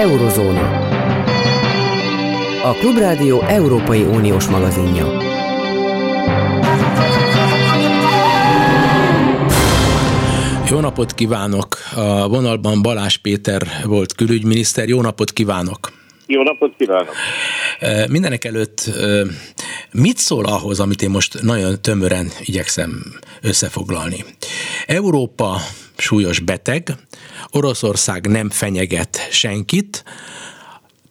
Eurozóna. 0.00 0.88
A 2.62 2.72
Klubrádió 2.72 3.40
Európai 3.40 4.02
Uniós 4.02 4.46
magazinja. 4.46 5.06
Jó 10.70 10.80
napot 10.80 11.14
kívánok! 11.14 11.76
A 11.96 12.28
vonalban 12.28 12.82
Balázs 12.82 13.16
Péter 13.16 13.62
volt 13.84 14.12
külügyminiszter. 14.14 14.88
Jó 14.88 15.00
napot 15.00 15.30
kívánok! 15.30 15.92
Jó 16.26 16.42
napot 16.42 16.74
kívánok! 16.78 17.14
Mindenek 18.08 18.44
előtt 18.44 18.90
mit 19.92 20.16
szól 20.16 20.44
ahhoz, 20.44 20.80
amit 20.80 21.02
én 21.02 21.10
most 21.10 21.42
nagyon 21.42 21.82
tömören 21.82 22.30
igyekszem 22.40 23.02
összefoglalni? 23.42 24.24
Európa 24.86 25.60
súlyos 26.00 26.38
beteg, 26.38 26.96
Oroszország 27.50 28.26
nem 28.26 28.50
fenyeget 28.50 29.28
senkit, 29.30 30.04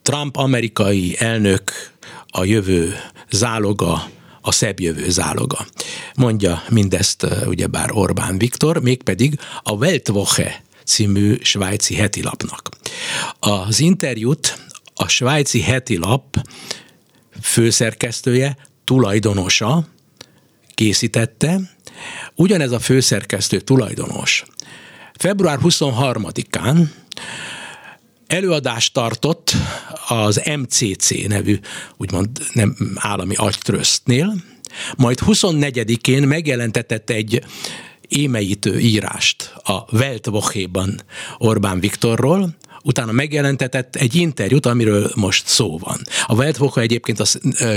Trump 0.01 0.37
amerikai 0.37 1.15
elnök 1.19 1.71
a 2.27 2.43
jövő 2.43 2.95
záloga, 3.31 4.09
a 4.41 4.51
szebb 4.51 4.79
jövő 4.79 5.09
záloga. 5.09 5.65
Mondja 6.15 6.63
mindezt 6.69 7.25
ugyebár 7.45 7.89
Orbán 7.91 8.37
Viktor, 8.37 8.81
mégpedig 8.81 9.39
a 9.63 9.71
Weltwoche 9.71 10.63
című 10.85 11.37
svájci 11.41 11.95
hetilapnak. 11.95 12.69
Az 13.39 13.79
interjút 13.79 14.57
a 14.95 15.07
svájci 15.07 15.61
hetilap 15.61 16.37
főszerkesztője, 17.41 18.57
tulajdonosa 18.83 19.87
készítette, 20.73 21.59
ugyanez 22.35 22.71
a 22.71 22.79
főszerkesztő 22.79 23.59
tulajdonos 23.59 24.43
február 25.19 25.57
23-án 25.61 26.89
előadást 28.27 28.93
tartott 28.93 29.51
az 30.07 30.41
MCC 30.61 31.27
nevű, 31.27 31.59
úgymond 31.97 32.29
nem 32.53 32.75
állami 32.95 33.35
agytrösztnél, 33.35 34.33
majd 34.97 35.19
24-én 35.25 36.27
megjelentetett 36.27 37.09
egy 37.09 37.43
émeítő 38.07 38.79
írást 38.79 39.53
a 39.63 39.95
Weltwoche-ban 39.95 41.01
Orbán 41.37 41.79
Viktorról, 41.79 42.55
utána 42.83 43.11
megjelentetett 43.11 43.95
egy 43.95 44.15
interjút, 44.15 44.65
amiről 44.65 45.11
most 45.15 45.47
szó 45.47 45.77
van. 45.77 46.01
A 46.25 46.33
Weltwoche 46.33 46.81
egyébként 46.81 47.19
a 47.19 47.25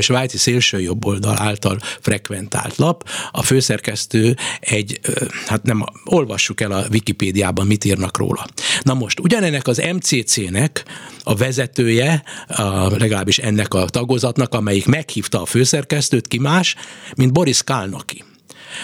svájci 0.01 0.39
szélső 0.39 0.81
jobb 0.81 1.05
oldal 1.05 1.37
által 1.39 1.79
frekventált 2.01 2.77
lap, 2.77 3.09
a 3.31 3.43
főszerkesztő 3.43 4.37
egy, 4.61 5.01
hát 5.47 5.63
nem, 5.63 5.85
olvassuk 6.05 6.61
el 6.61 6.73
a 6.73 6.85
Wikipédiában, 6.91 7.67
mit 7.67 7.85
írnak 7.85 8.19
róla. 8.19 8.47
Na 8.83 8.95
most, 8.95 9.21
ugyanennek 9.21 9.67
az 9.67 9.83
MCC-nek 9.93 10.85
a 11.23 11.35
vezetője, 11.35 12.23
a, 12.47 12.97
legalábbis 12.99 13.39
ennek 13.39 13.75
a 13.75 13.85
tagozatnak, 13.85 14.55
amelyik 14.55 14.87
meghívta 14.87 15.43
a 15.43 15.47
főszerkesztőt, 15.47 16.29
ki 16.29 16.39
más, 16.39 16.77
mint 17.17 17.33
Boris 17.33 17.63
Kálnoki. 17.63 18.25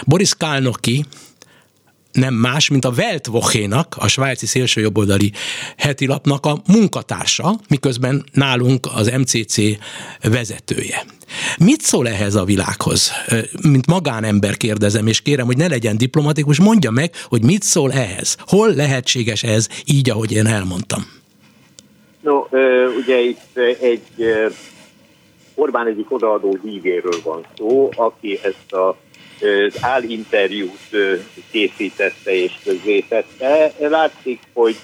Boris 0.05 0.35
Kálnoki 0.35 1.05
nem 2.13 2.35
más, 2.35 2.69
mint 2.69 2.85
a 2.85 2.93
Weltwoche-nak, 2.97 3.97
a 3.99 4.09
svájci 4.09 4.47
szélsőjobboldali 4.47 5.33
heti 5.77 6.07
lapnak 6.07 6.47
a 6.47 6.63
munkatársa, 6.67 7.59
miközben 7.69 8.25
nálunk 8.33 8.87
az 8.95 9.11
MCC 9.19 9.61
vezetője. 10.23 11.05
Mit 11.59 11.81
szól 11.81 12.09
ehhez 12.09 12.35
a 12.35 12.45
világhoz? 12.45 13.13
Mint 13.63 13.87
magánember 13.87 14.57
kérdezem, 14.57 15.07
és 15.07 15.21
kérem, 15.21 15.47
hogy 15.47 15.57
ne 15.57 15.69
legyen 15.69 15.97
diplomatikus, 15.97 16.61
mondja 16.61 16.91
meg, 16.91 17.15
hogy 17.25 17.43
mit 17.43 17.63
szól 17.63 17.93
ehhez. 17.93 18.37
Hol 18.47 18.75
lehetséges 18.75 19.43
ez 19.43 19.69
így, 19.85 20.11
ahogy 20.11 20.33
én 20.33 20.47
elmondtam? 20.47 21.07
No, 22.21 22.39
ugye 22.97 23.21
itt 23.21 23.59
egy 23.81 24.03
Orbán 25.55 25.87
egyik 25.87 26.13
odaadó 26.13 26.59
hívéről 26.63 27.21
van 27.25 27.47
szó, 27.57 27.91
aki 27.97 28.39
ezt 28.43 28.73
a 28.73 28.97
állinterjút 29.81 30.97
készítette 31.51 32.35
és 32.35 32.53
közzétette. 32.65 33.73
Látszik, 33.79 34.41
hogy 34.53 34.77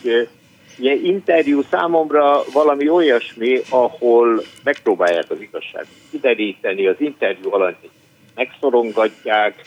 ugye, 0.79 0.95
interjú 0.95 1.63
számomra 1.71 2.43
valami 2.53 2.89
olyasmi, 2.89 3.61
ahol 3.69 4.43
megpróbálják 4.65 5.31
az 5.31 5.41
igazságot 5.41 5.89
kideríteni, 6.11 6.87
az 6.87 6.97
interjú 6.99 7.53
alatt 7.53 7.89
megszorongatják, 8.35 9.63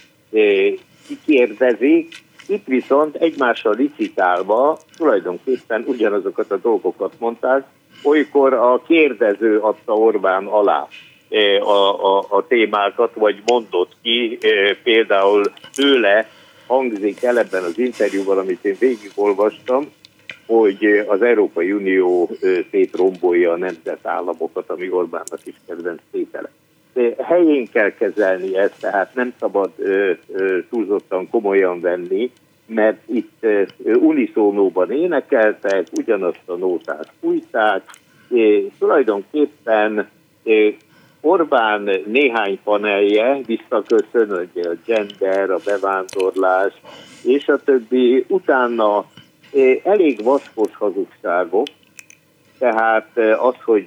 kikérdezik, 1.07 2.25
itt 2.47 2.65
viszont 2.65 3.15
egymással 3.15 3.75
licitálva 3.75 4.79
tulajdonképpen 4.97 5.83
ugyanazokat 5.87 6.51
a 6.51 6.57
dolgokat 6.57 7.13
mondták, 7.19 7.65
olykor 8.03 8.53
a 8.53 8.81
kérdező 8.87 9.59
adta 9.59 9.93
Orbán 9.93 10.45
alá 10.45 10.87
a, 11.59 12.17
a, 12.17 12.25
a 12.29 12.47
témákat, 12.47 13.13
vagy 13.13 13.41
mondott 13.45 13.91
ki, 14.01 14.37
e, 14.41 14.75
például 14.83 15.43
tőle 15.73 16.29
hangzik 16.67 17.23
el 17.23 17.39
ebben 17.39 17.63
az 17.63 17.77
interjúban, 17.77 18.37
amit 18.37 18.65
én 18.65 18.75
végigolvastam, 18.79 19.91
hogy 20.45 21.03
az 21.07 21.21
Európai 21.21 21.71
Unió 21.71 22.29
e, 22.41 22.47
szétrombolja 22.71 23.51
a 23.51 23.57
nemzetállamokat, 23.57 24.69
ami 24.69 24.89
Orbánnak 24.89 25.39
is 25.43 25.55
kedvenc 25.67 26.01
tétele. 26.11 26.49
Helyén 27.17 27.67
kell 27.71 27.91
kezelni 27.91 28.57
ezt, 28.57 28.79
tehát 28.79 29.15
nem 29.15 29.33
szabad 29.39 29.71
túlzottan 30.69 31.29
komolyan 31.29 31.81
venni, 31.81 32.31
mert 32.65 32.97
itt 33.05 33.45
uniszónóban 33.83 34.91
énekeltek, 34.91 35.87
ugyanazt 35.91 36.41
a 36.45 36.55
nótát 36.55 37.11
fújták, 37.19 37.83
és 38.29 38.63
tulajdonképpen 38.79 40.09
Orbán 41.27 41.89
néhány 42.05 42.59
panelje 42.63 43.39
visszaköszön, 43.45 44.29
hogy 44.29 44.65
a 44.65 44.75
gender, 44.85 45.49
a 45.49 45.59
bevándorlás 45.65 46.73
és 47.23 47.47
a 47.47 47.57
többi, 47.63 48.25
utána 48.27 49.05
elég 49.83 50.23
vaskos 50.23 50.75
hazugságok, 50.75 51.67
tehát 52.57 53.09
eh, 53.13 53.45
az, 53.45 53.55
hogy 53.63 53.85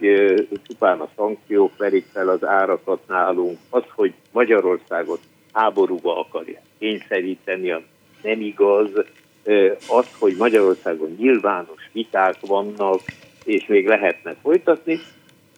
csupán 0.66 1.00
a 1.00 1.08
szankciók 1.16 1.76
verik 1.76 2.06
fel 2.12 2.28
az 2.28 2.44
árakat 2.44 3.00
nálunk, 3.08 3.58
az, 3.70 3.82
hogy 3.94 4.12
Magyarországot 4.32 5.20
háborúba 5.52 6.18
akarja 6.18 6.60
kényszeríteni, 6.78 7.70
nem 8.22 8.40
igaz, 8.40 8.90
az, 9.88 10.06
hogy 10.18 10.34
Magyarországon 10.38 11.16
nyilvános 11.18 11.90
viták 11.92 12.36
vannak, 12.40 13.00
és 13.44 13.66
még 13.66 13.86
lehetne 13.86 14.34
folytatni, 14.42 14.98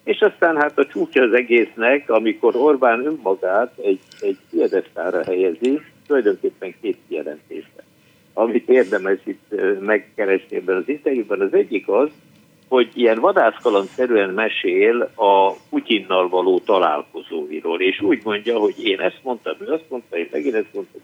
és 0.04 0.20
aztán 0.20 0.56
hát 0.56 0.78
a 0.78 0.86
csúcsa 0.86 1.22
az 1.22 1.32
egésznek, 1.32 2.10
amikor 2.10 2.56
Orbán 2.56 3.06
önmagát 3.06 3.72
egy, 3.82 4.00
egy 4.20 4.38
piedesztára 4.50 5.24
helyezi, 5.24 5.80
tulajdonképpen 6.06 6.74
két 6.80 6.98
jelentésben. 7.08 7.84
Amit 8.32 8.68
érdemes 8.68 9.18
itt 9.24 9.54
megkeresni 9.80 10.56
ebben 10.56 10.76
az 10.76 10.88
interjúban, 10.88 11.40
az 11.40 11.54
egyik 11.54 11.88
az, 11.88 12.10
hogy 12.68 12.90
ilyen 12.94 13.18
vadászkalandszerűen 13.20 14.30
mesél 14.30 15.10
a 15.14 15.52
Putyinnal 15.70 16.28
való 16.28 16.58
találkozóiról, 16.58 17.80
és 17.80 18.00
úgy 18.00 18.20
mondja, 18.24 18.58
hogy 18.58 18.84
én 18.84 19.00
ezt 19.00 19.20
mondtam, 19.22 19.56
ő 19.60 19.72
azt 19.72 19.84
mondta, 19.88 20.16
én 20.16 20.28
megint 20.30 20.54
ezt 20.54 20.72
mondtam. 20.72 21.00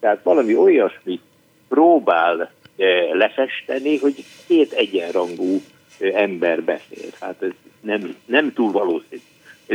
Tehát 0.00 0.22
valami 0.22 0.56
olyasmit 0.56 1.22
próbál 1.68 2.52
lefesteni, 3.12 3.98
hogy 3.98 4.14
két 4.46 4.72
egyenrangú 4.72 5.60
ember 6.12 6.62
beszél. 6.62 7.10
Hát 7.20 7.42
ez 7.42 7.50
nem, 7.80 8.16
nem 8.26 8.52
túl 8.52 8.72
valószínű. 8.72 9.22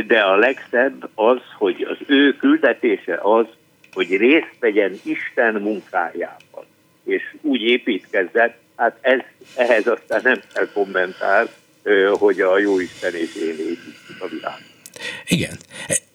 De 0.06 0.20
a 0.20 0.36
legszebb 0.36 1.10
az, 1.14 1.40
hogy 1.58 1.82
az 1.82 1.96
ő 2.06 2.36
küldetése 2.36 3.18
az, 3.22 3.46
hogy 3.92 4.16
részt 4.16 4.56
vegyen 4.60 5.00
Isten 5.02 5.54
munkájában. 5.54 6.64
És 7.04 7.34
úgy 7.40 7.62
építkezett, 7.62 8.58
hát 8.76 8.98
ez, 9.00 9.20
ehhez 9.56 9.86
aztán 9.86 10.20
nem 10.24 10.40
kell 10.54 10.68
kommentár, 10.72 11.48
hogy 12.12 12.40
a 12.40 12.58
jó 12.58 12.80
Isten 12.80 13.14
és 13.14 13.34
én 13.36 13.58
építjük 13.58 14.20
a 14.20 14.28
világot. 14.28 14.68
Igen, 15.26 15.56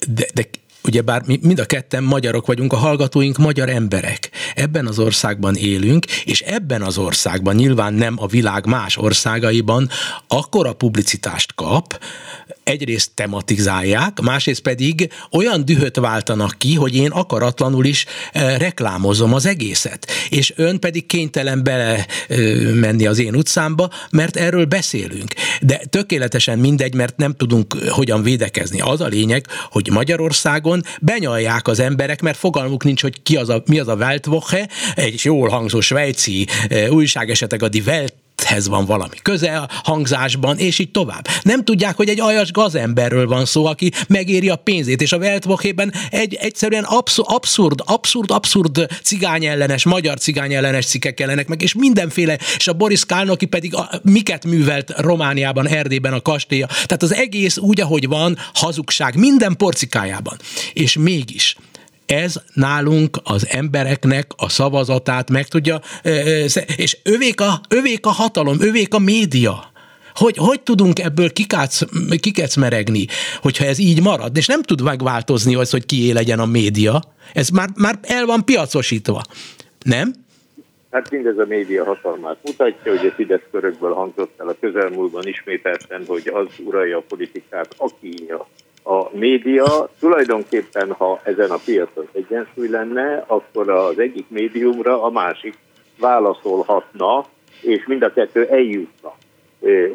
de, 0.07 0.25
de 0.34 0.44
ugyebár 0.86 1.22
mi 1.26 1.40
mind 1.42 1.60
a 1.60 1.66
ketten 1.66 2.04
magyarok 2.04 2.46
vagyunk, 2.46 2.74
a 2.74 2.78
hallgatóink 2.78 3.38
magyar 3.38 3.70
emberek. 3.70 4.30
Ebben 4.56 4.88
az 4.88 5.00
országban 5.00 5.56
élünk, 5.56 6.06
és 6.06 6.42
ebben 6.42 6.82
az 6.82 6.98
országban, 6.98 7.56
nyilván 7.56 7.94
nem 7.94 8.16
a 8.18 8.28
világ 8.28 8.66
más 8.66 8.98
országaiban, 8.98 9.90
akkora 10.28 10.74
publicitást 10.74 11.56
kap, 11.56 12.00
egyrészt 12.66 13.12
tematizálják, 13.14 14.20
másrészt 14.20 14.62
pedig 14.62 15.10
olyan 15.32 15.66
dühöt 15.66 15.98
váltanak 15.98 16.56
ki, 16.58 16.76
hogy 16.76 16.96
én 16.96 17.10
akaratlanul 17.10 17.86
is 17.86 18.06
e, 18.32 18.58
reklámozom 18.58 19.34
az 19.34 19.46
egészet. 19.46 20.08
És 20.30 20.54
ön 20.56 20.80
pedig 20.80 21.06
kénytelen 21.06 21.64
bele 21.64 22.06
e, 22.28 22.36
menni 22.74 23.06
az 23.06 23.20
én 23.20 23.36
utcámba, 23.36 23.90
mert 24.10 24.36
erről 24.36 24.66
beszélünk. 24.66 25.34
De 25.62 25.82
tökéletesen 25.90 26.60
mindegy, 26.60 26.94
mert 26.94 27.18
nem 27.18 27.34
tudunk 27.34 27.74
hogyan 27.90 28.24
védekezni. 28.24 28.80
Az 28.82 29.02
a 29.02 29.08
lényeg, 29.08 29.46
hogy 29.70 29.90
Magyarországon 29.92 30.82
benyalják 31.02 31.68
az 31.68 31.80
emberek, 31.80 32.22
mert 32.22 32.38
fogalmuk 32.38 32.84
nincs, 32.84 33.02
hogy 33.02 33.24
ki 33.24 33.36
az 33.36 33.50
a, 33.50 33.64
mi 33.66 33.80
az 33.80 33.88
a 33.88 33.96
Weltwoche, 33.96 34.70
egy 34.96 35.20
jól 35.24 35.50
hangzó 35.50 35.80
svájci 35.80 36.48
e, 36.70 36.92
újság 36.92 37.30
esetleg 37.30 37.64
a 37.64 37.70
Die 37.70 37.84
Welt 37.86 38.25
Szigethez 38.46 38.68
van 38.68 38.86
valami 38.86 39.16
köze 39.22 39.58
a 39.58 39.70
hangzásban, 39.84 40.58
és 40.58 40.80
így 40.80 40.92
tovább. 40.92 41.28
Nem 41.42 41.64
tudják, 41.64 41.96
hogy 41.96 42.10
egy 42.10 42.20
aljas 42.20 42.52
gazemberről 42.52 43.28
van 43.28 43.46
szó, 43.46 43.66
aki 43.66 43.92
megéri 44.08 44.50
a 44.50 44.56
pénzét, 44.56 45.02
és 45.02 45.12
a 45.12 45.18
Weltwochében 45.18 45.94
egy 46.10 46.34
egyszerűen 46.34 46.84
abszurd, 46.84 47.28
abszurd, 47.30 47.82
abszurd, 47.86 48.32
abszurd 48.32 48.88
cigányellenes, 49.04 49.84
magyar 49.84 50.18
cigányellenes 50.18 50.86
cikkek 50.86 51.20
ellenek 51.20 51.48
meg, 51.48 51.62
és 51.62 51.74
mindenféle, 51.74 52.38
és 52.58 52.68
a 52.68 52.74
Boris 52.74 53.06
Kálnoki 53.06 53.46
pedig 53.46 53.76
a, 53.76 53.90
miket 54.02 54.46
művelt 54.46 54.94
Romániában, 54.98 55.68
Erdélyben 55.68 56.14
a 56.14 56.22
kastélya. 56.22 56.66
Tehát 56.68 57.04
az 57.04 57.14
egész 57.14 57.58
úgy, 57.58 57.81
ahogy 57.81 58.08
van, 58.08 58.38
hazugság 58.54 59.16
minden 59.16 59.56
porcikájában. 59.58 60.38
És 60.74 60.98
mégis 60.98 61.56
ez 62.06 62.36
nálunk 62.54 63.18
az 63.24 63.48
embereknek 63.50 64.28
a 64.38 64.50
szavazatát 64.50 65.30
meg 65.30 65.48
tudja, 65.48 65.80
és 66.75 66.98
övék 67.04 67.42
a, 67.42 67.62
övék 67.69 68.06
a 68.06 68.10
hatalom, 68.10 68.57
övék 68.60 68.94
a 68.94 69.00
média. 69.00 69.74
Hogy, 70.13 70.38
hogy 70.38 70.62
tudunk 70.62 71.00
ebből 71.00 71.34
kikác, 71.34 71.80
kikecmeregni, 72.19 73.06
hogyha 73.42 73.66
ez 73.66 73.80
így 73.80 74.02
marad? 74.02 74.38
És 74.38 74.48
nem 74.48 74.62
tud 74.62 74.81
megváltozni 74.81 75.56
az, 75.56 75.69
hogy 75.69 75.86
kié 75.86 76.12
legyen 76.12 76.40
a 76.40 76.46
média. 76.46 77.02
Ez 77.34 77.50
már, 77.50 77.69
már 77.75 78.00
el 78.02 78.25
van 78.25 78.46
piacosítva. 78.46 79.22
Nem? 79.84 80.13
Hát 80.92 81.12
mindez 81.12 81.38
a 81.38 81.46
média 81.46 81.84
hatalmát 81.84 82.38
mutatja, 82.44 82.98
hogy 82.98 83.07
a 83.07 83.12
Fidesz 83.12 83.42
körökből 83.52 83.94
hangzott 83.94 84.40
el 84.40 84.48
a 84.48 84.56
közelmúltban 84.60 85.28
ismételten, 85.28 86.04
hogy 86.07 86.31
az 86.34 86.48
uralja 86.66 86.98
a 86.98 87.04
politikát, 87.07 87.75
aki 87.78 88.25
a 88.88 89.10
média 89.12 89.90
tulajdonképpen, 90.00 90.92
ha 90.92 91.20
ezen 91.24 91.50
a 91.50 91.60
piacon 91.66 92.08
egyensúly 92.12 92.68
lenne, 92.68 93.24
akkor 93.28 93.70
az 93.70 94.00
egyik 94.00 94.26
médiumra 94.30 95.04
a 95.04 95.10
másik 95.10 95.58
válaszolhatna, 96.00 97.26
és 97.62 97.86
mind 97.86 98.04
a 98.04 98.14
kettő 98.14 98.46
eljutna 98.46 99.14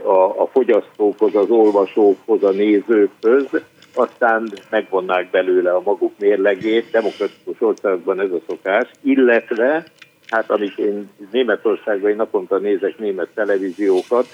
a, 0.04 0.40
a 0.42 0.46
fogyasztókhoz, 0.52 1.34
az 1.34 1.50
olvasókhoz, 1.50 2.42
a 2.42 2.50
nézőkhöz, 2.50 3.46
aztán 3.94 4.52
megvonnák 4.70 5.30
belőle 5.30 5.74
a 5.74 5.82
maguk 5.84 6.12
mérlegét, 6.18 6.90
demokratikus 6.90 7.60
országban 7.60 8.20
ez 8.20 8.30
a 8.30 8.40
szokás, 8.48 8.90
illetve, 9.02 9.84
hát 10.26 10.50
amit 10.50 10.78
én 10.78 11.10
Németországban 11.30 12.10
én 12.10 12.16
naponta 12.16 12.58
nézek 12.58 12.98
német 12.98 13.28
televíziókat, 13.34 14.26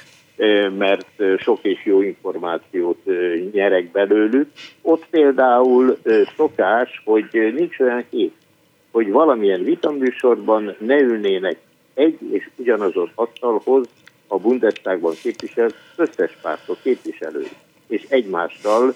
mert 0.79 1.23
sok 1.39 1.59
és 1.63 1.85
jó 1.85 2.03
információt 2.03 2.99
nyerek 3.53 3.91
belőlük. 3.91 4.51
Ott 4.83 5.07
például 5.11 5.99
szokás, 6.37 7.03
hogy 7.05 7.53
nincs 7.55 7.79
olyan 7.79 8.05
kép, 8.11 8.33
hogy 8.91 9.11
valamilyen 9.11 9.65
vitaműsorban 9.65 10.77
ne 10.79 11.01
ülnének 11.01 11.57
egy 11.95 12.19
és 12.33 12.49
ugyanazon 12.57 13.11
asztalhoz 13.15 13.89
a 14.27 14.39
Bundestagban 14.39 15.15
képviselt 15.23 15.75
összes 15.97 16.37
pártok 16.43 16.79
képviselői, 16.83 17.49
és 17.89 18.05
egymással 18.09 18.95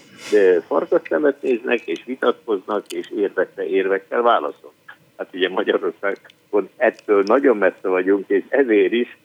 farkaszemet 0.66 1.42
néznek, 1.42 1.80
és 1.86 2.04
vitatkoznak, 2.04 2.92
és 2.92 3.10
érvekre 3.16 3.66
érvekkel 3.66 4.22
válaszol. 4.22 4.72
Hát 5.16 5.28
ugye 5.34 5.48
Magyarországon 5.48 6.68
ettől 6.76 7.22
nagyon 7.26 7.56
messze 7.56 7.88
vagyunk, 7.88 8.28
és 8.28 8.42
ezért 8.48 8.92
is 8.92 9.16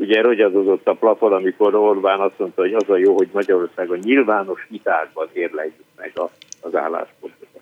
ugye 0.00 0.20
rogyadozott 0.20 0.86
a 0.86 0.94
plafon, 0.94 1.32
amikor 1.32 1.74
Orbán 1.74 2.20
azt 2.20 2.38
mondta, 2.38 2.60
hogy 2.60 2.74
az 2.74 2.88
a 2.88 2.96
jó, 2.96 3.14
hogy 3.16 3.28
Magyarországon 3.32 3.98
nyilvános 4.02 4.66
vitákban 4.68 5.28
érleljük 5.32 5.74
meg 5.96 6.12
a, 6.14 6.30
az 6.60 6.74
álláspontokat. 6.74 7.60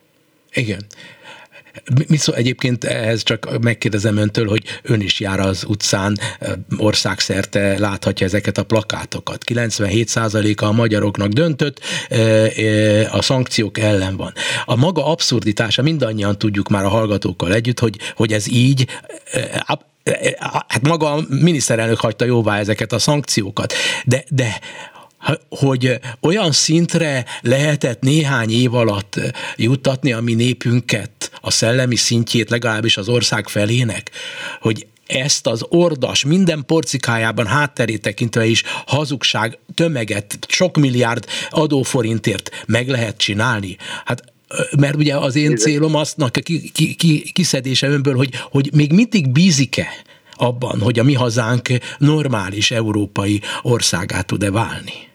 Igen. 0.53 0.79
Mi 2.07 2.17
szó 2.17 2.33
egyébként 2.33 2.83
ehhez 2.83 3.23
csak 3.23 3.59
megkérdezem 3.61 4.17
öntől, 4.17 4.47
hogy 4.47 4.63
ön 4.83 5.01
is 5.01 5.19
jár 5.19 5.39
az 5.39 5.65
utcán, 5.67 6.17
országszerte 6.77 7.79
láthatja 7.79 8.25
ezeket 8.25 8.57
a 8.57 8.63
plakátokat. 8.63 9.43
97%-a 9.45 10.65
a 10.65 10.71
magyaroknak 10.71 11.27
döntött, 11.27 11.79
a 13.11 13.21
szankciók 13.21 13.77
ellen 13.77 14.17
van. 14.17 14.33
A 14.65 14.75
maga 14.75 15.05
abszurditása, 15.05 15.81
mindannyian 15.81 16.37
tudjuk 16.37 16.69
már 16.69 16.83
a 16.83 16.89
hallgatókkal 16.89 17.53
együtt, 17.53 17.79
hogy, 17.79 17.95
hogy 18.15 18.31
ez 18.31 18.51
így 18.51 18.85
hát 20.67 20.81
maga 20.81 21.11
a 21.13 21.23
miniszterelnök 21.29 21.99
hagyta 21.99 22.25
jóvá 22.25 22.59
ezeket 22.59 22.93
a 22.93 22.99
szankciókat, 22.99 23.73
de, 24.05 24.23
de 24.29 24.59
hogy 25.49 25.99
olyan 26.21 26.51
szintre 26.51 27.25
lehetett 27.41 28.01
néhány 28.01 28.51
év 28.51 28.73
alatt 28.73 29.19
juttatni 29.55 30.13
a 30.13 30.21
mi 30.21 30.33
népünket, 30.33 31.31
a 31.41 31.51
szellemi 31.51 31.95
szintjét 31.95 32.49
legalábbis 32.49 32.97
az 32.97 33.09
ország 33.09 33.47
felének, 33.47 34.11
hogy 34.61 34.87
ezt 35.09 35.47
az 35.47 35.65
ordas, 35.69 36.23
minden 36.23 36.63
porcikájában 36.65 37.47
hátterét 37.47 38.01
tekintve 38.01 38.45
is 38.45 38.63
hazugság 38.85 39.57
tömeget, 39.73 40.37
sok 40.47 40.77
milliárd 40.77 41.25
adóforintért 41.49 42.63
meg 42.65 42.87
lehet 42.87 43.17
csinálni. 43.17 43.77
Hát 44.05 44.23
mert 44.79 44.95
ugye 44.95 45.15
az 45.15 45.35
én 45.35 45.55
célom 45.55 45.95
aznak 45.95 46.37
a 46.37 46.41
ki, 46.41 46.71
ki, 46.73 46.95
ki, 46.95 47.31
kiszedése 47.33 47.87
önből, 47.87 48.15
hogy, 48.15 48.29
hogy 48.51 48.69
még 48.73 48.93
mindig 48.93 49.29
bízik-e 49.29 49.87
abban, 50.35 50.79
hogy 50.79 50.99
a 50.99 51.03
mi 51.03 51.13
hazánk 51.13 51.67
normális 51.97 52.71
európai 52.71 53.41
országát 53.61 54.25
tud-e 54.25 54.51
válni? 54.51 55.07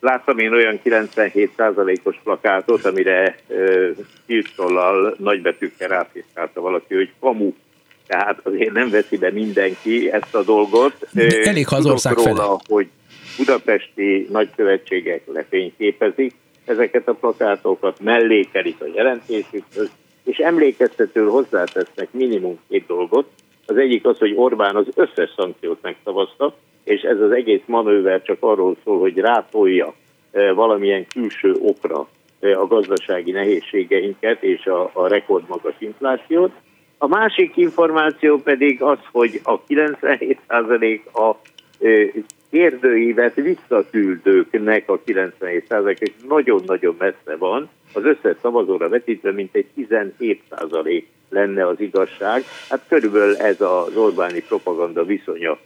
Láttam 0.00 0.38
én 0.38 0.52
olyan 0.52 0.80
97%-os 0.84 2.16
plakátot, 2.24 2.84
amire 2.84 3.38
kiltollal 4.26 5.14
nagybetűkkel 5.18 5.88
ráfiszkálta 5.88 6.60
valaki, 6.60 6.94
hogy 6.94 7.10
kamu. 7.20 7.52
Tehát 8.06 8.40
azért 8.42 8.72
nem 8.72 8.90
veszi 8.90 9.16
be 9.16 9.30
mindenki 9.30 10.10
ezt 10.12 10.34
a 10.34 10.42
dolgot. 10.42 11.08
Elég, 11.44 11.68
ha 11.68 11.76
az 11.76 11.86
ország 11.86 12.14
róla, 12.14 12.34
fele. 12.34 12.58
hogy 12.68 12.88
budapesti 13.36 14.28
nagykövetségek 14.30 15.22
lefényképezik, 15.32 16.34
ezeket 16.64 17.08
a 17.08 17.14
plakátokat 17.14 18.00
mellékelik 18.00 18.80
a 18.80 18.86
jelentésükhöz, 18.94 19.90
és 20.24 20.36
emlékeztető 20.36 21.24
hozzátesznek 21.24 22.08
minimum 22.12 22.58
két 22.68 22.86
dolgot. 22.86 23.28
Az 23.66 23.76
egyik 23.76 24.06
az, 24.06 24.18
hogy 24.18 24.32
Orbán 24.36 24.76
az 24.76 24.86
összes 24.94 25.32
szankciót 25.36 25.78
megszavazta, 25.82 26.54
és 26.84 27.00
ez 27.00 27.20
az 27.20 27.30
egész 27.30 27.62
manőver 27.66 28.22
csak 28.22 28.36
arról 28.40 28.76
szól, 28.84 28.98
hogy 28.98 29.18
rátolja 29.18 29.94
e, 30.32 30.52
valamilyen 30.52 31.06
külső 31.06 31.54
okra 31.60 32.08
e, 32.40 32.58
a 32.60 32.66
gazdasági 32.66 33.30
nehézségeinket 33.30 34.42
és 34.42 34.66
a, 34.66 34.90
a 34.92 35.06
rekordmagas 35.06 35.74
inflációt. 35.78 36.52
A 36.98 37.06
másik 37.06 37.56
információ 37.56 38.38
pedig 38.38 38.82
az, 38.82 38.98
hogy 39.12 39.40
a 39.42 39.60
97% 39.60 41.00
a 41.12 41.34
e, 41.84 41.88
kérdőívet 42.54 43.34
visszaküldőknek 43.34 44.88
a 44.88 45.00
97% 45.06 46.00
és 46.00 46.10
nagyon-nagyon 46.28 46.96
messze 46.98 47.36
van, 47.38 47.68
az 47.92 48.04
összes 48.04 48.36
szavazóra 48.42 48.88
vetítve, 48.88 49.32
mint 49.32 49.54
egy 49.54 49.66
17% 49.76 51.04
lenne 51.28 51.66
az 51.66 51.80
igazság. 51.80 52.42
Hát 52.68 52.84
körülbelül 52.88 53.36
ez 53.36 53.60
az 53.60 53.96
Orbáni 53.96 54.42
propaganda 54.42 55.04
viszonya 55.04 55.58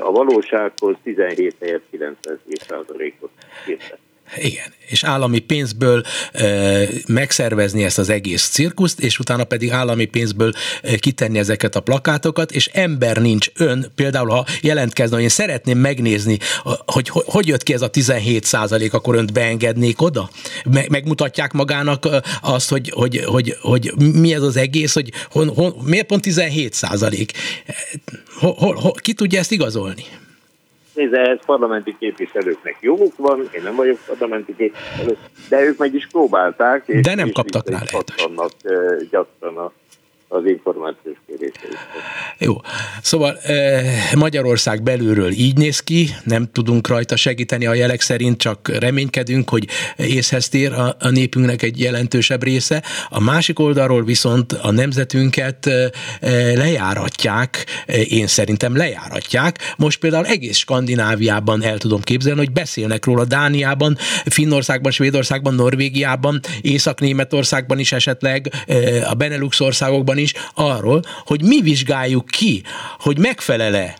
a 0.00 0.10
valósághoz 0.10 0.96
17 1.02 1.54
helyett 1.60 1.84
97%-ot 1.92 3.30
képzel. 3.66 3.98
Igen, 4.36 4.72
és 4.86 5.04
állami 5.04 5.38
pénzből 5.38 6.02
e, 6.32 6.46
megszervezni 7.06 7.84
ezt 7.84 7.98
az 7.98 8.08
egész 8.08 8.48
cirkuszt, 8.48 9.00
és 9.00 9.18
utána 9.18 9.44
pedig 9.44 9.70
állami 9.70 10.04
pénzből 10.04 10.52
e, 10.82 10.96
kitenni 10.96 11.38
ezeket 11.38 11.76
a 11.76 11.80
plakátokat, 11.80 12.52
és 12.52 12.66
ember 12.66 13.16
nincs 13.16 13.50
ön, 13.54 13.92
például 13.94 14.28
ha 14.28 14.46
jelentkezne, 14.62 15.14
hogy 15.14 15.24
én 15.24 15.30
szeretném 15.30 15.78
megnézni, 15.78 16.38
hogy 16.86 17.08
hogy, 17.08 17.22
hogy 17.26 17.46
jött 17.46 17.62
ki 17.62 17.72
ez 17.72 17.82
a 17.82 17.88
17 17.88 18.44
százalék, 18.44 18.92
akkor 18.92 19.14
önt 19.14 19.32
beengednék 19.32 20.02
oda? 20.02 20.30
Me, 20.64 20.84
megmutatják 20.88 21.52
magának 21.52 22.08
azt, 22.42 22.68
hogy, 22.68 22.90
hogy, 22.94 23.24
hogy, 23.24 23.56
hogy 23.60 23.92
mi 23.96 24.34
ez 24.34 24.42
az 24.42 24.56
egész, 24.56 24.92
hogy 24.92 25.12
hon, 25.30 25.48
hon, 25.48 25.74
miért 25.84 26.06
pont 26.06 26.22
17 26.22 26.72
százalék? 26.72 27.32
Ki 28.94 29.12
tudja 29.12 29.38
ezt 29.38 29.52
igazolni? 29.52 30.04
Nézd, 30.94 31.14
ehhez 31.14 31.38
parlamenti 31.46 31.96
képviselőknek 31.98 32.76
joguk 32.80 33.16
van, 33.16 33.48
én 33.54 33.62
nem 33.62 33.74
vagyok 33.74 33.98
parlamenti 34.06 34.56
képviselő, 34.56 35.16
de 35.48 35.60
ők 35.60 35.78
meg 35.78 35.94
is 35.94 36.06
próbálták. 36.06 36.82
És 36.86 37.00
de 37.00 37.14
nem 37.14 37.30
kaptak 37.32 37.70
rá 37.70 37.78
lehetőséget. 37.78 39.08
Gyakran 39.10 39.56
a 39.56 39.72
az 40.32 40.46
információs 40.46 41.16
kéréseit. 41.26 41.78
Jó, 42.38 42.54
szóval 43.02 43.36
eh, 43.36 44.12
Magyarország 44.14 44.82
belülről 44.82 45.30
így 45.30 45.56
néz 45.56 45.80
ki, 45.80 46.08
nem 46.24 46.48
tudunk 46.52 46.88
rajta 46.88 47.16
segíteni 47.16 47.66
a 47.66 47.74
jelek 47.74 48.00
szerint, 48.00 48.38
csak 48.38 48.78
reménykedünk, 48.78 49.50
hogy 49.50 49.66
észhez 49.96 50.48
tér 50.48 50.72
a, 50.72 50.96
a 50.98 51.08
népünknek 51.08 51.62
egy 51.62 51.80
jelentősebb 51.80 52.42
része. 52.42 52.82
A 53.08 53.20
másik 53.20 53.58
oldalról 53.58 54.04
viszont 54.04 54.52
a 54.52 54.70
nemzetünket 54.70 55.66
eh, 55.66 55.90
lejáratják, 56.54 57.66
eh, 57.86 58.12
én 58.12 58.26
szerintem 58.26 58.76
lejáratják. 58.76 59.74
Most 59.76 59.98
például 59.98 60.26
egész 60.26 60.56
Skandináviában 60.56 61.62
el 61.62 61.78
tudom 61.78 62.00
képzelni, 62.00 62.38
hogy 62.38 62.52
beszélnek 62.52 63.04
róla 63.04 63.24
Dániában, 63.24 63.96
Finnországban, 64.24 64.92
Svédországban, 64.92 65.54
Norvégiában, 65.54 66.40
Észak-Németországban 66.60 67.78
is 67.78 67.92
esetleg, 67.92 68.52
a 69.10 69.14
Benelux 69.14 69.60
országokban 69.60 70.18
is 70.20 70.32
arról, 70.54 71.00
hogy 71.24 71.42
mi 71.42 71.60
vizsgáljuk 71.60 72.26
ki, 72.26 72.62
hogy 72.98 73.18
megfelele 73.18 73.94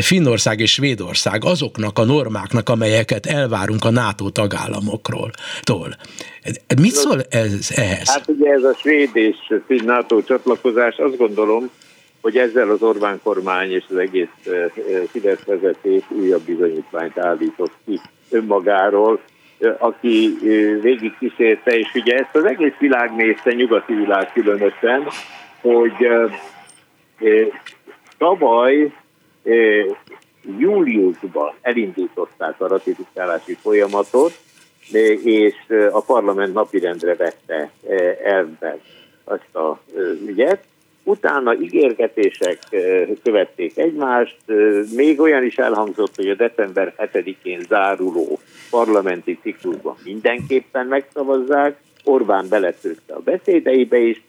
Finnország 0.00 0.60
és 0.60 0.72
Svédország 0.72 1.44
azoknak 1.44 1.98
a 1.98 2.04
normáknak, 2.04 2.68
amelyeket 2.68 3.26
elvárunk 3.26 3.84
a 3.84 3.90
NATO 3.90 4.30
tagállamokról. 4.30 5.30
Tól. 5.62 5.96
Mit 6.80 6.92
szól 6.92 7.20
ez 7.30 7.70
ehhez? 7.74 8.08
Hát 8.08 8.28
ugye 8.28 8.50
ez 8.50 8.62
a 8.62 8.74
svéd 8.78 9.10
és 9.12 9.36
finn 9.66 9.84
NATO 9.84 10.22
csatlakozás, 10.22 10.96
azt 10.96 11.16
gondolom, 11.16 11.70
hogy 12.20 12.36
ezzel 12.36 12.70
az 12.70 12.82
Orbán 12.82 13.20
kormány 13.22 13.72
és 13.72 13.84
az 13.90 13.96
egész 13.96 14.28
Fidesz 15.10 15.42
vezetés 15.46 16.02
újabb 16.08 16.42
bizonyítványt 16.42 17.18
állított 17.18 17.72
ki 17.86 18.00
önmagáról, 18.30 19.20
aki 19.78 20.38
végig 20.82 21.12
kísérte, 21.18 21.78
és 21.78 21.88
ugye 21.94 22.14
ezt 22.14 22.36
az 22.36 22.44
egész 22.44 22.74
világ 22.78 23.14
nézte, 23.16 23.52
nyugati 23.52 23.94
világ 23.94 24.32
különösen, 24.32 25.06
hogy 25.64 26.08
tavaly 28.18 28.92
júliusban 30.58 31.52
elindították 31.60 32.60
a 32.60 32.66
ratifikálási 32.66 33.54
folyamatot, 33.54 34.32
és 35.24 35.54
a 35.92 36.00
parlament 36.00 36.54
napirendre 36.54 37.14
vette 37.14 37.70
elvben 38.24 38.80
azt 39.24 39.54
a 39.54 39.80
ügyet. 40.26 40.64
Utána 41.06 41.54
ígérgetések 41.54 42.58
követték 43.22 43.78
egymást, 43.78 44.36
még 44.94 45.20
olyan 45.20 45.44
is 45.44 45.56
elhangzott, 45.56 46.16
hogy 46.16 46.28
a 46.28 46.34
december 46.34 46.94
7-én 46.98 47.60
záruló 47.68 48.38
parlamenti 48.70 49.38
ciklusban 49.42 49.96
mindenképpen 50.04 50.86
megszavazzák, 50.86 51.80
Orbán 52.04 52.48
beletőtte 52.48 53.14
a 53.14 53.20
beszédeibe 53.20 53.98
is, 53.98 54.22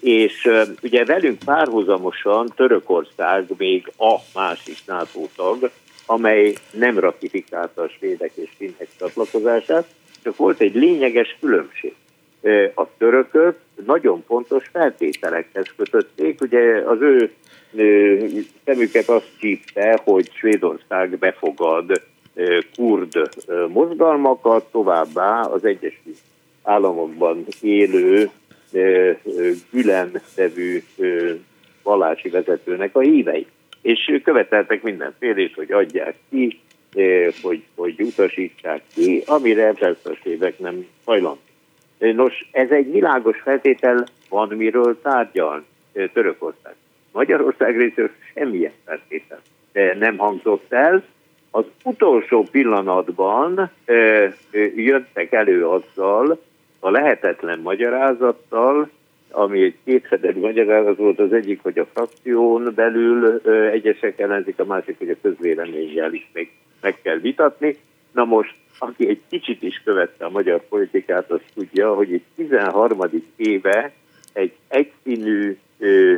és 0.00 0.48
ugye 0.82 1.04
velünk 1.04 1.38
párhuzamosan 1.44 2.52
Törökország 2.56 3.44
még 3.58 3.92
a 3.98 4.14
másik 4.34 4.76
NATO 4.86 5.26
tag, 5.36 5.70
amely 6.06 6.54
nem 6.72 6.98
ratifikálta 6.98 7.82
a 7.82 7.88
svédek 7.88 8.32
és 8.34 8.48
finnek 8.56 8.88
csatlakozását, 8.98 9.86
csak 10.22 10.36
volt 10.36 10.60
egy 10.60 10.74
lényeges 10.74 11.36
különbség. 11.40 11.94
A 12.74 12.96
törökök 12.98 13.58
nagyon 13.86 14.24
pontos 14.26 14.64
feltételekhez 14.72 15.66
kötötték, 15.76 16.40
ugye 16.40 16.82
az 16.86 17.00
ő 17.00 17.32
szemüket 18.64 19.08
azt 19.08 19.30
csípte, 19.38 20.00
hogy 20.04 20.30
Svédország 20.32 21.18
befogad 21.18 22.02
kurd 22.76 23.30
mozgalmakat, 23.68 24.64
továbbá 24.70 25.40
az 25.40 25.64
Egyesült 25.64 26.18
Államokban 26.62 27.44
élő 27.60 28.30
Gülen 29.70 30.20
nevű 30.36 30.82
vallási 31.82 32.28
vezetőnek 32.28 32.96
a 32.96 33.00
hívei. 33.00 33.46
És 33.82 34.20
követeltek 34.24 34.82
mindenfélét, 34.82 35.54
hogy 35.54 35.72
adják 35.72 36.14
ki, 36.30 36.60
hogy, 37.42 37.62
hogy 37.74 38.00
utasítsák 38.00 38.82
ki, 38.94 39.22
amire 39.26 39.72
persze 39.72 40.10
évek 40.22 40.58
nem 40.58 40.86
hajlandó. 41.04 41.40
Nos, 41.98 42.48
ez 42.52 42.70
egy 42.70 42.92
világos 42.92 43.40
feltétel, 43.40 44.06
van 44.28 44.48
miről 44.48 45.00
tárgyal 45.02 45.64
Törökország. 46.12 46.74
Magyarország 47.12 47.76
részéről 47.76 48.10
semmilyen 48.34 48.72
feltétel 48.84 49.40
nem 49.98 50.16
hangzott 50.16 50.72
el. 50.72 51.04
Az 51.50 51.64
utolsó 51.84 52.46
pillanatban 52.50 53.70
jöttek 54.76 55.32
elő 55.32 55.66
azzal, 55.66 56.40
a 56.86 56.90
lehetetlen 56.90 57.58
magyarázattal, 57.58 58.90
ami 59.30 59.62
egy 59.62 59.74
kétfedett 59.84 60.40
magyarázat 60.40 60.96
volt, 60.96 61.18
az 61.18 61.32
egyik, 61.32 61.62
hogy 61.62 61.78
a 61.78 61.86
frakción 61.92 62.72
belül 62.74 63.40
egyesek 63.72 64.18
ellenzik, 64.18 64.58
a 64.58 64.64
másik, 64.64 64.98
hogy 64.98 65.10
a 65.10 65.16
közvéleménnyel 65.22 66.12
is 66.12 66.30
még 66.32 66.50
meg 66.80 67.00
kell 67.02 67.18
vitatni. 67.18 67.76
Na 68.12 68.24
most, 68.24 68.54
aki 68.78 69.08
egy 69.08 69.20
kicsit 69.28 69.62
is 69.62 69.82
követte 69.84 70.24
a 70.24 70.30
magyar 70.30 70.60
politikát, 70.68 71.30
az 71.30 71.40
tudja, 71.54 71.94
hogy 71.94 72.12
egy 72.12 72.22
13. 72.36 73.00
éve 73.36 73.92
egy 74.32 74.52
egyszínű, 74.68 75.56
ö, 75.78 76.14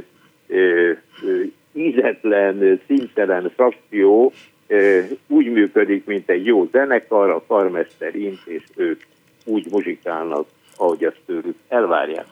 ö, 0.47 0.93
ö, 1.23 1.43
ízetlen, 1.73 2.81
szintelen 2.87 3.51
frakció 3.55 4.33
ö, 4.67 5.01
úgy 5.27 5.47
működik, 5.47 6.05
mint 6.05 6.31
egy 6.31 6.47
jó 6.47 6.69
zenekar, 6.73 7.31
a 7.31 7.45
karmester 7.47 8.15
int, 8.15 8.41
és 8.47 8.63
ők 8.77 9.01
úgy 9.49 9.67
muzsikálnak, 9.71 10.47
ahogy 10.79 11.05
azt 11.05 11.21
tőlük 11.27 11.57
elvárják. 11.69 12.27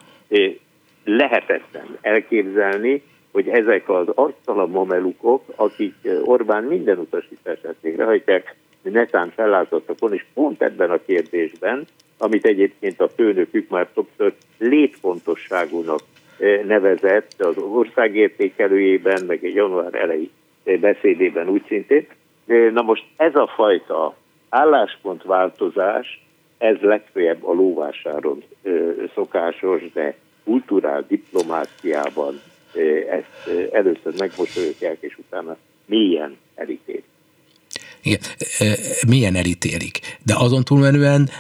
Lehetetlen 1.05 1.99
elképzelni, 2.01 3.03
hogy 3.33 3.49
ezek 3.49 3.89
az 3.89 4.09
asztala 4.15 4.67
mamelukok, 4.67 5.43
akik 5.57 5.95
Orbán 6.25 6.65
minden 6.65 6.99
utasítását 6.99 7.75
végrehajtják, 7.81 8.55
netán 8.83 9.31
fellátottakon, 9.31 10.13
és 10.13 10.25
pont 10.35 10.63
ebben 10.63 10.91
a 10.91 11.01
kérdésben, 11.07 11.87
amit 12.19 12.47
egyébként 12.47 13.01
a 13.01 13.09
főnökük 13.09 13.69
már 13.69 13.89
többször 13.95 14.33
létfontosságúnak 14.59 16.01
nevezett 16.67 17.35
az 17.39 17.59
országértékelőjében, 17.59 19.25
meg 19.25 19.45
egy 19.45 19.55
január 19.55 19.95
elejé 19.95 20.31
beszédében 20.81 21.49
úgy 21.49 21.65
szintén. 21.67 22.07
Na 22.73 22.83
most 22.83 23.05
ez 23.17 23.35
a 23.35 23.53
fajta 23.55 24.17
álláspontváltozás 24.49 26.26
ez 26.59 26.77
legfeljebb 26.81 27.45
a 27.45 27.53
lóvásáron 27.53 28.43
szokásos, 29.15 29.83
de 29.93 30.17
kulturál 30.45 31.05
diplomáciában 31.09 32.41
ezt 33.11 33.73
először 33.73 34.15
megmosolyogják, 34.19 34.97
és 35.01 35.19
utána 35.19 35.57
mélyen 35.87 36.37
elítélik. 36.55 37.05
Igen, 38.03 38.21
milyen 39.07 39.35
elítélik. 39.35 39.99
De 40.23 40.35
azon 40.37 40.65
túlmenően 40.65 41.31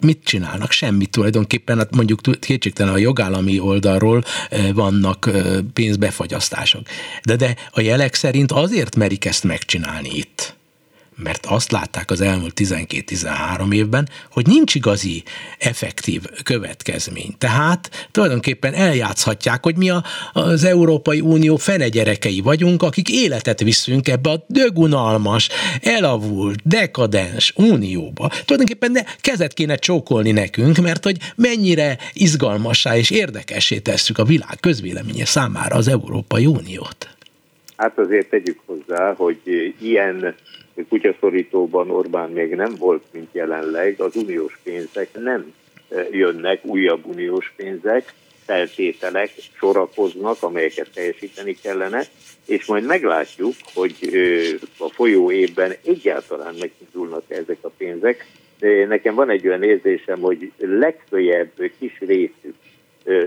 mit 0.00 0.24
csinálnak? 0.24 0.70
Semmit 0.70 1.10
tulajdonképpen, 1.10 1.78
hát 1.78 1.94
mondjuk 1.94 2.20
kétségtelen 2.40 2.92
a 2.92 2.98
jogállami 2.98 3.60
oldalról 3.60 4.22
vannak 4.74 5.30
pénzbefagyasztások. 5.72 6.82
De, 7.24 7.36
de 7.36 7.54
a 7.70 7.80
jelek 7.80 8.14
szerint 8.14 8.52
azért 8.52 8.96
merik 8.96 9.24
ezt 9.24 9.44
megcsinálni 9.44 10.08
itt 10.12 10.56
mert 11.22 11.46
azt 11.46 11.72
látták 11.72 12.10
az 12.10 12.20
elmúlt 12.20 12.60
12-13 12.60 13.74
évben, 13.74 14.08
hogy 14.30 14.46
nincs 14.46 14.74
igazi 14.74 15.22
effektív 15.58 16.22
következmény. 16.42 17.34
Tehát 17.38 18.08
tulajdonképpen 18.10 18.74
eljátszhatják, 18.74 19.62
hogy 19.64 19.76
mi 19.76 19.90
a, 19.90 20.04
az 20.32 20.64
Európai 20.64 21.20
Unió 21.20 21.56
fene 21.56 21.88
gyerekei 21.88 22.40
vagyunk, 22.40 22.82
akik 22.82 23.10
életet 23.10 23.60
viszünk 23.60 24.08
ebbe 24.08 24.30
a 24.30 24.44
dögunalmas, 24.46 25.48
elavult, 25.82 26.68
dekadens 26.68 27.52
unióba. 27.56 28.28
Tulajdonképpen 28.44 28.90
ne, 28.90 29.02
kezet 29.20 29.52
kéne 29.52 29.74
csókolni 29.76 30.30
nekünk, 30.30 30.76
mert 30.76 31.04
hogy 31.04 31.16
mennyire 31.36 31.98
izgalmassá 32.12 32.96
és 32.96 33.10
érdekessé 33.10 33.78
tesszük 33.78 34.18
a 34.18 34.24
világ 34.24 34.56
közvéleménye 34.60 35.24
számára 35.24 35.76
az 35.76 35.88
Európai 35.88 36.46
Uniót. 36.46 37.08
Hát 37.76 37.98
azért 37.98 38.28
tegyük 38.28 38.58
hozzá, 38.66 39.14
hogy 39.14 39.38
ilyen 39.80 40.34
kutyaszorítóban 40.88 41.90
Orbán 41.90 42.30
még 42.30 42.54
nem 42.54 42.74
volt, 42.78 43.02
mint 43.12 43.28
jelenleg, 43.32 44.00
az 44.00 44.16
uniós 44.16 44.58
pénzek 44.62 45.08
nem 45.12 45.54
e, 45.90 46.06
jönnek, 46.10 46.64
újabb 46.64 47.06
uniós 47.06 47.52
pénzek, 47.56 48.14
feltételek 48.44 49.30
sorakoznak, 49.58 50.42
amelyeket 50.42 50.90
teljesíteni 50.94 51.54
kellene, 51.62 52.02
és 52.46 52.66
majd 52.66 52.84
meglátjuk, 52.84 53.54
hogy 53.74 53.94
a 54.78 54.88
folyó 54.88 55.30
évben 55.30 55.72
egyáltalán 55.84 56.54
megindulnak 56.58 57.22
ezek 57.28 57.58
a 57.60 57.70
pénzek. 57.76 58.26
Nekem 58.88 59.14
van 59.14 59.30
egy 59.30 59.46
olyan 59.46 59.62
érzésem, 59.62 60.20
hogy 60.20 60.52
legfőjebb 60.56 61.50
kis 61.78 61.98
részük 61.98 62.54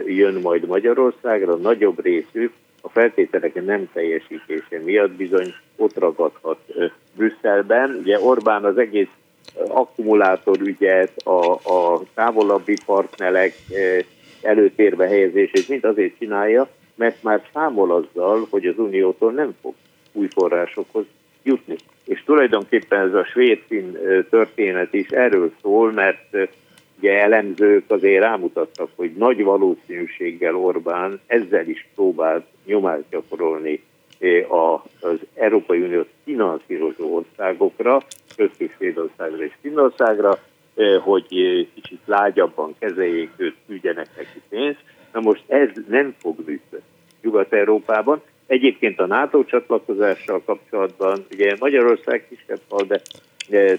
jön 0.06 0.34
majd 0.34 0.66
Magyarországra, 0.66 1.56
nagyobb 1.56 2.04
részük 2.04 2.54
a 2.82 2.90
feltételek 2.90 3.66
nem 3.66 3.90
teljesítése 3.94 4.80
miatt 4.84 5.12
bizony 5.12 5.54
ott 5.76 5.98
ragadhat 5.98 6.60
Brüsszelben. 7.16 7.98
Ugye 8.02 8.20
Orbán 8.20 8.64
az 8.64 8.78
egész 8.78 9.10
akkumulátorügyet, 9.68 11.12
a, 11.24 11.54
a 11.54 12.02
távolabbi 12.14 12.78
partnerek 12.86 13.54
előtérbe 14.42 15.08
helyezését 15.08 15.70
mind 15.70 15.84
azért 15.84 16.18
csinálja, 16.20 16.68
mert 16.96 17.24
már 17.24 17.42
számol 17.54 17.92
azzal, 17.92 18.48
hogy 18.50 18.66
az 18.66 18.78
Uniótól 18.78 19.32
nem 19.32 19.56
fog 19.62 19.74
új 20.12 20.28
forrásokhoz 20.28 21.06
jutni. 21.44 21.76
És 22.06 22.24
tulajdonképpen 22.24 23.08
ez 23.08 23.14
a 23.14 23.26
svéd 23.26 23.60
történet 24.30 24.94
is 24.94 25.08
erről 25.08 25.52
szól, 25.62 25.92
mert 25.92 26.36
ugye 26.98 27.22
elemzők 27.22 27.84
azért 27.88 28.24
rámutattak, 28.24 28.90
hogy 28.96 29.12
nagy 29.12 29.44
valószínűséggel 29.44 30.56
Orbán 30.56 31.20
ezzel 31.28 31.68
is 31.68 31.88
próbált 31.96 32.46
nyomást 32.66 33.04
gyakorolni 33.10 33.72
eh, 33.72 33.80
az 35.00 35.20
Európai 35.36 35.82
Unió 35.82 36.06
finanszírozó 36.24 37.16
országokra, 37.16 38.02
köztük 38.36 38.74
Svédországra 38.76 39.44
és 39.44 39.52
Finnországra, 39.62 40.40
hogy 41.02 41.26
kicsit 41.74 42.00
lágyabban 42.06 42.76
kezeljék 42.80 43.30
őt, 43.38 43.56
küldjenek 43.68 44.08
neki 44.18 44.42
pénzt. 44.50 44.84
Na 45.14 45.20
most 45.20 45.44
ez 45.48 45.70
nem 45.88 46.16
fog 46.20 46.36
működni 46.38 46.86
Nyugat-Európában. 47.22 48.22
Egyébként 48.48 49.00
a 49.00 49.06
NATO 49.06 49.44
csatlakozással 49.44 50.42
kapcsolatban, 50.46 51.26
ugye 51.32 51.56
Magyarország 51.60 52.28
kisebb 52.30 52.60
fal, 52.68 52.86
de 52.88 53.02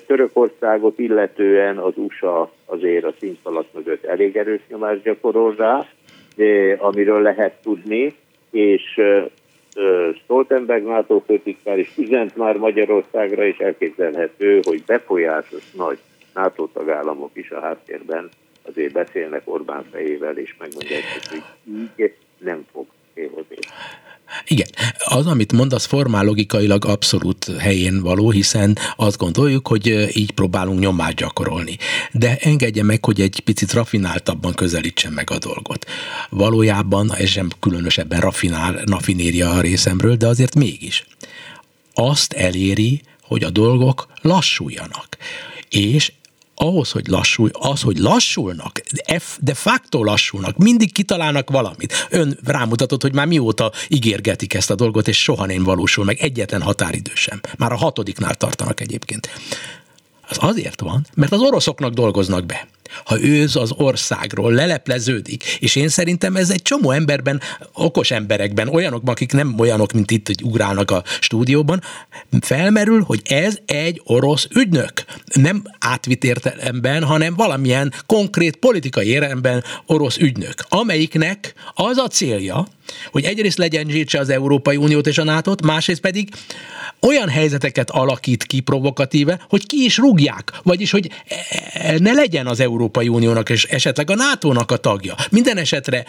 Törökországot 0.06 0.98
illetően 0.98 1.78
az 1.78 1.92
USA 1.96 2.52
azért 2.64 3.04
a 3.04 3.14
színfalat 3.18 3.66
mögött 3.74 4.04
elég 4.04 4.36
erős 4.36 4.60
nyomást 4.68 5.02
gyakorol 5.02 5.54
rá, 5.54 5.86
amiről 6.78 7.22
lehet 7.22 7.62
tudni, 7.62 8.14
és 8.50 9.00
Stoltenberg 10.22 10.84
NATO 10.84 11.22
főtitkár 11.26 11.78
is 11.78 11.92
üzent 11.96 12.36
már 12.36 12.56
Magyarországra, 12.56 13.44
és 13.44 13.58
elképzelhető, 13.58 14.60
hogy 14.64 14.82
befolyásos 14.86 15.70
nagy 15.70 15.98
NATO 16.34 16.66
tagállamok 16.66 17.30
is 17.32 17.50
a 17.50 17.60
háttérben 17.60 18.28
azért 18.62 18.92
beszélnek 18.92 19.42
Orbán 19.44 19.84
fejével, 19.90 20.36
és 20.36 20.54
megmondják, 20.58 21.02
hogy 21.28 21.42
így 21.98 22.14
nem 22.38 22.66
fog 22.72 22.86
Igen, 24.46 24.68
az, 24.98 25.26
amit 25.26 25.52
mondasz, 25.52 25.86
formál 25.86 26.24
logikailag 26.24 26.84
abszolút 26.84 27.50
helyén 27.58 28.00
való, 28.00 28.30
hiszen 28.30 28.78
azt 28.96 29.16
gondoljuk, 29.16 29.68
hogy 29.68 30.16
így 30.16 30.30
próbálunk 30.30 30.80
nyomást 30.80 31.16
gyakorolni. 31.16 31.76
De 32.12 32.36
engedje 32.40 32.82
meg, 32.82 33.04
hogy 33.04 33.20
egy 33.20 33.40
picit 33.40 33.72
rafináltabban 33.72 34.54
közelítsen 34.54 35.12
meg 35.12 35.30
a 35.30 35.38
dolgot. 35.38 35.86
Valójában, 36.30 37.14
ez 37.14 37.28
sem 37.28 37.48
különösebben 37.60 38.20
rafinál, 38.20 38.82
nafinéria 38.84 39.50
a 39.50 39.60
részemről, 39.60 40.16
de 40.16 40.26
azért 40.26 40.54
mégis. 40.54 41.06
Azt 41.94 42.32
eléri, 42.32 43.02
hogy 43.22 43.44
a 43.44 43.50
dolgok 43.50 44.06
lassuljanak. 44.22 45.16
És 45.70 46.12
ahhoz, 46.54 46.90
hogy 46.90 47.06
lassulj, 47.06 47.50
az, 47.52 47.80
hogy 47.80 47.98
lassulnak, 47.98 48.80
de 49.40 49.54
facto 49.54 50.04
lassulnak, 50.04 50.56
mindig 50.56 50.92
kitalálnak 50.92 51.50
valamit. 51.50 52.06
Ön 52.10 52.38
rámutatott, 52.44 53.02
hogy 53.02 53.14
már 53.14 53.26
mióta 53.26 53.72
ígérgetik 53.88 54.54
ezt 54.54 54.70
a 54.70 54.74
dolgot, 54.74 55.08
és 55.08 55.22
soha 55.22 55.46
nem 55.46 55.62
valósul 55.62 56.04
meg 56.04 56.18
egyetlen 56.20 56.62
határidő 56.62 57.12
sem. 57.14 57.40
Már 57.58 57.72
a 57.72 57.76
hatodiknál 57.76 58.34
tartanak 58.34 58.80
egyébként. 58.80 59.28
Az 60.38 60.48
azért 60.48 60.80
van, 60.80 61.06
mert 61.14 61.32
az 61.32 61.40
oroszoknak 61.40 61.92
dolgoznak 61.92 62.46
be 62.46 62.68
ha 63.04 63.20
őz 63.20 63.56
az 63.56 63.72
országról, 63.76 64.52
lelepleződik. 64.52 65.56
És 65.60 65.76
én 65.76 65.88
szerintem 65.88 66.36
ez 66.36 66.50
egy 66.50 66.62
csomó 66.62 66.90
emberben, 66.90 67.40
okos 67.72 68.10
emberekben, 68.10 68.68
olyanok, 68.68 69.02
akik 69.04 69.32
nem 69.32 69.54
olyanok, 69.58 69.92
mint 69.92 70.10
itt, 70.10 70.26
hogy 70.26 70.42
ugrálnak 70.42 70.90
a 70.90 71.02
stúdióban, 71.20 71.82
felmerül, 72.40 73.02
hogy 73.02 73.20
ez 73.24 73.58
egy 73.66 74.00
orosz 74.04 74.48
ügynök. 74.54 74.92
Nem 75.34 75.62
átvitt 75.78 76.24
értelemben, 76.24 77.04
hanem 77.04 77.34
valamilyen 77.34 77.92
konkrét 78.06 78.56
politikai 78.56 79.06
értelemben 79.06 79.64
orosz 79.86 80.16
ügynök, 80.16 80.54
amelyiknek 80.68 81.54
az 81.74 81.96
a 81.96 82.06
célja, 82.06 82.66
hogy 83.10 83.24
egyrészt 83.24 83.58
legyen 83.58 83.88
zsírtse 83.88 84.18
az 84.18 84.28
Európai 84.28 84.76
Uniót 84.76 85.06
és 85.06 85.18
a 85.18 85.24
nato 85.24 85.54
másrészt 85.64 86.00
pedig 86.00 86.28
olyan 87.00 87.28
helyzeteket 87.28 87.90
alakít 87.90 88.44
ki 88.44 88.60
provokatíve, 88.60 89.40
hogy 89.48 89.66
ki 89.66 89.84
is 89.84 89.96
rúgják, 89.96 90.52
vagyis 90.62 90.90
hogy 90.90 91.08
ne 91.98 92.12
legyen 92.12 92.46
az 92.46 92.60
Európai 92.60 93.08
Uniónak 93.08 93.50
és 93.50 93.64
esetleg 93.64 94.10
a 94.10 94.14
NATO-nak 94.14 94.70
a 94.70 94.76
tagja. 94.76 95.14
Minden 95.30 95.56
esetre 95.56 96.04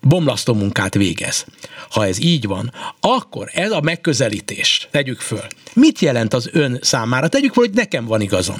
bomlasztó 0.00 0.54
munkát 0.54 0.94
végez. 0.94 1.46
Ha 1.90 2.06
ez 2.06 2.24
így 2.24 2.46
van, 2.46 2.72
akkor 3.00 3.48
ez 3.52 3.70
a 3.70 3.80
megközelítés, 3.80 4.88
tegyük 4.90 5.20
föl. 5.20 5.46
Mit 5.74 5.98
jelent 5.98 6.34
az 6.34 6.50
ön 6.52 6.78
számára? 6.80 7.28
Tegyük 7.28 7.52
föl, 7.52 7.64
hogy 7.64 7.74
nekem 7.74 8.04
van 8.04 8.20
igazam. 8.20 8.56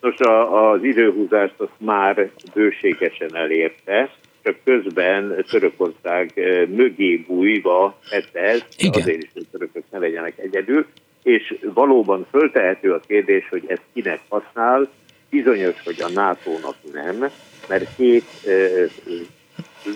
Nos, 0.00 0.14
az 0.50 0.82
időhúzást 0.82 1.54
azt 1.56 1.78
már 1.78 2.30
bőségesen 2.54 3.36
elérte, 3.36 4.10
csak 4.42 4.56
közben 4.64 5.44
Törökország 5.50 6.32
eh, 6.34 6.66
mögé 6.66 7.16
bújva 7.16 7.98
tette 8.10 8.40
ezt, 8.40 8.66
Igen. 8.76 9.00
azért 9.00 9.22
is, 9.22 9.30
hogy 9.34 9.46
törökök 9.50 9.84
ne 9.90 9.98
legyenek 9.98 10.38
egyedül, 10.38 10.86
és 11.22 11.54
valóban 11.74 12.26
föltehető 12.30 12.92
a 12.92 13.00
kérdés, 13.06 13.48
hogy 13.48 13.64
ez 13.66 13.78
kinek 13.92 14.20
használ, 14.28 14.90
bizonyos, 15.30 15.82
hogy 15.84 16.02
a 16.02 16.08
NATO-nak 16.08 16.76
nem, 16.92 17.30
mert 17.68 17.96
két 17.96 18.24
eh, 18.46 18.90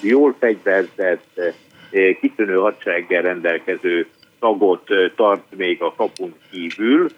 jól 0.02 0.36
fegyverzett, 0.38 1.26
eh, 1.34 1.54
kitűnő 2.20 2.54
hadsereggel 2.54 3.22
rendelkező 3.22 4.06
tagot 4.38 4.88
tart 5.16 5.56
még 5.56 5.82
a 5.82 5.94
kapun 5.94 6.34
kívül, 6.50 7.08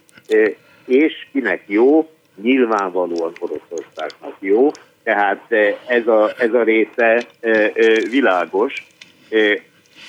és 0.87 1.27
kinek 1.33 1.63
jó, 1.67 2.11
nyilvánvalóan 2.43 3.33
Oroszországnak 3.39 4.37
jó, 4.39 4.71
tehát 5.09 5.45
eh, 5.49 5.77
ez 5.87 6.07
a, 6.07 6.31
ez 6.39 6.53
a 6.53 6.63
része 6.63 7.27
eh, 7.41 7.71
eh, 7.75 7.97
világos. 8.11 8.87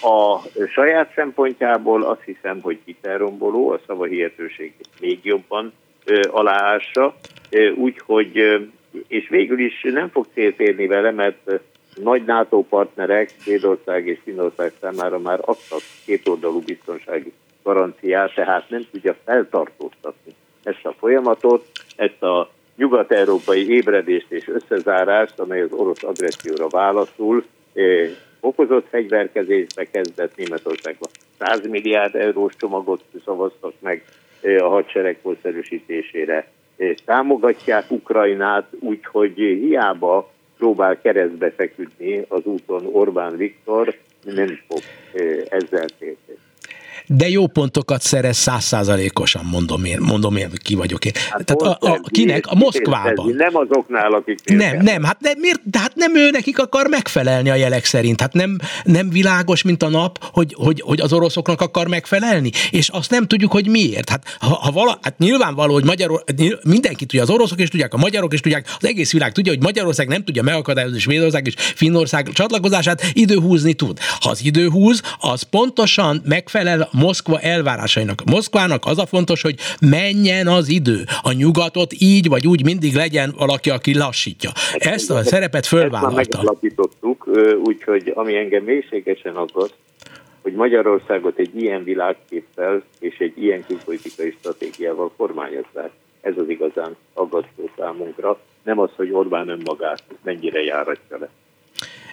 A 0.01 0.39
saját 0.73 1.11
szempontjából 1.15 2.03
azt 2.03 2.21
hiszem, 2.25 2.61
hogy 2.61 2.79
hitelromboló, 2.85 3.69
a 3.69 3.79
szava 3.87 4.05
hihetőségét 4.05 4.89
még 4.99 5.19
jobban 5.23 5.73
aláássa, 6.27 7.15
úgyhogy, 7.75 8.59
és 9.07 9.29
végül 9.29 9.59
is 9.59 9.81
nem 9.81 10.09
fog 10.09 10.25
célt 10.33 10.59
érni 10.59 10.87
vele, 10.87 11.11
mert 11.11 11.51
nagy 12.03 12.23
NATO 12.25 12.61
partnerek, 12.61 13.29
Svédország 13.41 14.07
és 14.07 14.17
Finnország 14.23 14.71
számára 14.81 15.19
már 15.19 15.39
adtak 15.41 15.81
kétoldalú 16.05 16.61
biztonsági 16.61 17.33
garanciát, 17.63 18.33
tehát 18.33 18.69
nem 18.69 18.87
tudja 18.91 19.15
feltartóztatni 19.25 20.31
ezt 20.63 20.85
a 20.85 20.95
folyamatot, 20.99 21.65
ezt 21.95 22.23
a 22.23 22.49
nyugat-európai 22.79 23.69
ébredést 23.69 24.31
és 24.31 24.47
összezárást, 24.47 25.39
amely 25.39 25.61
az 25.61 25.71
orosz 25.71 26.03
agresszióra 26.03 26.67
válaszul, 26.67 27.45
eh, 27.73 28.09
okozott 28.39 28.87
fegyverkezésbe 28.89 29.85
kezdett 29.91 30.35
Németországban. 30.35 31.09
100 31.37 31.67
milliárd 31.67 32.15
eurós 32.15 32.55
csomagot 32.55 33.03
szavaztak 33.25 33.73
meg 33.79 34.03
eh, 34.41 34.65
a 34.65 34.69
hadsereg 34.69 35.17
korszerűsítésére. 35.21 36.51
Eh, 36.77 36.93
támogatják 37.05 37.91
Ukrajnát, 37.91 38.67
úgyhogy 38.79 39.33
hiába 39.35 40.31
próbál 40.57 41.01
keresztbe 41.01 41.51
feküdni 41.51 42.25
az 42.27 42.45
úton 42.45 42.85
Orbán 42.91 43.37
Viktor, 43.37 43.95
nem 44.23 44.59
fog 44.67 44.79
ezzel 45.49 45.85
térni 45.99 46.37
de 47.15 47.29
jó 47.29 47.47
pontokat 47.47 48.01
szerez 48.01 48.37
százszázalékosan, 48.37 49.45
mondom 49.45 49.83
én, 49.83 49.97
mondom 50.01 50.35
én, 50.35 50.49
ki 50.63 50.75
vagyok 50.75 51.05
én. 51.05 51.11
Hát 51.29 51.45
Tehát 51.45 51.77
a, 51.81 51.91
a, 51.91 51.99
kinek? 52.09 52.47
A 52.47 52.55
Moszkvában. 52.55 53.33
Nem 53.37 53.55
azoknál, 53.55 54.13
akik 54.13 54.39
Nem, 54.45 54.77
nem, 54.77 55.03
hát 55.03 55.19
nem, 55.19 55.33
miért, 55.39 55.61
de 55.69 55.79
hát 55.79 55.95
nem 55.95 56.15
ő 56.15 56.29
nekik 56.29 56.59
akar 56.59 56.87
megfelelni 56.87 57.49
a 57.49 57.55
jelek 57.55 57.85
szerint. 57.85 58.21
Hát 58.21 58.33
nem, 58.33 58.57
nem 58.83 59.09
világos, 59.09 59.63
mint 59.63 59.83
a 59.83 59.89
nap, 59.89 60.29
hogy, 60.31 60.55
hogy, 60.57 60.81
hogy 60.81 60.99
az 60.99 61.13
oroszoknak 61.13 61.61
akar 61.61 61.87
megfelelni, 61.87 62.51
és 62.71 62.89
azt 62.89 63.09
nem 63.11 63.25
tudjuk, 63.25 63.51
hogy 63.51 63.67
miért. 63.67 64.09
Hát, 64.09 64.37
ha, 64.39 64.55
ha 64.55 64.71
vala, 64.71 64.99
hát 65.01 65.17
nyilvánvaló, 65.17 65.73
hogy 65.73 65.85
Magyar, 65.85 66.23
mindenki 66.63 67.05
tudja, 67.05 67.21
az 67.21 67.29
oroszok 67.29 67.59
is 67.61 67.69
tudják, 67.69 67.93
a 67.93 67.97
magyarok 67.97 68.33
is 68.33 68.39
tudják, 68.39 68.75
az 68.79 68.87
egész 68.87 69.11
világ 69.11 69.31
tudja, 69.31 69.51
hogy 69.51 69.61
Magyarország 69.61 70.07
nem 70.07 70.23
tudja 70.23 70.43
megakadályozni 70.43 70.99
Svédország 70.99 71.47
és 71.47 71.53
Finnország 71.57 72.29
csatlakozását, 72.33 73.03
időhúzni 73.13 73.73
tud. 73.73 73.99
Ha 74.19 74.29
az 74.29 74.43
időhúz, 74.43 75.01
az 75.19 75.41
pontosan 75.41 76.21
megfelel 76.25 76.89
Moszkva 76.99 77.39
elvárásainak. 77.39 78.23
Moszkvának 78.25 78.85
az 78.85 78.97
a 78.97 79.05
fontos, 79.05 79.41
hogy 79.41 79.55
menjen 79.81 80.47
az 80.47 80.69
idő. 80.69 81.03
A 81.21 81.31
nyugatot 81.31 81.93
így 81.97 82.27
vagy 82.27 82.47
úgy 82.47 82.63
mindig 82.63 82.93
legyen 82.93 83.33
valaki, 83.37 83.69
aki 83.69 83.97
lassítja. 83.97 84.49
Ezt 84.73 85.11
a 85.11 85.23
szerepet 85.23 85.65
fölvállalta. 85.65 86.19
Ezt 86.19 86.31
megalapítottuk, 86.31 87.27
úgyhogy 87.63 88.11
ami 88.15 88.35
engem 88.35 88.63
mélységesen 88.63 89.35
aggaszt, 89.35 89.75
hogy 90.41 90.53
Magyarországot 90.53 91.37
egy 91.37 91.61
ilyen 91.61 91.83
világképpel 91.83 92.83
és 92.99 93.17
egy 93.17 93.33
ilyen 93.43 93.65
külpolitikai 93.67 94.35
stratégiával 94.39 95.11
kormányozzák. 95.17 95.91
Ez 96.21 96.33
az 96.37 96.49
igazán 96.49 96.95
aggasztó 97.13 97.69
számunkra, 97.77 98.39
nem 98.63 98.79
az, 98.79 98.89
hogy 98.95 99.11
Orbán 99.11 99.49
önmagát 99.49 100.03
mennyire 100.23 100.63
járatja 100.63 101.17
le. 101.19 101.29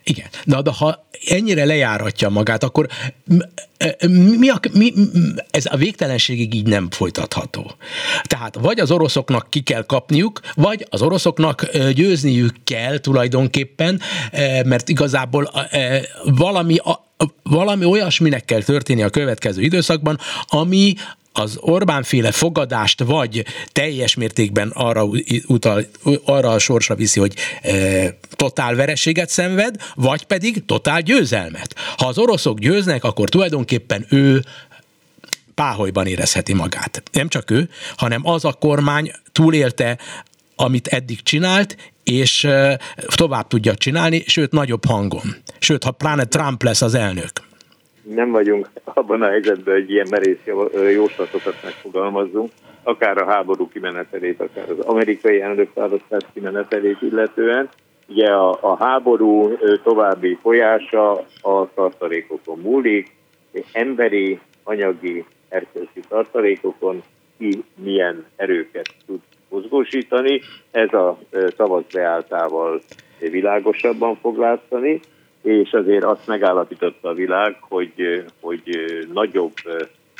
Igen, 0.08 0.26
de, 0.44 0.62
de 0.62 0.70
ha 0.70 1.06
ennyire 1.28 1.64
lejáratja 1.64 2.28
magát, 2.28 2.62
akkor 2.62 2.88
mi 4.38 4.48
a, 4.48 4.60
mi, 4.72 4.92
ez 5.50 5.66
a 5.70 5.76
végtelenségig 5.76 6.54
így 6.54 6.66
nem 6.66 6.90
folytatható. 6.90 7.72
Tehát 8.22 8.54
vagy 8.60 8.80
az 8.80 8.90
oroszoknak 8.90 9.50
ki 9.50 9.60
kell 9.60 9.86
kapniuk, 9.86 10.40
vagy 10.54 10.86
az 10.90 11.02
oroszoknak 11.02 11.76
győzniük 11.92 12.54
kell 12.64 12.98
tulajdonképpen, 12.98 14.00
mert 14.64 14.88
igazából 14.88 15.50
valami, 16.24 16.76
valami 17.42 17.84
olyasminek 17.84 18.44
kell 18.44 18.62
történni 18.62 19.02
a 19.02 19.10
következő 19.10 19.62
időszakban, 19.62 20.18
ami 20.46 20.94
az 21.38 21.56
Orbán 21.60 22.02
féle 22.02 22.32
fogadást 22.32 23.02
vagy 23.02 23.44
teljes 23.72 24.14
mértékben 24.14 24.68
arra, 24.74 25.08
utal, 25.46 25.84
arra 26.24 26.50
a 26.50 26.58
sorsra 26.58 26.94
viszi, 26.94 27.20
hogy 27.20 27.34
e, 27.62 28.16
totál 28.30 28.74
vereséget 28.74 29.28
szenved, 29.28 29.76
vagy 29.94 30.24
pedig 30.24 30.64
totál 30.64 31.00
győzelmet. 31.00 31.74
Ha 31.96 32.06
az 32.06 32.18
oroszok 32.18 32.58
győznek, 32.58 33.04
akkor 33.04 33.28
tulajdonképpen 33.28 34.06
ő 34.08 34.44
páholyban 35.54 36.06
érezheti 36.06 36.52
magát. 36.52 37.02
Nem 37.12 37.28
csak 37.28 37.50
ő, 37.50 37.68
hanem 37.96 38.26
az 38.26 38.44
a 38.44 38.52
kormány 38.52 39.12
túlélte 39.32 39.98
amit 40.58 40.86
eddig 40.86 41.22
csinált, 41.22 41.76
és 42.04 42.48
tovább 43.14 43.46
tudja 43.46 43.74
csinálni, 43.74 44.24
sőt 44.26 44.52
nagyobb 44.52 44.84
hangon. 44.84 45.36
Sőt, 45.58 45.84
ha 45.84 45.90
pláne 45.90 46.24
Trump 46.24 46.62
lesz 46.62 46.82
az 46.82 46.94
elnök. 46.94 47.45
Nem 48.14 48.30
vagyunk 48.30 48.68
abban 48.84 49.22
a 49.22 49.28
helyzetben, 49.28 49.74
hogy 49.74 49.90
ilyen 49.90 50.06
merész 50.10 50.44
jóslatokat 50.92 51.54
megfogalmazzunk, 51.62 52.50
akár 52.82 53.18
a 53.18 53.24
háború 53.24 53.68
kimenetelét, 53.68 54.40
akár 54.40 54.70
az 54.70 54.78
amerikai 54.78 55.40
elnökválasztás 55.40 56.22
kimenetelét 56.34 57.02
illetően. 57.02 57.68
Ugye 58.08 58.28
a, 58.28 58.58
a 58.60 58.76
háború 58.76 59.56
további 59.82 60.38
folyása 60.42 61.12
a 61.42 61.68
tartalékokon 61.74 62.58
múlik, 62.58 63.16
emberi, 63.72 64.40
anyagi, 64.62 65.24
erkölcsi 65.48 66.00
tartalékokon 66.08 67.02
ki 67.38 67.64
milyen 67.74 68.24
erőket 68.36 68.94
tud 69.06 69.20
mozgósítani. 69.48 70.40
Ez 70.70 70.92
a 70.92 71.18
szavaz 71.56 71.82
beáltával 71.92 72.80
világosabban 73.18 74.16
fog 74.16 74.38
látszani, 74.38 75.00
és 75.46 75.72
azért 75.72 76.04
azt 76.04 76.26
megállapította 76.26 77.08
a 77.08 77.14
világ, 77.14 77.56
hogy, 77.60 78.24
hogy 78.40 78.62
nagyobb 79.12 79.52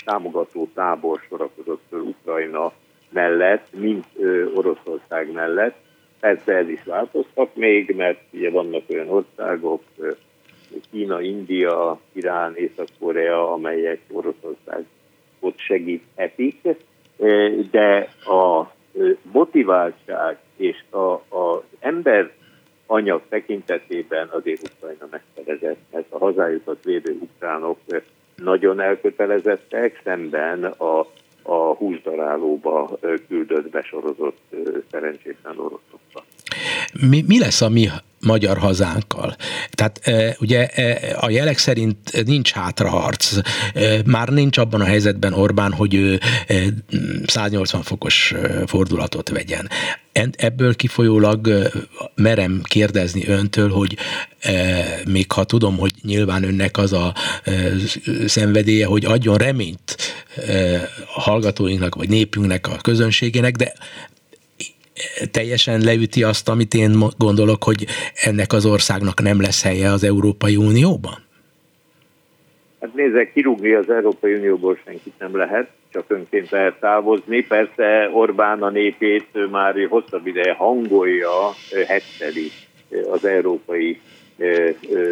támogató 0.05 0.69
tábor 0.75 1.21
sorakozott 1.29 1.83
föl 1.89 2.01
Ukrajna 2.01 2.73
mellett, 3.11 3.67
mint 3.71 4.05
Oroszország 4.55 5.33
mellett. 5.33 5.75
Persze 6.21 6.53
ez 6.53 6.69
is 6.69 6.83
változhat 6.85 7.57
még, 7.57 7.95
mert 7.97 8.21
ugye 8.31 8.51
vannak 8.51 8.83
olyan 8.89 9.09
országok, 9.09 9.83
Kína, 10.91 11.21
India, 11.21 12.01
Irán, 12.13 12.57
Észak-Korea, 12.57 13.53
amelyek 13.53 14.01
Oroszországot 14.13 15.55
segíthetik, 15.57 16.57
de 17.71 18.09
a 18.25 18.71
motiváltság 19.33 20.39
és 20.57 20.85
az 21.29 21.61
ember 21.81 22.31
anyag 22.87 23.23
tekintetében 23.29 24.29
azért 24.29 24.71
Ukrajna 24.77 25.09
megszerezett, 25.11 25.79
mert 25.93 26.07
a 26.09 26.19
hazájukat 26.19 26.85
védő 26.85 27.19
ukránok 27.21 27.79
nagyon 28.37 28.81
elkötelezettek, 28.81 30.01
szemben 30.05 30.65
a, 30.65 31.01
a 31.43 31.75
húsdarálóba 31.75 32.99
küldött, 33.29 33.71
besorozott 33.71 34.55
szerencsétlen 34.91 35.59
oroszokkal. 35.59 36.25
Mi, 37.09 37.25
mi 37.27 37.39
lesz 37.39 37.61
a 37.61 37.69
mi 37.69 37.89
magyar 38.27 38.59
hazánkkal. 38.59 39.37
Tehát 39.71 40.01
e, 40.03 40.37
ugye 40.41 40.67
e, 40.67 41.17
a 41.21 41.31
jelek 41.31 41.59
szerint 41.59 42.25
nincs 42.25 42.53
hátraharc. 42.53 43.37
E, 43.75 44.01
már 44.07 44.29
nincs 44.29 44.59
abban 44.59 44.81
a 44.81 44.85
helyzetben 44.85 45.33
Orbán, 45.33 45.73
hogy 45.73 45.95
ő 45.95 46.21
180 47.27 47.83
fokos 47.83 48.35
fordulatot 48.67 49.29
vegyen. 49.29 49.71
Ebből 50.37 50.75
kifolyólag 50.75 51.71
merem 52.15 52.61
kérdezni 52.63 53.27
öntől, 53.27 53.71
hogy 53.71 53.97
még 55.09 55.33
ha 55.33 55.45
tudom, 55.45 55.79
hogy 55.79 55.93
nyilván 56.03 56.45
önnek 56.45 56.79
az 56.79 56.93
a 56.93 57.15
szenvedélye, 58.27 58.87
hogy 58.87 59.05
adjon 59.05 59.37
reményt 59.37 59.97
hallgatóinknak, 61.07 61.95
vagy 61.95 62.09
népünknek, 62.09 62.69
a 62.69 62.77
közönségének, 62.77 63.57
de 63.57 63.73
teljesen 65.31 65.81
leüti 65.81 66.23
azt, 66.23 66.49
amit 66.49 66.75
én 66.75 67.05
gondolok, 67.19 67.65
hogy 67.65 67.87
ennek 68.15 68.53
az 68.53 68.67
országnak 68.67 69.23
nem 69.23 69.41
lesz 69.41 69.63
helye 69.63 69.91
az 69.91 70.05
Európai 70.05 70.57
Unióban? 70.57 71.25
Hát 72.81 72.95
nézzek, 72.95 73.33
kirúgni 73.33 73.73
az 73.73 73.91
Európai 73.91 74.35
Unióból 74.35 74.79
senkit 74.85 75.13
nem 75.19 75.37
lehet, 75.37 75.71
csak 75.93 76.05
önként 76.09 76.51
lehet 76.51 76.81
távozni. 76.81 77.43
Persze 77.43 78.11
Orbán 78.13 78.63
a 78.63 78.71
népét 78.71 79.51
már 79.51 79.75
hosszabb 79.89 80.27
ideje 80.27 80.53
hangolja, 80.53 81.31
hetteli 81.87 82.51
az 83.11 83.25
Európai 83.25 84.01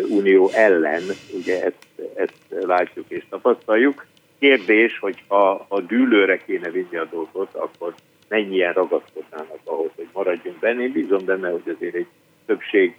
Unió 0.08 0.50
ellen, 0.52 1.02
ugye 1.32 1.64
ezt, 1.64 2.10
ezt 2.14 2.64
látjuk 2.66 3.04
és 3.08 3.22
tapasztaljuk. 3.30 4.06
Kérdés, 4.38 4.98
hogy 4.98 5.22
ha, 5.26 5.66
ha 5.68 5.80
dűlőre 5.80 6.36
kéne 6.46 6.70
vinni 6.70 6.96
a 6.96 7.08
dolgot, 7.10 7.54
akkor 7.54 7.94
mennyien 8.28 8.72
ragaszkodnának 8.72 9.58
ahhoz, 9.64 9.90
hogy 9.96 10.08
maradjunk 10.12 10.58
benne. 10.58 10.82
Én 10.82 10.92
bízom 10.92 11.24
benne, 11.24 11.50
hogy 11.50 11.74
azért 11.76 11.94
egy 11.94 12.06
többség 12.46 12.94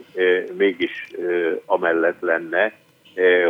mégis 0.58 1.08
amellett 1.66 2.20
lenne, 2.20 2.74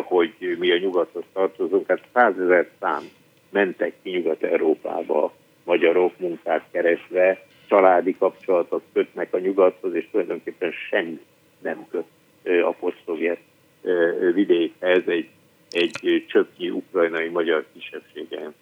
hogy 0.04 0.56
mi 0.60 0.72
a 0.72 0.78
nyugathoz 0.78 1.24
tartozunk. 1.34 1.88
Hát 1.88 2.02
százezer 2.14 2.70
szám 2.80 3.04
mentek 3.50 3.94
ki 4.04 4.10
Nyugat-Európába 4.10 5.34
magyarok 5.64 6.20
munkát 6.20 6.66
keresve, 6.72 7.46
családi 7.68 8.16
kapcsolatot 8.18 8.84
kötnek 8.94 9.34
a 9.34 9.40
nyugathoz, 9.40 9.94
és 9.94 10.08
tulajdonképpen 10.12 10.72
semmi 10.90 11.20
nem 11.62 11.86
köt 11.90 12.06
a 12.64 12.72
posztszovjet 12.72 13.40
vidékhez 14.34 15.04
egy, 15.06 15.30
egy 15.70 16.26
csöpnyi 16.28 16.70
ukrajnai 16.70 17.28
magyar 17.28 17.66
kisebbségen 17.74 18.54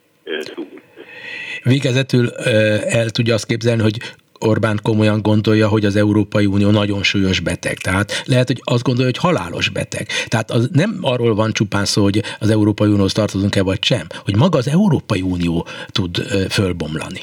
Végezetül 1.64 2.30
el 2.86 3.10
tudja 3.10 3.34
azt 3.34 3.46
képzelni, 3.46 3.82
hogy 3.82 3.98
Orbán 4.40 4.80
komolyan 4.84 5.22
gondolja, 5.22 5.68
hogy 5.68 5.86
az 5.86 5.96
Európai 5.96 6.46
Unió 6.46 6.70
nagyon 6.70 7.04
súlyos 7.04 7.40
beteg. 7.40 7.78
Tehát 7.78 8.24
lehet, 8.26 8.48
hogy 8.48 8.62
azt 8.64 8.84
gondolja, 8.84 9.12
hogy 9.12 9.22
halálos 9.22 9.70
beteg. 9.70 10.08
Tehát 10.28 10.52
az 10.52 10.70
nem 10.72 10.98
arról 11.02 11.36
van 11.36 11.52
csupán 11.52 11.86
szó, 11.86 12.04
hogy 12.04 12.22
az 12.40 12.50
Európai 12.50 12.88
Unióhoz 12.88 13.14
tartozunk-e 13.14 13.64
vagy 13.64 13.84
sem, 13.84 14.08
hogy 14.24 14.36
maga 14.36 14.58
az 14.58 14.68
Európai 14.68 15.22
Unió 15.22 15.68
tud 15.88 16.18
fölbomlani. 16.50 17.20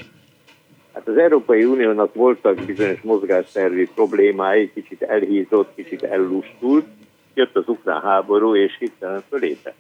Hát 0.93 1.09
az 1.09 1.17
Európai 1.17 1.65
Uniónak 1.65 2.15
voltak 2.15 2.65
bizonyos 2.65 3.01
mozgásszervi 3.03 3.89
problémái, 3.95 4.71
kicsit 4.75 5.03
elhízott, 5.03 5.73
kicsit 5.75 6.03
ellustult, 6.03 6.87
jött 7.35 7.57
az 7.57 7.65
ukrán 7.67 8.01
háború, 8.01 8.57
és 8.57 8.77
hirtelen 8.79 9.23
fölépett. 9.29 9.77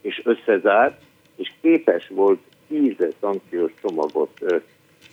És 0.00 0.22
összezárt, 0.24 1.00
és 1.36 1.52
képes 1.62 2.10
volt 2.14 2.38
tíz 2.74 3.14
szankciós 3.20 3.72
csomagot 3.82 4.62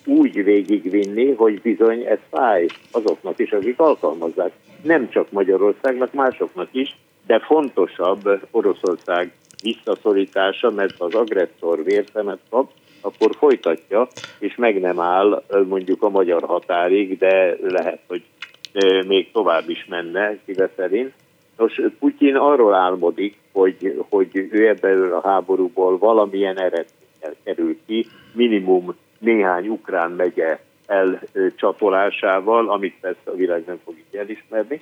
úgy 0.06 0.44
végigvinni, 0.44 1.34
hogy 1.34 1.62
bizony 1.62 2.06
ez 2.06 2.20
fáj 2.30 2.66
azoknak 2.92 3.40
is, 3.40 3.52
akik 3.52 3.80
alkalmazzák. 3.80 4.52
Nem 4.84 5.10
csak 5.10 5.32
Magyarországnak, 5.32 6.14
másoknak 6.14 6.68
is, 6.72 6.98
de 7.26 7.40
fontosabb 7.40 8.48
Oroszország 8.52 9.32
visszaszorítása, 9.64 10.72
mert 10.72 10.96
az 10.98 11.14
agresszor 11.14 11.84
vérszemet 11.84 12.40
kap, 12.50 12.72
akkor 13.02 13.36
folytatja, 13.38 14.08
és 14.40 14.56
meg 14.56 14.80
nem 14.80 15.00
áll 15.00 15.44
mondjuk 15.68 16.04
a 16.04 16.10
magyar 16.10 16.44
határig, 16.44 17.18
de 17.18 17.58
lehet, 17.62 18.00
hogy 18.08 18.24
még 19.08 19.32
tovább 19.32 19.70
is 19.70 19.86
menne, 19.90 20.38
szíve 20.46 20.70
szerint. 20.76 21.14
Nos, 21.58 21.82
Putyin 22.00 22.36
arról 22.36 22.74
álmodik, 22.74 23.38
hogy, 23.52 24.04
hogy 24.10 24.30
ő 24.52 24.68
ebből 24.68 25.14
a 25.14 25.28
háborúból 25.28 25.98
valamilyen 25.98 26.58
eredménnyel 26.58 27.01
kerül 27.44 27.78
ki, 27.86 28.08
minimum 28.34 28.96
néhány 29.20 29.68
ukrán 29.68 30.12
megye 30.12 30.60
elcsatolásával, 30.86 32.70
amit 32.70 32.96
persze 33.02 33.22
a 33.24 33.36
világ 33.36 33.64
nem 33.66 33.80
fog 33.84 33.96
így 33.98 34.20
elismerni. 34.20 34.82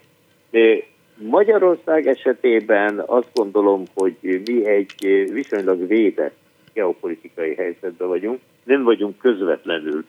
De 0.49 0.84
Magyarország 1.15 2.08
esetében 2.08 3.04
azt 3.06 3.30
gondolom, 3.34 3.84
hogy 3.93 4.41
mi 4.45 4.65
egy 4.65 4.93
viszonylag 5.34 5.88
védett 5.88 6.38
geopolitikai 6.73 7.56
helyzetben 7.56 8.08
vagyunk, 8.08 8.39
nem 8.63 8.84
vagyunk 8.84 9.17
közvetlenül 9.17 10.06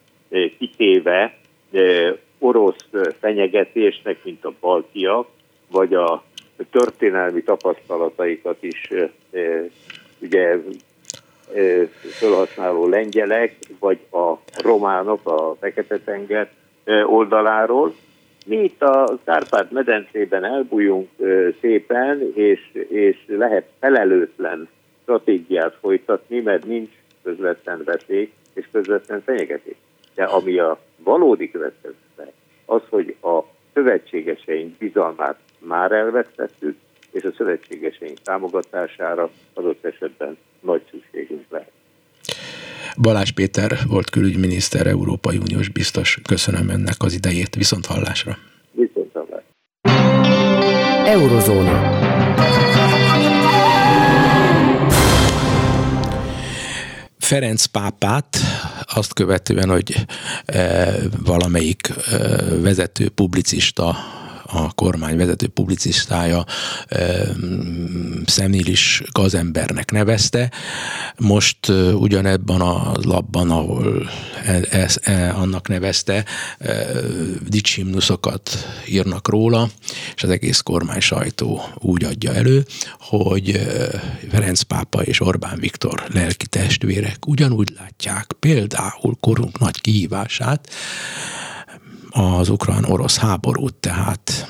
kitéve 0.59 1.39
orosz 2.39 2.87
fenyegetésnek, 3.21 4.25
mint 4.25 4.45
a 4.45 4.53
baltiak, 4.61 5.29
vagy 5.71 5.95
a 5.95 6.25
történelmi 6.71 7.43
tapasztalataikat 7.43 8.63
is 8.63 8.91
ugye 10.21 10.57
felhasználó 12.01 12.87
lengyelek, 12.87 13.57
vagy 13.79 13.99
a 14.11 14.35
románok 14.63 15.29
a 15.29 15.57
Fekete-tenger 15.61 16.51
oldaláról. 17.07 17.95
Mi 18.47 18.57
itt 18.57 18.83
a 18.83 19.19
Kárpát-medencében 19.25 20.45
elbújunk 20.45 21.09
szépen, 21.61 22.33
és, 22.35 22.73
és 22.89 23.17
lehet 23.27 23.69
felelőtlen 23.81 24.69
stratégiát 25.03 25.77
folytatni, 25.81 26.41
mert 26.41 26.65
nincs 26.65 26.91
közvetlen 27.23 27.83
veszély 27.85 28.33
és 28.55 28.69
közvetlen 28.73 29.23
fenyegetés. 29.23 29.77
De 30.15 30.25
ami 30.25 30.59
a 30.59 30.79
valódi 30.97 31.51
következő, 31.51 31.95
az, 32.71 32.81
hogy 32.89 33.17
a 33.23 33.41
szövetségeseink 33.75 34.77
bizalmát 34.77 35.39
már 35.59 35.93
elvesztettük, 35.93 36.77
és 37.11 37.25
a 37.25 37.33
szövetségeseink 37.37 38.19
támogatására 38.19 39.31
adott 39.55 39.85
esetben 39.85 40.37
nagy 40.61 40.83
szükségünk 40.91 41.45
lehet. 41.49 41.71
Balázs 43.01 43.31
Péter 43.31 43.79
volt 43.89 44.11
külügyminiszter, 44.11 44.87
Európai 44.87 45.37
Uniós 45.37 45.69
biztos. 45.69 46.19
Köszönöm 46.29 46.69
önnek 46.69 46.95
az 46.99 47.13
idejét. 47.13 47.55
Viszont 47.55 47.87
hallásra. 47.87 48.39
Viszont 48.73 49.11
hallásra. 49.13 49.49
Eurozóna. 51.07 51.99
Ferenc 57.19 57.65
pápát 57.65 58.37
azt 58.95 59.15
követően, 59.15 59.69
hogy 59.69 59.95
valamelyik 61.25 61.93
vezető 62.63 63.09
publicista 63.09 63.97
a 64.53 64.73
kormány 64.73 65.17
vezető 65.17 65.47
publicistája 65.47 66.45
személis 68.27 69.03
gazembernek 69.13 69.91
nevezte. 69.91 70.51
Most 71.19 71.69
ugyanebben 71.95 72.61
a 72.61 72.93
labban, 73.03 73.51
ahol 73.51 74.11
ez, 74.45 74.65
ez, 74.71 74.97
e, 75.03 75.35
annak 75.35 75.69
nevezte, 75.69 76.25
dicsimnuszokat 77.49 78.51
írnak 78.87 79.29
róla, 79.29 79.69
és 80.15 80.23
az 80.23 80.31
egész 80.31 80.61
kormány 80.61 81.01
sajtó 81.01 81.63
úgy 81.79 82.05
adja 82.05 82.35
elő, 82.35 82.65
hogy 82.99 83.61
Ferenc 84.31 84.63
pápa 84.63 85.03
és 85.03 85.21
Orbán 85.21 85.59
Viktor 85.59 86.05
lelki 86.13 86.47
testvérek 86.47 87.27
ugyanúgy 87.27 87.73
látják 87.79 88.33
például 88.39 89.17
korunk 89.21 89.59
nagy 89.59 89.81
kihívását, 89.81 90.69
az 92.21 92.49
ukrán-orosz 92.49 93.19
háborút, 93.19 93.75
tehát 93.75 94.47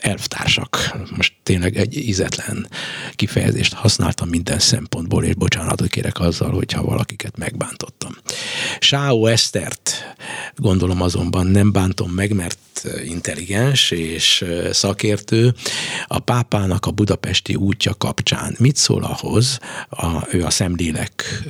elvtársak. 0.00 0.96
Most 1.16 1.32
tényleg 1.42 1.76
egy 1.76 1.96
ízetlen 1.96 2.68
kifejezést 3.14 3.74
használtam 3.74 4.28
minden 4.28 4.58
szempontból, 4.58 5.24
és 5.24 5.34
bocsánatot 5.34 5.88
kérek 5.88 6.20
azzal, 6.20 6.50
hogyha 6.50 6.82
valakiket 6.82 7.36
megbántottam. 7.36 8.12
Sáó 8.78 9.26
Esztert 9.26 10.01
gondolom 10.56 11.02
azonban 11.02 11.46
nem 11.46 11.72
bántom 11.72 12.10
meg, 12.10 12.34
mert 12.34 12.58
intelligens 13.04 13.90
és 13.90 14.44
szakértő. 14.70 15.54
A 16.06 16.18
pápának 16.18 16.86
a 16.86 16.90
budapesti 16.90 17.54
útja 17.54 17.94
kapcsán 17.94 18.56
mit 18.58 18.76
szól 18.76 19.04
ahhoz, 19.04 19.58
a, 19.88 20.26
ő 20.30 20.44
a 20.44 20.50
Szemlélek 20.50 21.42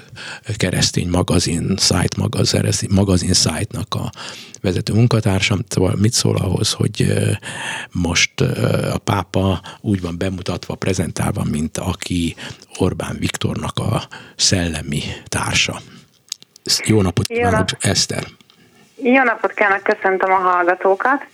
keresztény 0.56 1.08
magazin, 1.08 1.76
site 1.78 2.16
magazin, 2.16 2.88
magazin 2.90 3.32
site-nak 3.32 3.94
a 3.94 4.12
vezető 4.60 4.92
munkatársam, 4.92 5.58
szóval 5.68 5.94
mit 5.94 6.12
szól 6.12 6.36
ahhoz, 6.36 6.72
hogy 6.72 7.12
most 7.90 8.40
a 8.92 8.98
pápa 8.98 9.62
úgy 9.80 10.00
van 10.00 10.18
bemutatva, 10.18 10.74
prezentálva, 10.74 11.44
mint 11.44 11.78
aki 11.78 12.36
Orbán 12.78 13.16
Viktornak 13.18 13.78
a 13.78 14.08
szellemi 14.36 15.02
társa. 15.24 15.82
Jó 16.86 17.02
napot 17.02 17.26
kívánok, 17.26 17.68
Eszter! 17.80 18.26
Jó 19.04 19.22
napot 19.22 19.52
kívánok, 19.52 19.82
köszöntöm 19.82 20.32
a 20.32 20.36
hallgatókat! 20.36 21.26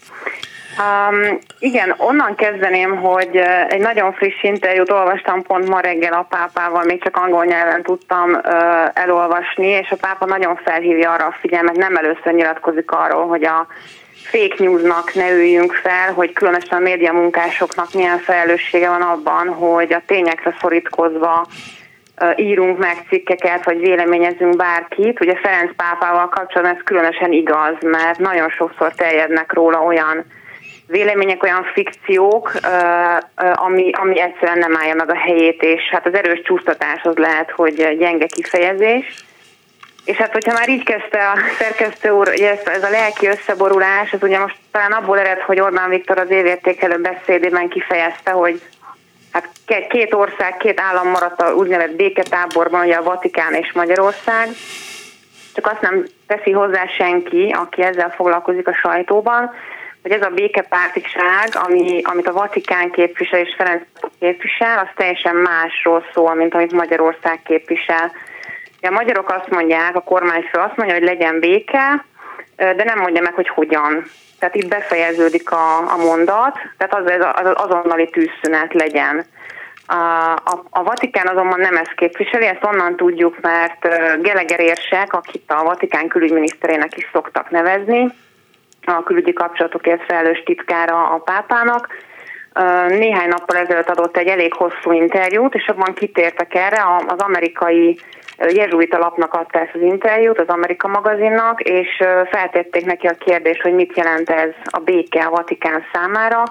Um, 0.79 1.39
igen, 1.59 1.95
onnan 1.99 2.35
kezdeném, 2.35 2.97
hogy 2.97 3.37
egy 3.69 3.81
nagyon 3.81 4.13
friss 4.13 4.43
interjút 4.43 4.91
olvastam 4.91 5.43
pont 5.43 5.69
ma 5.69 5.81
reggel 5.81 6.13
a 6.13 6.27
pápával, 6.29 6.85
még 6.85 7.03
csak 7.03 7.17
angol 7.17 7.45
nyelven 7.45 7.83
tudtam 7.83 8.31
uh, 8.31 8.43
elolvasni, 8.93 9.67
és 9.67 9.91
a 9.91 9.97
pápa 9.97 10.27
nagyon 10.27 10.57
felhívja 10.65 11.13
arra 11.13 11.27
a 11.27 11.37
figyelmet, 11.41 11.77
nem 11.77 11.97
először 11.97 12.33
nyilatkozik 12.33 12.91
arról, 12.91 13.27
hogy 13.27 13.45
a 13.45 13.67
fake 14.25 14.55
newsnak 14.59 15.15
ne 15.15 15.31
üljünk 15.31 15.73
fel, 15.73 16.13
hogy 16.13 16.33
különösen 16.33 16.79
a 16.79 16.83
média 16.83 17.13
munkásoknak 17.13 17.93
milyen 17.93 18.19
felelőssége 18.19 18.89
van 18.89 19.03
abban, 19.03 19.49
hogy 19.49 19.93
a 19.93 20.03
tényekre 20.07 20.57
szorítkozva 20.61 21.47
írunk 22.37 22.79
meg 22.79 22.97
cikkeket, 23.09 23.65
vagy 23.65 23.79
véleményezünk 23.79 24.57
bárkit. 24.57 25.21
Ugye 25.21 25.35
Ferenc 25.37 25.71
pápával 25.77 26.29
kapcsolatban 26.29 26.77
ez 26.77 26.85
különösen 26.85 27.33
igaz, 27.33 27.75
mert 27.81 28.19
nagyon 28.19 28.49
sokszor 28.49 28.93
terjednek 28.95 29.53
róla 29.53 29.83
olyan 29.83 30.25
vélemények, 30.87 31.43
olyan 31.43 31.67
fikciók, 31.73 32.53
ami, 33.55 33.91
ami 33.93 34.21
egyszerűen 34.21 34.59
nem 34.59 34.77
állja 34.77 34.95
meg 34.95 35.11
a 35.11 35.17
helyét, 35.17 35.63
és 35.63 35.83
hát 35.91 36.07
az 36.07 36.15
erős 36.15 36.43
csúsztatás 36.43 37.03
az 37.03 37.17
lehet, 37.17 37.51
hogy 37.51 37.97
gyenge 37.99 38.27
kifejezés. 38.27 39.25
És 40.05 40.17
hát, 40.17 40.33
hogyha 40.33 40.53
már 40.53 40.69
így 40.69 40.85
kezdte 40.85 41.29
a 41.29 41.39
szerkesztő 41.59 42.11
úr, 42.11 42.29
hogy 42.29 42.41
ez, 42.41 42.59
ez 42.65 42.83
a 42.83 42.91
lelki 42.91 43.27
összeborulás, 43.27 44.13
ez 44.13 44.23
ugye 44.23 44.39
most 44.39 44.57
talán 44.73 44.93
abból 44.93 45.19
ered, 45.19 45.41
hogy 45.41 45.61
Orbán 45.61 45.89
Viktor 45.89 46.19
az 46.19 46.31
évértékelő 46.31 46.97
beszédében 47.01 47.69
kifejezte, 47.69 48.31
hogy 48.31 48.61
hát 49.33 49.49
két 49.89 50.15
ország, 50.15 50.57
két 50.57 50.81
állam 50.81 51.09
maradt 51.09 51.43
a 51.43 51.55
úgynevezett 51.55 51.97
béketáborban, 51.97 52.85
ugye 52.85 52.95
a 52.95 53.03
Vatikán 53.03 53.55
és 53.55 53.73
Magyarország, 53.73 54.49
csak 55.55 55.67
azt 55.67 55.81
nem 55.81 56.07
teszi 56.27 56.51
hozzá 56.51 56.87
senki, 56.87 57.55
aki 57.59 57.83
ezzel 57.83 58.11
foglalkozik 58.11 58.69
a 58.69 58.75
sajtóban, 58.75 59.51
hogy 60.03 60.11
ez 60.11 60.23
a 60.23 60.35
békepártiság, 60.35 61.49
ami, 61.53 62.01
amit 62.03 62.29
a 62.29 62.33
Vatikán 62.33 62.91
képvisel 62.91 63.41
és 63.41 63.55
Ferenc 63.57 63.83
képvisel, 64.19 64.79
az 64.79 64.89
teljesen 64.95 65.37
másról 65.37 66.05
szól, 66.15 66.35
mint 66.35 66.55
amit 66.55 66.73
Magyarország 66.73 67.43
képvisel. 67.43 68.13
A 68.83 68.91
magyarok 68.91 69.31
azt 69.31 69.51
mondják, 69.51 69.97
a 69.97 70.01
kormányfő 70.01 70.59
azt 70.59 70.77
mondja, 70.77 70.95
hogy 70.95 71.05
legyen 71.05 71.41
béke, 71.41 72.05
de 72.57 72.85
nem 72.85 72.99
mondja 72.99 73.23
meg, 73.23 73.35
hogy 73.35 73.49
hogyan. 73.49 74.05
Tehát 74.39 74.55
itt 74.55 74.69
befejeződik 74.69 75.51
a, 75.51 75.79
a 75.79 75.97
mondat, 75.97 76.59
tehát 76.77 76.95
az, 76.95 77.13
az, 77.19 77.51
az 77.55 77.67
azonnali 77.67 78.11
tűzszünet 78.11 78.75
legyen. 78.75 79.25
A, 79.87 80.33
a, 80.45 80.65
a 80.71 80.83
Vatikán 80.83 81.27
azonban 81.29 81.61
nem 81.61 81.77
ezt 81.77 81.95
képviseli, 81.95 82.47
ezt 82.47 82.65
onnan 82.65 82.97
tudjuk, 82.97 83.41
mert 83.41 83.89
Geleger 84.23 84.61
érsek, 84.61 85.13
akit 85.13 85.51
a 85.51 85.63
Vatikán 85.63 86.09
külügyminiszterének 86.09 86.97
is 86.97 87.09
szoktak 87.13 87.51
nevezni, 87.51 88.13
a 88.85 89.03
külügyi 89.03 89.33
kapcsolatokért 89.33 90.05
felelős 90.05 90.43
titkára 90.43 91.11
a 91.11 91.19
pápának, 91.19 91.89
néhány 92.89 93.29
nappal 93.29 93.57
ezelőtt 93.57 93.91
adott 93.91 94.17
egy 94.17 94.27
elég 94.27 94.53
hosszú 94.53 94.93
interjút, 94.93 95.55
és 95.55 95.67
abban 95.67 95.95
kitértek 95.95 96.55
erre, 96.55 96.83
az 97.07 97.19
amerikai 97.19 98.01
jezsuita 98.47 98.99
lapnak 98.99 99.35
adta 99.35 99.59
ezt 99.59 99.75
az 99.75 99.81
interjút, 99.81 100.41
az 100.41 100.49
Amerika 100.49 100.89
magazinnak, 100.89 101.61
és 101.61 102.03
feltették 102.31 102.85
neki 102.85 103.07
a 103.07 103.17
kérdést, 103.19 103.61
hogy 103.61 103.75
mit 103.75 103.97
jelent 103.97 104.31
ez 104.31 104.51
a 104.65 104.79
béke 104.79 105.25
a 105.25 105.31
Vatikán 105.31 105.85
számára, 105.93 106.43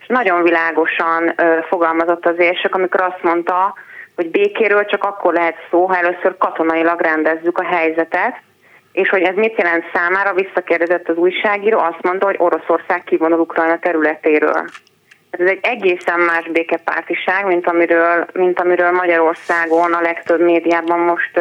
és 0.00 0.06
nagyon 0.06 0.42
világosan 0.42 1.34
fogalmazott 1.68 2.26
az 2.26 2.38
érsek, 2.38 2.74
amikor 2.74 3.00
azt 3.00 3.22
mondta, 3.22 3.74
hogy 4.16 4.30
békéről 4.30 4.84
csak 4.84 5.04
akkor 5.04 5.32
lehet 5.32 5.56
szó, 5.70 5.86
ha 5.86 5.96
először 5.96 6.36
katonailag 6.38 7.00
rendezzük 7.00 7.58
a 7.58 7.64
helyzetet, 7.64 8.40
és 8.92 9.08
hogy 9.08 9.22
ez 9.22 9.34
mit 9.34 9.58
jelent 9.58 9.84
számára, 9.92 10.34
visszakérdezett 10.34 11.08
az 11.08 11.16
újságíró, 11.16 11.78
azt 11.78 12.02
mondta, 12.02 12.26
hogy 12.26 12.36
Oroszország 12.38 13.04
kivonul 13.04 13.38
Ukrajna 13.38 13.78
területéről. 13.78 14.64
Ez 15.38 15.46
egy 15.46 15.58
egészen 15.62 16.20
más 16.20 16.48
békepártiság, 16.48 17.46
mint 17.46 17.66
amiről, 17.66 18.26
mint 18.32 18.60
amiről 18.60 18.90
Magyarországon 18.90 19.92
a 19.92 20.00
legtöbb 20.00 20.40
médiában 20.40 20.98
most 20.98 21.40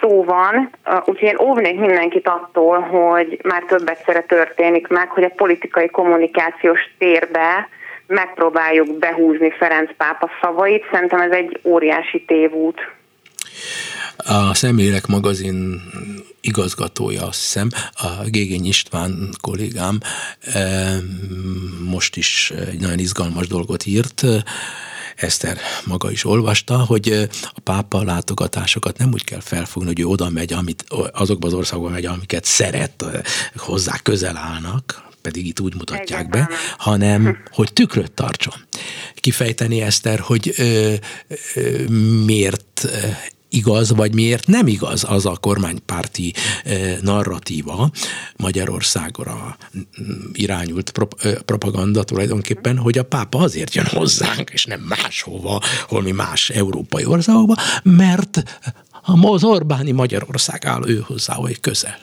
szó 0.00 0.24
van. 0.24 0.70
Úgyhogy 1.04 1.28
én 1.28 1.38
óvnék 1.40 1.78
mindenkit 1.78 2.28
attól, 2.28 2.80
hogy 2.80 3.38
már 3.42 3.62
több 3.62 3.88
egyszerre 3.88 4.22
történik 4.22 4.86
meg, 4.86 5.08
hogy 5.08 5.24
a 5.24 5.32
politikai 5.36 5.88
kommunikációs 5.88 6.80
térbe 6.98 7.68
megpróbáljuk 8.06 8.98
behúzni 8.98 9.50
Ferenc 9.50 9.90
pápa 9.96 10.30
szavait. 10.40 10.86
Szerintem 10.92 11.20
ez 11.20 11.30
egy 11.30 11.60
óriási 11.64 12.24
tévút. 12.24 12.80
A 14.26 14.54
Személek 14.54 15.06
magazin 15.06 15.82
igazgatója, 16.40 17.26
azt 17.26 17.40
hiszem, 17.40 17.68
a 17.92 18.24
Gégény 18.24 18.66
István 18.66 19.34
kollégám 19.40 20.00
most 21.84 22.16
is 22.16 22.52
egy 22.70 22.80
nagyon 22.80 22.98
izgalmas 22.98 23.46
dolgot 23.46 23.86
írt, 23.86 24.24
Eszter 25.16 25.58
maga 25.84 26.10
is 26.10 26.24
olvasta, 26.24 26.78
hogy 26.78 27.28
a 27.54 27.60
pápa 27.60 28.02
látogatásokat 28.02 28.98
nem 28.98 29.12
úgy 29.12 29.24
kell 29.24 29.40
felfogni, 29.40 29.88
hogy 29.88 30.00
ő 30.00 30.04
oda 30.04 30.30
megy, 30.30 30.52
amit, 30.52 30.84
azokba 31.12 31.46
az 31.46 31.52
országokba 31.52 31.90
megy, 31.90 32.06
amiket 32.06 32.44
szeret, 32.44 33.04
hozzá 33.56 33.98
közel 34.02 34.36
állnak, 34.36 35.04
pedig 35.22 35.46
itt 35.46 35.60
úgy 35.60 35.74
mutatják 35.74 36.28
be, 36.28 36.48
hanem 36.78 37.38
hogy 37.56 37.72
tükröt 37.72 38.12
tartson. 38.12 38.54
Kifejteni 39.14 39.80
Eszter, 39.80 40.18
hogy 40.18 40.54
ö, 40.56 40.94
ö, 41.54 41.84
miért 42.24 42.88
igaz, 43.56 43.92
vagy 43.92 44.14
miért 44.14 44.46
nem 44.46 44.66
igaz 44.66 45.04
az 45.08 45.26
a 45.26 45.36
kormánypárti 45.36 46.34
eh, 46.64 46.96
narratíva 47.00 47.90
Magyarországra 48.36 49.56
irányult 50.32 50.92
propaganda 51.44 52.04
tulajdonképpen, 52.04 52.78
hogy 52.78 52.98
a 52.98 53.02
pápa 53.02 53.38
azért 53.38 53.74
jön 53.74 53.86
hozzánk, 53.86 54.50
és 54.50 54.64
nem 54.64 54.80
máshova, 54.80 55.62
holmi 55.88 56.10
más 56.10 56.50
európai 56.50 57.04
országokba, 57.04 57.54
mert 57.82 58.42
az 59.02 59.44
Orbáni 59.44 59.90
Magyarország 59.90 60.64
áll 60.64 60.88
ő 60.88 61.04
hozzá, 61.06 61.34
hogy 61.34 61.60
közel. 61.60 61.98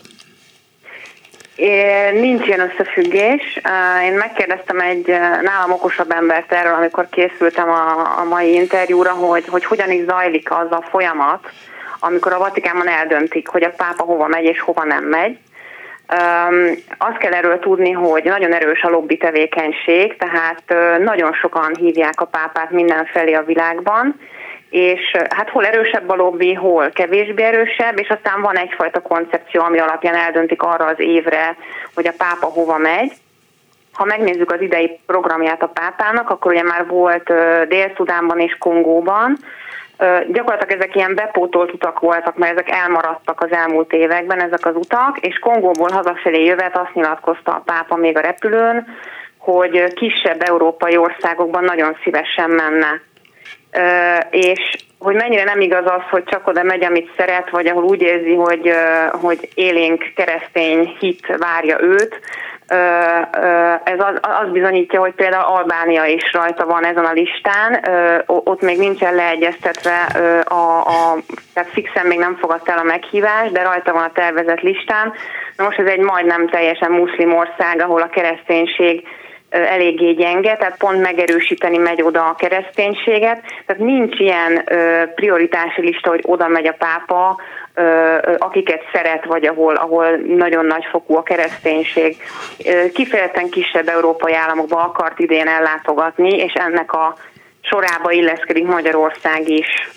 Nincs 2.14 2.48
ilyen 2.48 2.60
összefüggés. 2.60 3.62
Én 4.04 4.14
megkérdeztem 4.14 4.80
egy 4.80 5.08
nálam 5.42 5.72
okosabb 5.72 6.12
embert 6.12 6.52
erről, 6.52 6.74
amikor 6.74 7.08
készültem 7.10 7.70
a, 7.70 8.24
mai 8.30 8.54
interjúra, 8.54 9.12
hogy, 9.12 9.48
hogy 9.48 9.66
hogyan 9.66 9.92
is 9.92 10.04
zajlik 10.04 10.52
az 10.52 10.72
a 10.72 10.84
folyamat, 10.90 11.50
amikor 12.00 12.34
a 12.34 12.38
Vatikánban 12.38 12.88
eldöntik, 12.88 13.48
hogy 13.48 13.64
a 13.64 13.74
pápa 13.78 14.04
hova 14.04 14.28
megy 14.28 14.44
és 14.44 14.62
hova 14.62 14.84
nem 14.84 15.04
megy. 15.04 15.38
Um, 16.14 16.72
azt 16.98 17.18
kell 17.18 17.34
erről 17.34 17.60
tudni, 17.60 17.92
hogy 17.92 18.24
nagyon 18.24 18.54
erős 18.54 18.82
a 18.82 18.90
lobby 18.90 19.18
tevékenység, 19.18 20.18
tehát 20.18 20.64
nagyon 21.00 21.34
sokan 21.34 21.76
hívják 21.76 22.22
a 22.22 22.26
pápát 22.26 22.72
mindenfelé 22.72 23.34
a 23.34 23.44
világban, 23.44 24.20
és 24.74 25.12
hát 25.30 25.50
hol 25.50 25.66
erősebb 25.66 26.10
a 26.10 26.16
lobby, 26.16 26.54
hol 26.54 26.90
kevésbé 26.90 27.44
erősebb, 27.44 28.00
és 28.00 28.10
aztán 28.10 28.42
van 28.42 28.58
egyfajta 28.58 29.02
koncepció, 29.02 29.62
ami 29.62 29.80
alapján 29.80 30.16
eldöntik 30.16 30.62
arra 30.62 30.86
az 30.86 31.00
évre, 31.00 31.56
hogy 31.96 32.08
a 32.08 32.14
pápa 32.18 32.46
hova 32.46 32.78
megy. 32.78 33.12
Ha 33.94 34.06
megnézzük 34.06 34.52
az 34.52 34.62
idei 34.62 35.00
programját 35.06 35.62
a 35.62 35.68
pápának, 35.68 36.30
akkor 36.30 36.52
ugye 36.52 36.64
már 36.64 36.88
volt 36.88 37.34
Dél-Szudánban 37.68 38.40
és 38.40 38.56
Kongóban, 38.60 39.38
Gyakorlatilag 40.28 40.82
ezek 40.82 40.96
ilyen 40.96 41.16
bepótolt 41.16 41.74
utak 41.74 42.00
voltak, 42.00 42.38
mert 42.38 42.52
ezek 42.52 42.70
elmaradtak 42.70 43.42
az 43.42 43.52
elmúlt 43.52 43.94
években, 43.94 44.42
ezek 44.42 44.66
az 44.66 44.76
utak, 44.76 45.18
és 45.20 45.40
Kongóból 45.40 45.90
hazafelé 45.92 46.44
jövet 46.44 46.78
azt 46.78 46.94
nyilatkozta 46.94 47.52
a 47.52 47.62
pápa 47.66 47.96
még 47.96 48.18
a 48.18 48.22
repülőn, 48.22 48.88
hogy 49.38 49.94
kisebb 49.94 50.42
európai 50.42 50.98
országokban 50.98 51.64
nagyon 51.64 51.98
szívesen 52.04 52.50
menne. 52.50 53.02
És 54.30 54.76
hogy 55.00 55.16
mennyire 55.16 55.44
nem 55.44 55.62
igaz 55.62 55.86
az, 55.86 56.02
hogy 56.10 56.24
csak 56.24 56.48
oda 56.48 56.64
megy, 56.64 56.84
amit 56.84 57.12
szeret, 57.18 57.50
vagy 57.50 57.68
ahol 57.68 57.84
úgy 57.84 58.02
érzi, 58.02 58.34
hogy, 58.34 58.74
hogy 59.12 59.50
élénk 59.54 60.12
keresztény 60.16 60.96
hit 61.00 61.36
várja 61.38 61.82
őt, 61.82 62.20
ez 63.84 64.00
az, 64.00 64.20
az 64.22 64.52
bizonyítja, 64.52 65.00
hogy 65.00 65.14
például 65.14 65.56
Albánia 65.58 66.06
is 66.06 66.34
rajta 66.34 66.66
van 66.66 66.86
ezen 66.86 67.06
a 67.06 67.12
listán, 67.12 67.86
ott 68.26 68.62
még 68.62 68.78
nincsen 68.78 69.16
leegyeztetve, 69.16 70.02
a, 70.44 70.80
a, 70.80 71.18
tehát 71.54 71.70
fixen 71.70 72.06
még 72.06 72.20
nem 72.20 72.36
fogadta 72.36 72.72
el 72.72 72.78
a 72.78 72.84
meghívást, 72.84 73.52
de 73.52 73.64
rajta 73.64 73.94
van 73.94 74.04
a 74.04 74.12
tervezett 74.14 74.62
listán. 74.62 75.14
Na 75.58 75.64
most 75.64 75.80
ez 75.80 75.88
egy 75.88 76.00
majdnem 76.00 76.48
teljesen 76.48 76.92
muszlim 76.92 77.36
ország, 77.36 77.82
ahol 77.82 78.02
a 78.02 78.10
kereszténység 78.10 79.08
eléggé 79.54 80.12
gyenge, 80.12 80.56
tehát 80.56 80.78
pont 80.78 81.02
megerősíteni 81.02 81.78
megy 81.78 82.02
oda 82.02 82.26
a 82.26 82.36
kereszténységet. 82.36 83.42
Tehát 83.66 83.82
nincs 83.82 84.20
ilyen 84.20 84.64
prioritási 85.16 85.82
lista, 85.82 86.10
hogy 86.10 86.22
oda 86.24 86.48
megy 86.48 86.68
a 86.68 86.76
pápa, 86.78 87.40
akiket 88.38 88.82
szeret, 88.94 89.26
vagy 89.26 89.46
ahol, 89.46 89.76
ahol 89.76 90.16
nagyon 90.16 90.66
nagy 90.66 90.86
fokú 90.92 91.16
a 91.16 91.24
kereszténység. 91.24 92.18
Kifejezetten 92.94 93.50
kisebb 93.50 93.88
európai 93.88 94.34
államokba 94.34 94.84
akart 94.84 95.20
idén 95.20 95.48
ellátogatni, 95.48 96.30
és 96.38 96.54
ennek 96.54 96.94
a 96.94 97.16
sorába 97.62 98.12
illeszkedik 98.12 98.66
Magyarország 98.66 99.50
is. 99.50 99.90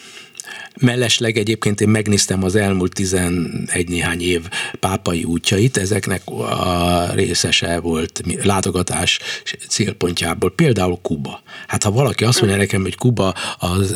Mellesleg 0.80 1.38
egyébként 1.38 1.80
én 1.80 1.88
megnéztem 1.88 2.44
az 2.44 2.54
elmúlt 2.54 2.92
11 2.92 3.88
néhány 3.88 4.22
év 4.22 4.48
pápai 4.80 5.24
útjait, 5.24 5.76
ezeknek 5.76 6.22
a 6.26 7.10
részese 7.14 7.80
volt 7.80 8.22
látogatás 8.42 9.18
célpontjából, 9.68 10.50
például 10.50 10.98
Kuba. 11.02 11.42
Hát 11.66 11.82
ha 11.82 11.90
valaki 11.90 12.24
azt 12.24 12.40
mondja 12.40 12.58
nekem, 12.58 12.82
hogy 12.82 12.96
Kuba 12.96 13.34
az 13.58 13.94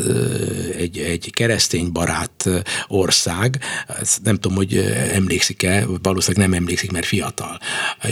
egy, 0.77 0.99
egy 0.99 1.31
keresztény 1.33 1.93
barát 1.93 2.49
ország, 2.89 3.59
nem 4.23 4.37
tudom, 4.37 4.57
hogy 4.57 4.77
emlékszik-e, 5.13 5.87
valószínűleg 6.03 6.49
nem 6.49 6.59
emlékszik, 6.59 6.91
mert 6.91 7.07
fiatal. 7.07 7.59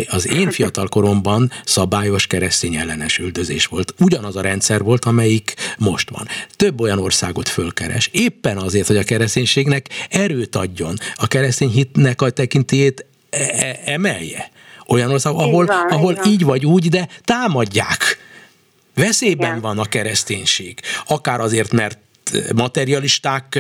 Az 0.09 0.29
én 0.29 0.51
fiatal 0.51 0.89
koromban 0.89 1.51
szabályos 1.65 2.27
keresztény 2.27 2.75
ellenes 2.75 3.19
üldözés 3.19 3.67
volt. 3.67 3.95
Ugyanaz 3.99 4.37
a 4.37 4.41
rendszer 4.41 4.83
volt, 4.83 5.05
amelyik 5.05 5.55
most 5.79 6.11
van. 6.11 6.27
Több 6.57 6.81
olyan 6.81 6.99
országot 6.99 7.49
fölkeres. 7.49 8.09
Éppen 8.13 8.58
azért, 8.63 8.87
hogy 8.87 8.97
a 8.97 9.03
kereszténységnek 9.03 9.89
erőt 10.11 10.57
adjon, 10.57 10.99
a 11.15 11.27
keresztény 11.27 11.71
hitnek 11.71 12.23
a 12.23 12.31
tekintélyét 12.31 13.07
e- 13.31 13.39
e- 13.39 13.81
emelje. 13.85 14.51
Olyan 14.87 15.11
ország, 15.11 15.33
ahol, 15.33 15.67
van, 15.67 15.89
ahol 15.89 16.19
így, 16.25 16.33
így 16.33 16.45
vagy 16.45 16.67
úgy, 16.67 16.89
de 16.89 17.09
támadják. 17.25 18.19
Veszélyben 18.95 19.49
Igen. 19.49 19.61
van 19.61 19.79
a 19.79 19.85
kereszténység. 19.85 20.81
Akár 21.07 21.41
azért, 21.41 21.73
mert 21.73 21.99
materialisták, 22.55 23.59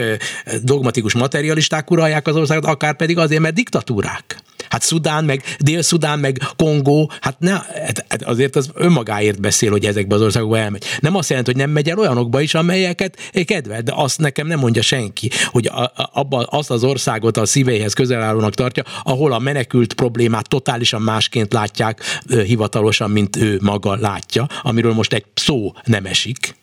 dogmatikus 0.62 1.14
materialisták 1.14 1.90
uralják 1.90 2.26
az 2.26 2.36
országot, 2.36 2.64
akár 2.64 2.96
pedig 2.96 3.18
azért, 3.18 3.40
mert 3.40 3.54
diktatúrák. 3.54 4.36
Hát 4.70 4.82
Szudán, 4.82 5.24
meg 5.24 5.42
Dél-Szudán, 5.58 6.18
meg 6.18 6.38
Kongó, 6.56 7.10
hát, 7.20 7.38
ne, 7.38 7.50
hát, 7.50 8.04
hát 8.08 8.22
azért 8.22 8.56
az 8.56 8.70
önmagáért 8.74 9.40
beszél, 9.40 9.70
hogy 9.70 9.84
ezekbe 9.84 10.14
az 10.14 10.22
országokba 10.22 10.58
elmegy. 10.58 10.84
Nem 11.00 11.16
azt 11.16 11.28
jelenti, 11.28 11.50
hogy 11.50 11.60
nem 11.60 11.70
megy 11.70 11.88
el 11.88 11.98
olyanokba 11.98 12.40
is, 12.40 12.54
amelyeket 12.54 13.30
kedvel, 13.44 13.82
de 13.82 13.92
azt 13.94 14.18
nekem 14.18 14.46
nem 14.46 14.58
mondja 14.58 14.82
senki, 14.82 15.30
hogy 15.46 15.66
a, 15.66 15.92
abba, 16.12 16.42
azt 16.50 16.70
az 16.70 16.84
országot 16.84 17.36
a 17.36 17.46
szívéhez 17.46 17.92
közel 17.92 18.22
állónak 18.22 18.54
tartja, 18.54 18.82
ahol 19.02 19.32
a 19.32 19.38
menekült 19.38 19.94
problémát 19.94 20.48
totálisan 20.48 21.02
másként 21.02 21.52
látják 21.52 22.00
hivatalosan, 22.44 23.10
mint 23.10 23.36
ő 23.36 23.58
maga 23.62 23.96
látja, 23.96 24.46
amiről 24.62 24.92
most 24.94 25.12
egy 25.12 25.24
szó 25.34 25.72
nem 25.84 26.04
esik. 26.04 26.56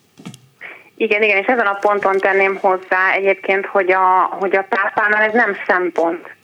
Igen, 0.98 1.24
igen, 1.24 1.38
és 1.38 1.46
ezen 1.46 1.66
a 1.66 1.78
ponton 1.82 2.18
tenném 2.18 2.58
hozzá 2.62 3.12
egyébként, 3.16 3.66
hogy 3.66 3.92
a, 3.92 4.36
hogy 4.40 4.56
a 4.56 4.66
pápánál 4.70 5.22
ez 5.22 5.34
nem 5.34 5.56
szempont 5.68 6.35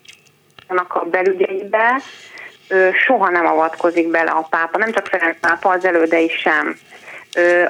a 0.78 1.06
belügyeibe, 1.12 2.02
soha 3.06 3.30
nem 3.30 3.46
avatkozik 3.46 4.08
bele 4.08 4.32
a 4.32 4.48
pápa, 4.50 4.78
nem 4.78 4.92
csak 4.92 5.08
Ferenc 5.08 5.40
pápa, 5.40 5.70
az 5.70 5.86
elődei 5.86 6.30
sem. 6.30 6.76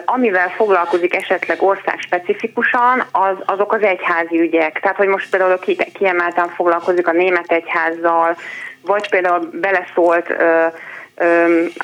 Amivel 0.05 0.49
foglalkozik 0.49 1.15
esetleg 1.15 1.61
ország 1.61 1.99
specifikusan, 1.99 3.03
az, 3.11 3.35
azok 3.45 3.73
az 3.73 3.81
egyházi 3.81 4.39
ügyek. 4.39 4.79
Tehát, 4.79 4.97
hogy 4.97 5.07
most 5.07 5.29
például 5.29 5.59
kiemelten 5.93 6.49
foglalkozik 6.49 7.07
a 7.07 7.11
német 7.11 7.51
egyházzal, 7.51 8.37
vagy 8.81 9.09
például 9.09 9.49
beleszólt 9.53 10.33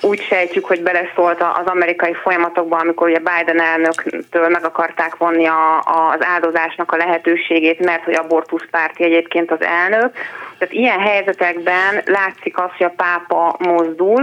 úgy 0.02 0.22
sejtjük, 0.22 0.66
hogy 0.66 0.84
beleszólt 0.84 1.42
az 1.42 1.66
amerikai 1.66 2.14
folyamatokban, 2.14 2.80
amikor 2.80 3.10
ugye 3.10 3.20
Biden 3.20 3.62
elnöktől 3.62 4.48
meg 4.50 4.66
akarták 4.66 5.16
vonni 5.16 5.46
a, 5.46 5.78
az 5.78 6.20
áldozásnak 6.20 6.92
a 6.92 6.98
lehetőségét, 6.98 7.80
mert 7.80 8.04
hogy 8.04 8.14
abortuszpárti 8.14 9.04
egyébként 9.04 9.52
az 9.52 9.62
elnök. 9.62 10.14
Tehát 10.58 10.74
ilyen 10.74 11.00
helyzetekben 11.00 12.02
látszik 12.06 12.58
az, 12.58 12.70
hogy 12.78 12.86
a 12.86 12.94
pápa 13.04 13.56
mozdul, 13.60 14.20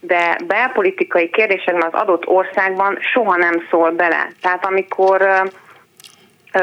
de 0.00 0.38
belpolitikai 0.46 1.30
kérdésekben 1.30 1.90
az 1.92 2.00
adott 2.00 2.26
országban 2.26 2.98
soha 3.00 3.36
nem 3.36 3.62
szól 3.70 3.90
bele. 3.90 4.28
Tehát 4.42 4.64
amikor 4.64 5.42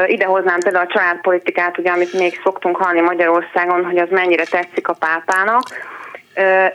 idehoznám 0.06 0.58
például 0.60 0.84
a 0.84 0.92
családpolitikát, 0.92 1.78
ugye, 1.78 1.90
amit 1.90 2.12
még 2.12 2.40
szoktunk 2.42 2.76
hallani 2.76 3.00
Magyarországon, 3.00 3.84
hogy 3.84 3.98
az 3.98 4.08
mennyire 4.10 4.44
tetszik 4.44 4.88
a 4.88 4.92
pápának, 4.92 5.62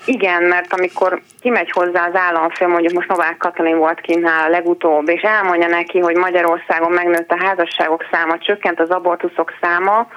igen, 0.05 0.43
mert 0.43 0.73
amikor 0.73 1.21
kimegy 1.41 1.71
hozzá 1.71 2.07
az 2.07 2.15
államfő, 2.15 2.67
mondjuk 2.67 2.93
most 2.93 3.07
Novák 3.07 3.37
Katalin 3.37 3.77
volt 3.77 4.01
kinnál 4.01 4.49
legutóbb, 4.49 5.09
és 5.09 5.21
elmondja 5.21 5.67
neki, 5.67 5.99
hogy 5.99 6.15
Magyarországon 6.15 6.91
megnőtt 6.91 7.31
a 7.31 7.43
házasságok 7.43 8.05
száma, 8.11 8.37
csökkent 8.37 8.79
az 8.79 8.89
abortuszok 8.89 9.53
száma, 9.61 10.07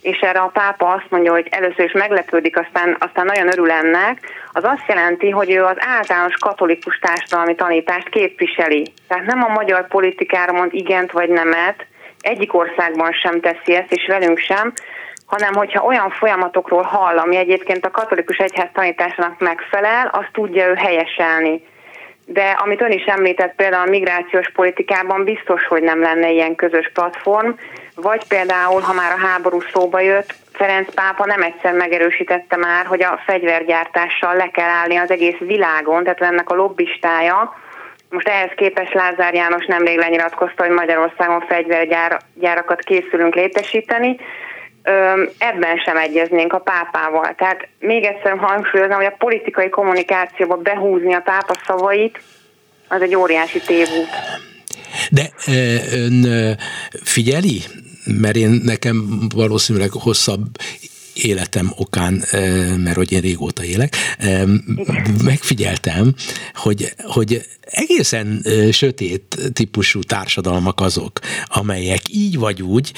és 0.00 0.18
erre 0.18 0.38
a 0.38 0.50
pápa 0.52 0.86
azt 0.86 1.10
mondja, 1.10 1.32
hogy 1.32 1.46
először 1.50 1.84
is 1.84 1.92
meglepődik, 1.92 2.58
aztán, 2.58 2.96
aztán 2.98 3.24
nagyon 3.24 3.46
örül 3.46 3.70
ennek, 3.70 4.18
az 4.52 4.64
azt 4.64 4.84
jelenti, 4.88 5.30
hogy 5.30 5.50
ő 5.50 5.64
az 5.64 5.76
általános 5.78 6.34
katolikus 6.34 6.98
társadalmi 6.98 7.54
tanítást 7.54 8.08
képviseli. 8.08 8.92
Tehát 9.08 9.26
nem 9.26 9.42
a 9.42 9.52
magyar 9.52 9.88
politikára 9.88 10.52
mond 10.52 10.74
igent 10.74 11.12
vagy 11.12 11.28
nemet, 11.28 11.86
egyik 12.20 12.54
országban 12.54 13.12
sem 13.12 13.40
teszi 13.40 13.74
ezt, 13.74 13.92
és 13.92 14.06
velünk 14.06 14.38
sem, 14.38 14.72
hanem 15.30 15.54
hogyha 15.54 15.84
olyan 15.84 16.10
folyamatokról 16.10 16.82
hall, 16.82 17.18
ami 17.18 17.36
egyébként 17.36 17.86
a 17.86 17.90
katolikus 17.90 18.36
egyház 18.36 18.68
tanításának 18.72 19.38
megfelel, 19.38 20.06
azt 20.12 20.32
tudja 20.32 20.66
ő 20.66 20.74
helyeselni. 20.74 21.62
De 22.24 22.56
amit 22.62 22.80
ön 22.80 22.90
is 22.90 23.04
említett, 23.04 23.54
például 23.54 23.86
a 23.86 23.90
migrációs 23.90 24.50
politikában 24.52 25.24
biztos, 25.24 25.66
hogy 25.66 25.82
nem 25.82 26.00
lenne 26.00 26.30
ilyen 26.30 26.54
közös 26.54 26.90
platform, 26.94 27.50
vagy 27.94 28.28
például, 28.28 28.80
ha 28.80 28.92
már 28.92 29.12
a 29.12 29.26
háború 29.26 29.60
szóba 29.72 30.00
jött, 30.00 30.34
Ferenc 30.52 30.94
pápa 30.94 31.26
nem 31.26 31.42
egyszer 31.42 31.72
megerősítette 31.72 32.56
már, 32.56 32.86
hogy 32.86 33.02
a 33.02 33.20
fegyvergyártással 33.26 34.36
le 34.36 34.50
kell 34.50 34.68
állni 34.68 34.96
az 34.96 35.10
egész 35.10 35.38
világon, 35.38 36.02
tehát 36.02 36.20
ennek 36.20 36.50
a 36.50 36.54
lobbistája. 36.54 37.54
Most 38.10 38.28
ehhez 38.28 38.50
képest 38.56 38.94
Lázár 38.94 39.34
János 39.34 39.66
nemrég 39.66 39.98
lenyilatkozta, 39.98 40.62
hogy 40.62 40.74
Magyarországon 40.74 41.40
fegyvergyárakat 41.40 42.80
készülünk 42.80 43.34
létesíteni, 43.34 44.16
ebben 45.38 45.78
sem 45.84 45.96
egyeznénk 45.96 46.52
a 46.52 46.58
pápával. 46.58 47.34
Tehát 47.36 47.68
még 47.78 48.04
egyszer 48.04 48.38
hangsúlyozom, 48.38 48.96
hogy 48.96 49.04
a 49.04 49.16
politikai 49.18 49.68
kommunikációba 49.68 50.56
behúzni 50.56 51.14
a 51.14 51.20
pápa 51.20 51.54
szavait, 51.66 52.22
az 52.88 53.02
egy 53.02 53.14
óriási 53.14 53.60
tévút. 53.60 54.08
De 55.10 55.30
ön 55.92 56.26
figyeli? 57.02 57.62
Mert 58.04 58.36
én 58.36 58.60
nekem 58.64 59.28
valószínűleg 59.34 59.90
hosszabb 59.90 60.44
életem 61.22 61.72
okán, 61.76 62.24
mert 62.76 62.96
hogy 62.96 63.12
én 63.12 63.20
régóta 63.20 63.64
élek, 63.64 63.96
megfigyeltem, 65.24 66.14
hogy, 66.54 66.94
hogy 67.02 67.46
egészen 67.70 68.44
sötét 68.72 69.50
típusú 69.52 70.00
társadalmak 70.02 70.80
azok, 70.80 71.20
amelyek 71.46 72.02
így 72.12 72.38
vagy 72.38 72.62
úgy, 72.62 72.92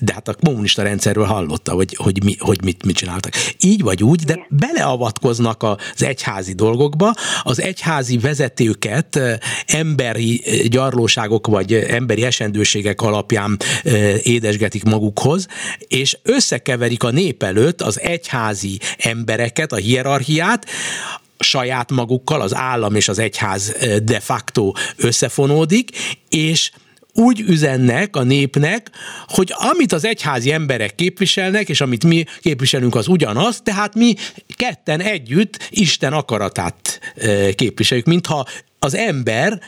de 0.00 0.12
hát 0.12 0.28
a 0.28 0.34
kommunista 0.34 0.82
rendszerről 0.82 1.24
hallotta, 1.24 1.72
hogy, 1.72 1.94
hogy, 1.96 2.24
mi, 2.24 2.36
hogy 2.38 2.64
mit, 2.64 2.84
mit 2.84 2.96
csináltak. 2.96 3.32
Így 3.60 3.82
vagy 3.82 4.02
úgy, 4.02 4.22
de 4.22 4.46
beleavatkoznak 4.48 5.62
az 5.62 6.02
egyházi 6.02 6.52
dolgokba, 6.52 7.14
az 7.42 7.60
egyházi 7.60 8.18
vezetőket 8.18 9.20
emberi 9.66 10.42
gyarlóságok 10.68 11.46
vagy 11.46 11.72
emberi 11.72 12.24
esendőségek 12.24 13.00
alapján 13.00 13.56
édesgetik 14.22 14.84
magukhoz, 14.84 15.46
és 15.78 16.18
összekeverik 16.22 17.02
a 17.02 17.10
nép 17.10 17.42
előtt 17.62 17.82
az 17.82 18.00
egyházi 18.00 18.80
embereket, 18.98 19.72
a 19.72 19.76
hierarchiát, 19.76 20.66
saját 21.38 21.90
magukkal, 21.90 22.40
az 22.40 22.54
állam 22.54 22.94
és 22.94 23.08
az 23.08 23.18
egyház 23.18 23.72
de 24.02 24.20
facto 24.20 24.72
összefonódik, 24.96 25.90
és 26.28 26.70
úgy 27.14 27.40
üzennek 27.40 28.16
a 28.16 28.22
népnek, 28.22 28.90
hogy 29.26 29.54
amit 29.70 29.92
az 29.92 30.04
egyházi 30.04 30.52
emberek 30.52 30.94
képviselnek, 30.94 31.68
és 31.68 31.80
amit 31.80 32.04
mi 32.04 32.24
képviselünk, 32.40 32.94
az 32.94 33.08
ugyanaz, 33.08 33.60
tehát 33.62 33.94
mi 33.94 34.14
ketten 34.56 35.00
együtt 35.00 35.68
Isten 35.70 36.12
akaratát 36.12 37.00
képviseljük, 37.54 38.06
mintha 38.06 38.46
az 38.78 38.94
ember 38.94 39.60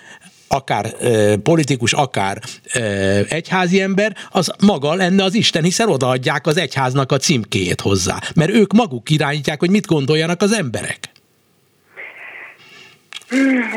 akár 0.48 0.84
e, 0.84 1.36
politikus, 1.36 1.92
akár 1.92 2.38
e, 2.72 2.80
egyházi 3.28 3.80
ember, 3.80 4.16
az 4.30 4.52
maga 4.66 4.94
lenne 4.94 5.24
az 5.24 5.34
Isten, 5.34 5.62
hiszen 5.62 5.88
odaadják 5.88 6.46
az 6.46 6.56
egyháznak 6.56 7.12
a 7.12 7.16
címkéjét 7.16 7.80
hozzá, 7.80 8.18
mert 8.34 8.50
ők 8.50 8.72
maguk 8.72 9.10
irányítják, 9.10 9.60
hogy 9.60 9.70
mit 9.70 9.86
gondoljanak 9.86 10.42
az 10.42 10.52
emberek. 10.52 10.98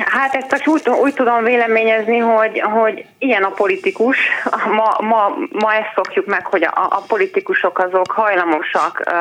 Hát 0.05 0.36
ezt 0.36 0.47
csak 0.47 0.68
úgy, 0.68 0.89
úgy 0.89 1.13
tudom 1.13 1.43
véleményezni, 1.43 2.18
hogy, 2.18 2.59
hogy 2.59 3.05
ilyen 3.18 3.43
a 3.43 3.49
politikus. 3.49 4.18
Ma, 4.65 4.95
ma, 4.99 5.38
ma 5.51 5.74
ezt 5.74 5.91
szokjuk 5.95 6.26
meg, 6.26 6.45
hogy 6.45 6.63
a, 6.63 6.88
a 6.89 7.03
politikusok 7.07 7.80
azok 7.80 8.11
hajlamosak 8.11 9.03
uh, 9.05 9.13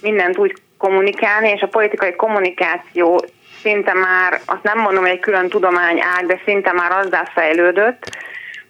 mindent 0.00 0.38
úgy 0.38 0.54
kommunikálni, 0.78 1.48
és 1.48 1.60
a 1.60 1.66
politikai 1.66 2.12
kommunikáció 2.16 3.24
szinte 3.62 3.92
már, 3.92 4.40
azt 4.46 4.62
nem 4.62 4.78
mondom, 4.78 5.02
hogy 5.02 5.12
egy 5.12 5.20
külön 5.20 5.48
tudomány 5.48 6.00
ág, 6.16 6.26
de 6.26 6.40
szinte 6.44 6.72
már 6.72 6.92
azzá 6.92 7.24
fejlődött, 7.34 8.16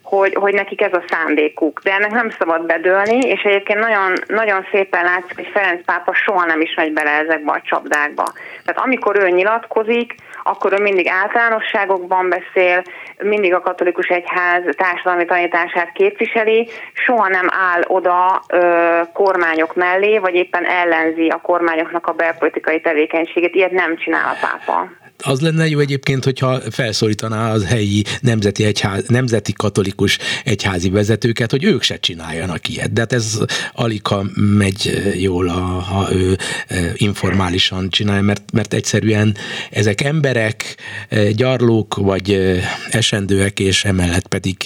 hogy, 0.03 0.35
hogy 0.35 0.55
nekik 0.55 0.81
ez 0.81 0.93
a 0.93 1.05
szándékuk. 1.09 1.81
De 1.83 1.93
ennek 1.93 2.11
nem 2.11 2.31
szabad 2.39 2.67
bedőlni, 2.67 3.19
és 3.19 3.43
egyébként 3.43 3.79
nagyon, 3.79 4.13
nagyon 4.27 4.67
szépen 4.71 5.05
látszik, 5.05 5.37
hogy 5.37 5.51
Ferenc 5.53 5.85
pápa 5.85 6.15
soha 6.15 6.45
nem 6.45 6.61
is 6.61 6.75
megy 6.75 6.93
bele 6.93 7.11
ezekbe 7.11 7.53
a 7.53 7.63
csapdákba. 7.65 8.33
Tehát 8.65 8.83
amikor 8.83 9.17
ő 9.17 9.29
nyilatkozik, 9.29 10.15
akkor 10.43 10.73
ő 10.73 10.83
mindig 10.83 11.09
általánosságokban 11.09 12.29
beszél, 12.29 12.83
mindig 13.19 13.55
a 13.55 13.61
katolikus 13.61 14.07
egyház 14.07 14.63
társadalmi 14.77 15.25
tanítását 15.25 15.93
képviseli, 15.93 16.69
soha 16.93 17.29
nem 17.29 17.47
áll 17.51 17.83
oda 17.87 18.43
ö, 18.49 19.01
kormányok 19.13 19.75
mellé, 19.75 20.19
vagy 20.19 20.35
éppen 20.35 20.65
ellenzi 20.65 21.29
a 21.29 21.41
kormányoknak 21.41 22.07
a 22.07 22.13
belpolitikai 22.13 22.81
tevékenységét. 22.81 23.55
Ilyet 23.55 23.71
nem 23.71 23.97
csinál 23.97 24.35
a 24.35 24.47
pápa 24.47 25.02
az 25.23 25.41
lenne 25.41 25.69
jó 25.69 25.79
egyébként, 25.79 26.25
hogyha 26.25 26.61
felszólítaná 26.71 27.53
az 27.53 27.65
helyi 27.65 28.05
nemzeti, 28.21 28.65
egyház, 28.65 29.05
nemzeti 29.07 29.53
katolikus 29.53 30.19
egyházi 30.45 30.91
vezetőket, 30.91 31.51
hogy 31.51 31.65
ők 31.65 31.83
se 31.83 31.99
csináljanak 31.99 32.69
ilyet. 32.69 32.93
De 32.93 33.01
hát 33.01 33.13
ez 33.13 33.39
alig 33.73 34.07
ha 34.07 34.25
megy 34.35 35.03
jól, 35.19 35.47
ha 35.47 36.09
ő 36.13 36.39
e, 36.67 36.93
informálisan 36.95 37.91
csinálja, 37.91 38.23
mert, 38.23 38.53
mert 38.53 38.75
egyszerűen 38.75 39.37
ezek 39.71 40.01
emberek, 40.01 40.77
gyarlók 41.33 41.95
vagy 41.95 42.59
esendőek, 42.91 43.61
és 43.61 43.85
emellett 43.85 44.27
pedig 44.27 44.57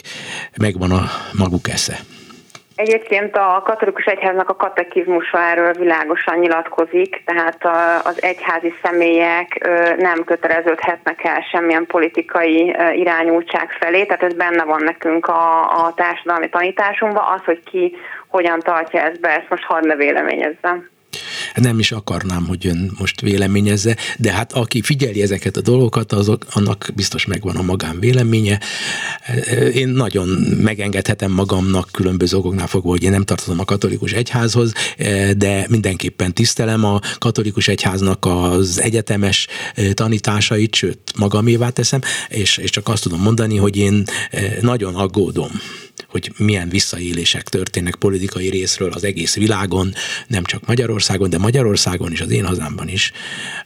megvan 0.56 0.90
a 0.90 1.10
maguk 1.32 1.68
esze. 1.68 2.04
Egyébként 2.76 3.36
a 3.36 3.62
katolikus 3.64 4.04
egyháznak 4.04 4.48
a 4.48 4.56
katekizmusa 4.56 5.38
erről 5.38 5.72
világosan 5.72 6.38
nyilatkozik, 6.38 7.22
tehát 7.24 7.64
az 8.06 8.22
egyházi 8.22 8.74
személyek 8.82 9.68
nem 9.96 10.24
köteleződhetnek 10.24 11.24
el 11.24 11.40
semmilyen 11.50 11.86
politikai 11.86 12.76
irányultság 12.92 13.70
felé, 13.70 14.04
tehát 14.04 14.22
ez 14.22 14.34
benne 14.34 14.64
van 14.64 14.82
nekünk 14.82 15.26
a, 15.26 15.60
a 15.84 15.92
társadalmi 15.94 16.48
tanításunkban, 16.48 17.24
az, 17.34 17.44
hogy 17.44 17.62
ki 17.62 17.96
hogyan 18.28 18.60
tartja 18.60 19.00
ezt 19.00 19.20
be, 19.20 19.28
ezt 19.28 19.50
most 19.50 19.64
hadd 19.64 19.86
ne 19.86 19.96
véleményezzem 19.96 20.88
nem 21.60 21.78
is 21.78 21.92
akarnám, 21.92 22.46
hogy 22.46 22.66
ön 22.66 22.92
most 22.98 23.20
véleményezze, 23.20 23.96
de 24.18 24.32
hát 24.32 24.52
aki 24.52 24.82
figyeli 24.82 25.22
ezeket 25.22 25.56
a 25.56 25.60
dolgokat, 25.60 26.12
azok, 26.12 26.46
annak 26.50 26.90
biztos 26.94 27.26
megvan 27.26 27.56
a 27.56 27.62
magán 27.62 28.00
véleménye. 28.00 28.60
Én 29.74 29.88
nagyon 29.88 30.28
megengedhetem 30.62 31.32
magamnak 31.32 31.88
különböző 31.92 32.36
okoknál 32.36 32.66
fogva, 32.66 32.90
hogy 32.90 33.02
én 33.02 33.10
nem 33.10 33.24
tartozom 33.24 33.60
a 33.60 33.64
katolikus 33.64 34.12
egyházhoz, 34.12 34.72
de 35.36 35.66
mindenképpen 35.68 36.34
tisztelem 36.34 36.84
a 36.84 37.00
katolikus 37.18 37.68
egyháznak 37.68 38.24
az 38.26 38.80
egyetemes 38.80 39.46
tanításait, 39.94 40.74
sőt, 40.74 40.98
magamévá 41.16 41.68
teszem, 41.68 42.00
és, 42.28 42.56
és 42.56 42.70
csak 42.70 42.88
azt 42.88 43.02
tudom 43.02 43.20
mondani, 43.20 43.56
hogy 43.56 43.76
én 43.76 44.04
nagyon 44.60 44.94
aggódom 44.94 45.50
hogy 46.16 46.32
milyen 46.46 46.68
visszaélések 46.68 47.48
történnek 47.48 47.94
politikai 47.94 48.48
részről 48.48 48.92
az 48.92 49.04
egész 49.04 49.34
világon, 49.34 49.92
nem 50.26 50.44
csak 50.44 50.66
Magyarországon, 50.66 51.30
de 51.30 51.38
Magyarországon 51.38 52.12
is, 52.12 52.20
az 52.20 52.30
én 52.30 52.46
hazámban 52.46 52.88
is 52.88 53.12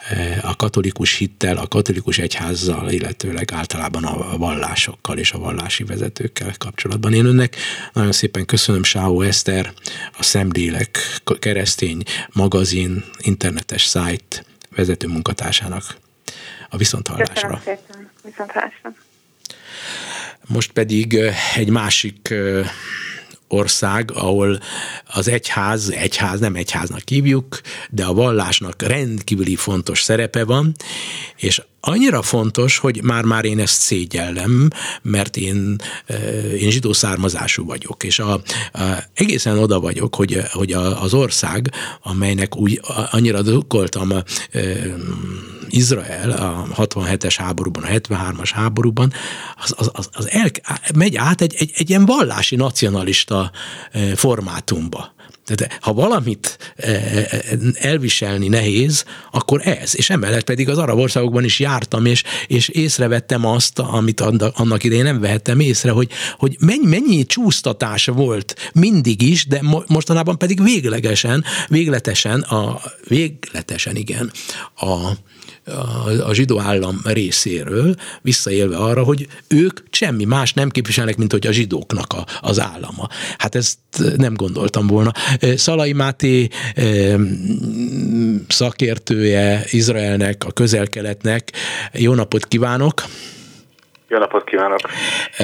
eh, 0.08 0.38
a 0.42 0.56
katolikus 0.56 1.14
hittel, 1.14 1.56
a 1.56 1.68
katolikus 1.68 2.18
egyházzal, 2.18 2.90
illetőleg 2.90 3.52
általában 3.52 4.04
a 4.04 4.36
vallásokkal 4.36 5.18
és 5.18 5.32
a 5.32 5.38
vallási 5.38 5.84
vezetőkkel 5.84 6.54
kapcsolatban. 6.58 7.12
Én 7.12 7.24
önnek 7.24 7.56
nagyon 7.92 8.12
szépen 8.12 8.44
köszönöm 8.44 8.82
Sáó 8.82 9.22
Eszter, 9.22 9.72
a 10.18 10.22
Szemlélek 10.22 10.98
keresztény 11.38 12.02
magazin, 12.32 13.04
internetes 13.18 13.84
szájt 13.84 14.44
vezető 14.76 15.06
munkatársának 15.06 15.96
a 16.68 16.76
viszonthallásra. 16.76 17.34
Köszönöm 17.34 17.60
szépen. 17.64 18.10
Viszonthallásra. 18.24 18.92
Most 20.46 20.72
pedig 20.72 21.18
egy 21.54 21.68
másik 21.68 22.34
ország, 23.48 24.10
ahol 24.14 24.60
az 25.04 25.28
egyház, 25.28 25.90
egyház, 25.90 26.40
nem 26.40 26.54
egyháznak 26.54 27.08
hívjuk, 27.08 27.60
de 27.90 28.04
a 28.04 28.12
vallásnak 28.12 28.82
rendkívüli 28.82 29.56
fontos 29.56 30.02
szerepe 30.02 30.44
van, 30.44 30.74
és 31.36 31.62
annyira 31.80 32.22
fontos, 32.22 32.78
hogy 32.78 33.02
már-már 33.02 33.44
én 33.44 33.58
ezt 33.58 33.80
szégyellem, 33.80 34.70
mert 35.02 35.36
én, 35.36 35.76
én 36.58 36.70
zsidó 36.70 36.92
származású 36.92 37.64
vagyok, 37.64 38.04
és 38.04 38.18
a, 38.18 38.32
a, 38.32 38.42
egészen 39.14 39.58
oda 39.58 39.80
vagyok, 39.80 40.14
hogy, 40.14 40.42
hogy 40.52 40.72
a, 40.72 41.02
az 41.02 41.14
ország, 41.14 41.70
amelynek 42.02 42.56
úgy 42.56 42.80
annyira 43.10 43.42
drukkoltam 43.42 44.12
Izrael 45.68 46.30
a 46.30 46.66
67-es 46.76 47.34
háborúban, 47.38 47.82
a 47.82 47.88
73-as 47.88 48.50
háborúban, 48.52 49.12
az, 49.56 49.74
az, 49.76 50.08
az, 50.12 50.30
el, 50.30 50.50
megy 50.94 51.16
át 51.16 51.40
egy, 51.40 51.54
egy, 51.58 51.70
egy 51.74 51.88
ilyen 51.90 52.04
vallási 52.04 52.56
nacionalista 52.56 53.50
formátumba. 54.14 55.14
Tehát 55.44 55.82
ha 55.82 55.92
valamit 55.92 56.58
e, 56.76 56.90
e, 56.90 57.40
elviselni 57.74 58.48
nehéz, 58.48 59.04
akkor 59.30 59.66
ez. 59.66 59.96
És 59.96 60.10
emellett 60.10 60.44
pedig 60.44 60.68
az 60.68 60.78
arab 60.78 60.98
országokban 60.98 61.44
is 61.44 61.58
jártam, 61.58 62.04
és, 62.04 62.22
és 62.46 62.68
észrevettem 62.68 63.46
azt, 63.46 63.78
amit 63.78 64.20
annak 64.54 64.84
idején 64.84 65.04
nem 65.04 65.20
vehettem 65.20 65.60
észre, 65.60 65.90
hogy, 65.90 66.10
hogy 66.38 66.56
mennyi, 66.60 66.86
mennyi 66.86 67.26
csúsztatás 67.26 68.06
volt 68.06 68.70
mindig 68.72 69.22
is, 69.22 69.46
de 69.46 69.60
mostanában 69.86 70.38
pedig 70.38 70.62
véglegesen, 70.62 71.44
végletesen, 71.68 72.40
a, 72.40 72.80
végletesen 73.08 73.96
igen, 73.96 74.32
a, 74.76 75.10
a, 75.70 76.28
a 76.28 76.34
zsidó 76.34 76.60
állam 76.60 77.00
részéről, 77.04 77.94
visszaélve 78.22 78.76
arra, 78.76 79.02
hogy 79.02 79.26
ők 79.48 79.80
semmi 79.90 80.24
más 80.24 80.52
nem 80.52 80.68
képviselnek, 80.68 81.16
mint 81.16 81.32
hogy 81.32 81.46
a 81.46 81.52
zsidóknak 81.52 82.12
a, 82.12 82.26
az 82.40 82.60
állama. 82.60 83.08
Hát 83.38 83.54
ezt 83.54 83.78
nem 84.16 84.34
gondoltam 84.34 84.86
volna. 84.86 85.12
Szalai 85.56 85.92
Máté 85.92 86.48
szakértője 88.48 89.64
Izraelnek, 89.70 90.44
a 90.44 90.50
közel-keletnek. 90.50 91.52
Jó 91.92 92.14
napot 92.14 92.46
kívánok! 92.46 93.02
Jó 94.10 94.18
napot 94.18 94.44
kívánok! 94.44 94.80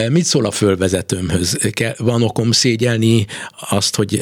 Mit 0.08 0.24
szól 0.24 0.46
a 0.46 0.50
fölvezetőmhöz? 0.50 1.58
Van 1.96 2.22
okom 2.22 2.50
szégyelni 2.50 3.26
azt, 3.70 3.96
hogy 3.96 4.12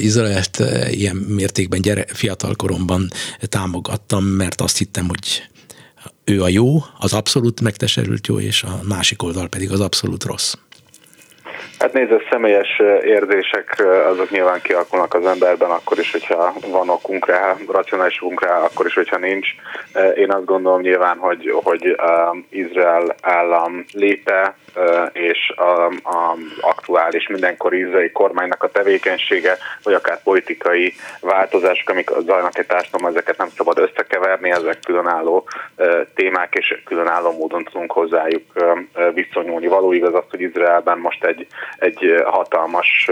Izraelt 0.00 0.62
ilyen 0.90 1.16
mértékben 1.16 1.80
gyere, 1.80 2.04
fiatal 2.08 2.54
koromban 2.56 3.10
támogattam, 3.40 4.24
mert 4.24 4.60
azt 4.60 4.78
hittem, 4.78 5.08
hogy 5.08 5.42
ő 6.24 6.42
a 6.42 6.48
jó, 6.48 6.84
az 6.98 7.12
abszolút 7.12 7.60
megteserült 7.60 8.26
jó, 8.26 8.40
és 8.40 8.62
a 8.62 8.80
másik 8.88 9.22
oldal 9.22 9.48
pedig 9.48 9.70
az 9.70 9.80
abszolút 9.80 10.24
rossz. 10.24 10.54
Hát 11.80 11.92
nézd, 11.92 12.12
a 12.12 12.22
személyes 12.30 12.82
érzések 13.02 13.84
azok 14.10 14.30
nyilván 14.30 14.60
kialakulnak 14.62 15.14
az 15.14 15.26
emberben, 15.26 15.70
akkor 15.70 15.98
is, 15.98 16.12
hogyha 16.12 16.54
van 16.70 16.88
okunk 16.88 17.26
rá, 17.26 17.56
racionális 17.68 18.22
okunk 18.22 18.44
rá, 18.44 18.58
akkor 18.58 18.86
is, 18.86 18.94
hogyha 18.94 19.18
nincs. 19.18 19.48
Én 20.14 20.32
azt 20.32 20.44
gondolom 20.44 20.80
nyilván, 20.80 21.18
hogy, 21.18 21.52
hogy 21.62 21.96
Izrael 22.48 23.14
állam 23.22 23.84
léte 23.92 24.54
és 25.12 25.52
az 25.54 26.34
aktuális 26.60 27.26
mindenkor 27.26 27.74
izraeli 27.74 28.10
kormánynak 28.10 28.62
a 28.62 28.70
tevékenysége, 28.70 29.56
vagy 29.82 29.94
akár 29.94 30.22
politikai 30.22 30.94
változások, 31.20 31.88
amik 31.88 32.10
zajlanak 32.10 32.58
egy 32.58 32.66
társadalom, 32.66 33.06
ezeket 33.06 33.36
nem 33.36 33.48
szabad 33.56 33.78
összekeverni, 33.78 34.50
ezek 34.50 34.80
különálló 34.80 35.48
témák, 36.14 36.54
és 36.54 36.82
különálló 36.84 37.32
módon 37.32 37.64
tudunk 37.64 37.92
hozzájuk 37.92 38.44
viszonyulni. 39.14 39.66
Való 39.66 39.92
igaz 39.92 40.14
az, 40.14 40.24
hogy 40.30 40.40
Izraelben 40.40 40.98
most 40.98 41.24
egy 41.24 41.46
egy 41.80 42.22
hatalmas 42.24 43.10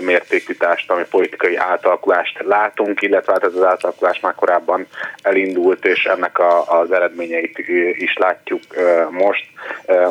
mértékű 0.00 0.52
társadalmi 0.52 1.04
politikai 1.10 1.56
átalakulást 1.56 2.42
látunk, 2.44 3.02
illetve 3.02 3.32
hát 3.32 3.44
ez 3.44 3.54
az 3.54 3.64
átalakulás 3.64 4.20
már 4.20 4.34
korábban 4.34 4.86
elindult, 5.22 5.84
és 5.84 6.04
ennek 6.04 6.38
a, 6.38 6.80
az 6.80 6.92
eredményeit 6.92 7.58
is 7.92 8.16
látjuk 8.16 8.62
most. 9.10 9.46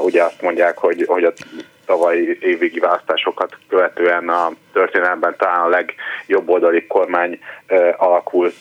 Ugye 0.03 0.23
azt 0.23 0.41
mondják, 0.41 0.77
hogy, 0.77 1.03
hogy 1.07 1.23
a 1.23 1.33
tavalyi 1.85 2.37
évvégi 2.41 2.79
választásokat 2.79 3.57
követően 3.69 4.29
a 4.29 4.51
történelemben 4.73 5.35
talán 5.37 5.61
a 5.61 5.67
legjobb 5.67 6.49
oldali 6.49 6.87
kormány 6.87 7.39
alakult 7.97 8.55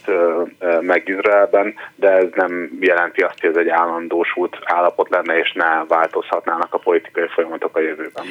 meg 0.80 1.08
Izraelben, 1.08 1.74
de 1.94 2.08
ez 2.08 2.28
nem 2.34 2.78
jelenti 2.80 3.20
azt, 3.20 3.40
hogy 3.40 3.50
ez 3.50 3.56
egy 3.56 3.68
állandósult 3.68 4.56
állapot 4.64 5.08
lenne, 5.10 5.38
és 5.38 5.52
ne 5.52 5.84
változhatnának 5.88 6.74
a 6.74 6.78
politikai 6.78 7.26
folyamatok 7.34 7.76
a 7.76 7.80
jövőben. 7.80 8.24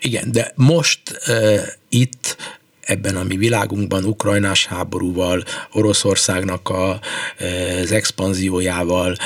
Igen, 0.00 0.24
de 0.32 0.52
most 0.54 1.00
uh, 1.28 1.60
itt 1.88 2.36
ebben 2.82 3.16
a 3.16 3.22
mi 3.22 3.36
világunkban 3.36 4.04
ukrajnás 4.04 4.66
háborúval, 4.66 5.44
Oroszországnak 5.72 6.68
a, 6.68 7.00
az 7.82 7.92
expanziójával 7.92 9.16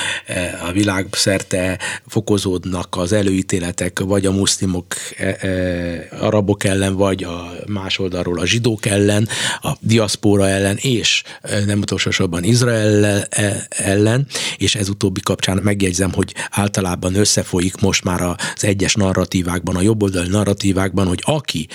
a 0.67 0.71
világ 0.71 1.07
szerte 1.11 1.79
fokozódnak 2.07 2.95
az 2.97 3.11
előítéletek, 3.11 3.99
vagy 3.99 4.25
a 4.25 4.31
muszlimok, 4.31 4.85
e, 5.17 5.25
e, 5.25 6.07
arabok 6.19 6.63
ellen, 6.63 6.95
vagy 6.95 7.23
a 7.23 7.53
más 7.67 7.99
oldalról 7.99 8.39
a 8.39 8.45
zsidók 8.45 8.85
ellen, 8.85 9.27
a 9.61 9.71
diaszpóra 9.79 10.47
ellen, 10.47 10.77
és 10.81 11.23
nem 11.65 11.79
utolsó 11.79 12.11
sorban 12.11 12.43
Izrael 12.43 13.27
ellen, 13.69 14.27
és 14.57 14.75
ez 14.75 14.89
utóbbi 14.89 15.19
kapcsán 15.19 15.59
megjegyzem, 15.63 16.13
hogy 16.13 16.33
általában 16.49 17.15
összefolyik 17.15 17.81
most 17.81 18.03
már 18.03 18.21
az 18.21 18.63
egyes 18.63 18.95
narratívákban, 18.95 19.75
a 19.75 19.81
jobboldali 19.81 20.27
narratívákban, 20.27 21.07
hogy 21.07 21.21
aki 21.25 21.67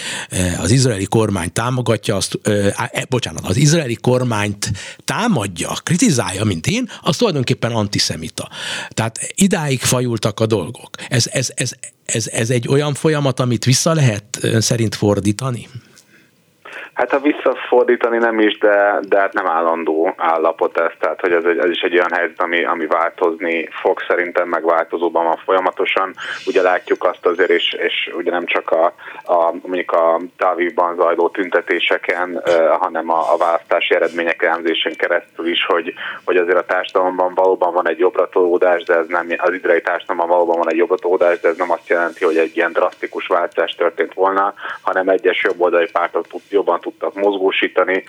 az 0.59 0.71
izraeli 0.71 1.05
kormány 1.05 1.53
támogatja, 1.53 1.72
támogatja 1.73 2.17
azt, 2.17 2.39
e, 2.43 3.07
bocsánat, 3.09 3.47
az 3.47 3.57
izraeli 3.57 3.95
kormányt 3.95 4.73
támadja, 5.05 5.71
kritizálja, 5.83 6.45
mint 6.45 6.67
én, 6.67 6.91
az 7.01 7.17
tulajdonképpen 7.17 7.73
antiszemita. 7.73 8.49
Tehát 8.89 9.19
idáig 9.35 9.81
fajultak 9.81 10.41
a 10.41 10.47
dolgok. 10.47 10.91
Ez, 11.09 11.27
ez, 11.31 11.51
ez, 11.55 11.73
ez, 12.05 12.27
ez 12.27 12.51
egy 12.51 12.69
olyan 12.69 12.95
folyamat, 12.95 13.41
amit 13.41 13.65
vissza 13.65 13.93
lehet 13.93 14.41
szerint 14.59 14.95
fordítani? 14.95 15.69
Hát 17.03 17.11
ha 17.11 17.19
visszafordítani 17.19 18.19
nem 18.19 18.39
is, 18.39 18.59
de, 18.59 18.99
de 19.09 19.19
hát 19.19 19.33
nem 19.33 19.47
állandó 19.47 20.15
állapot 20.17 20.79
ez, 20.79 20.91
tehát 20.99 21.21
hogy 21.21 21.33
ez, 21.33 21.45
ez 21.45 21.71
is 21.71 21.81
egy 21.81 21.93
olyan 21.95 22.13
helyzet, 22.13 22.43
ami, 22.43 22.65
ami 22.65 22.87
változni 22.87 23.69
fog, 23.71 24.01
szerintem 24.09 24.49
meg 24.49 24.65
változóban 24.65 25.25
van 25.25 25.41
folyamatosan. 25.45 26.15
Ugye 26.47 26.63
látjuk 26.63 27.05
azt 27.05 27.27
azért, 27.27 27.51
és, 27.51 27.73
és 27.73 28.13
ugye 28.17 28.31
nem 28.31 28.47
csak 28.47 28.71
a, 28.71 28.85
a 29.25 29.53
mondjuk 29.63 29.93
a 29.93 30.21
távívban 30.37 30.97
zajló 30.97 31.29
tüntetéseken, 31.29 32.43
hanem 32.81 33.11
a, 33.11 33.33
a 33.33 33.37
választási 33.37 33.95
eredmények 33.95 34.43
elemzésén 34.43 34.95
keresztül 34.97 35.47
is, 35.47 35.67
hogy, 35.67 35.95
hogy 36.25 36.37
azért 36.37 36.59
a 36.59 36.65
társadalomban 36.67 37.35
valóban 37.35 37.73
van 37.73 37.89
egy 37.89 37.99
jobbratolódás, 37.99 38.83
de 38.83 38.95
ez 38.95 39.07
nem, 39.09 39.27
az 39.37 39.53
idei 39.53 39.81
társadalomban 39.81 40.37
valóban 40.37 40.59
van 40.59 40.71
egy 40.71 40.77
jobbratolódás, 40.77 41.41
de 41.41 41.49
ez 41.49 41.57
nem 41.57 41.71
azt 41.71 41.89
jelenti, 41.89 42.25
hogy 42.25 42.37
egy 42.37 42.57
ilyen 42.57 42.73
drasztikus 42.73 43.27
változás 43.27 43.75
történt 43.75 44.15
volna, 44.15 44.55
hanem 44.83 45.09
egyes 45.09 45.43
jobboldali 45.43 45.89
pártok 45.93 46.25
jobban 46.51 46.81
tudtak 46.93 47.23
mozgósítani, 47.23 48.05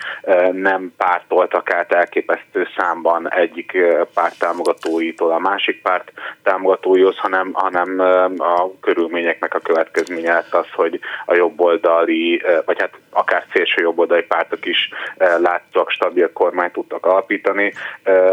nem 0.52 0.92
pártoltak 0.96 1.70
át 1.70 1.92
elképesztő 1.92 2.66
számban 2.76 3.32
egyik 3.32 3.78
párt 4.14 4.38
támogatóitól 4.38 5.30
a 5.30 5.38
másik 5.38 5.82
párt 5.82 6.12
támogatóihoz, 6.42 7.16
hanem, 7.16 7.50
hanem 7.52 8.00
a 8.38 8.70
körülményeknek 8.80 9.54
a 9.54 9.58
következménye 9.58 10.32
lett 10.32 10.54
az, 10.54 10.66
hogy 10.74 11.00
a 11.26 11.34
jobboldali, 11.34 12.42
vagy 12.64 12.80
hát 12.80 12.98
akár 13.10 13.44
szélső 13.52 13.82
jobboldali 13.82 14.22
pártok 14.22 14.66
is 14.66 14.88
láttak 15.16 15.90
stabil 15.90 16.32
kormányt 16.32 16.72
tudtak 16.72 17.06
alapítani. 17.06 17.72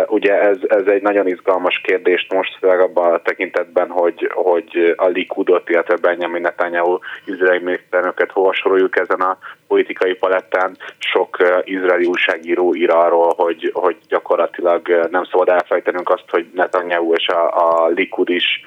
Ugye 0.08 0.42
ez, 0.42 0.58
ez 0.68 0.86
egy 0.86 1.02
nagyon 1.02 1.28
izgalmas 1.28 1.82
kérdést 1.84 2.34
most, 2.34 2.58
főleg 2.60 2.80
abban 2.80 3.14
a 3.14 3.22
tekintetben, 3.22 3.90
hogy, 3.90 4.32
hogy 4.34 4.94
a 4.98 5.08
Likudot, 5.08 5.70
illetve 5.70 5.96
Benjamin 5.96 6.42
Netanyahu 6.42 6.98
izraeli 7.26 7.64
miniszterelnöket 7.64 8.32
hova 8.32 8.54
soroljuk 8.54 8.98
ezen 8.98 9.20
a 9.22 9.38
politikai 9.68 10.14
palettán 10.32 10.78
sok 10.98 11.38
izraeli 11.64 12.06
újságíró 12.06 12.76
ír 12.76 12.90
arról, 12.90 13.34
hogy, 13.38 13.72
hogy 13.74 13.98
gyakorlatilag 14.08 15.08
nem 15.12 15.24
szabad 15.24 15.50
elfejtenünk 15.50 16.10
azt, 16.10 16.30
hogy 16.30 16.50
Netanyahu 16.54 17.14
és 17.14 17.28
a, 17.28 17.84
a 17.84 17.88
Likud 17.88 18.30
is 18.30 18.64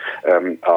a, 0.61 0.71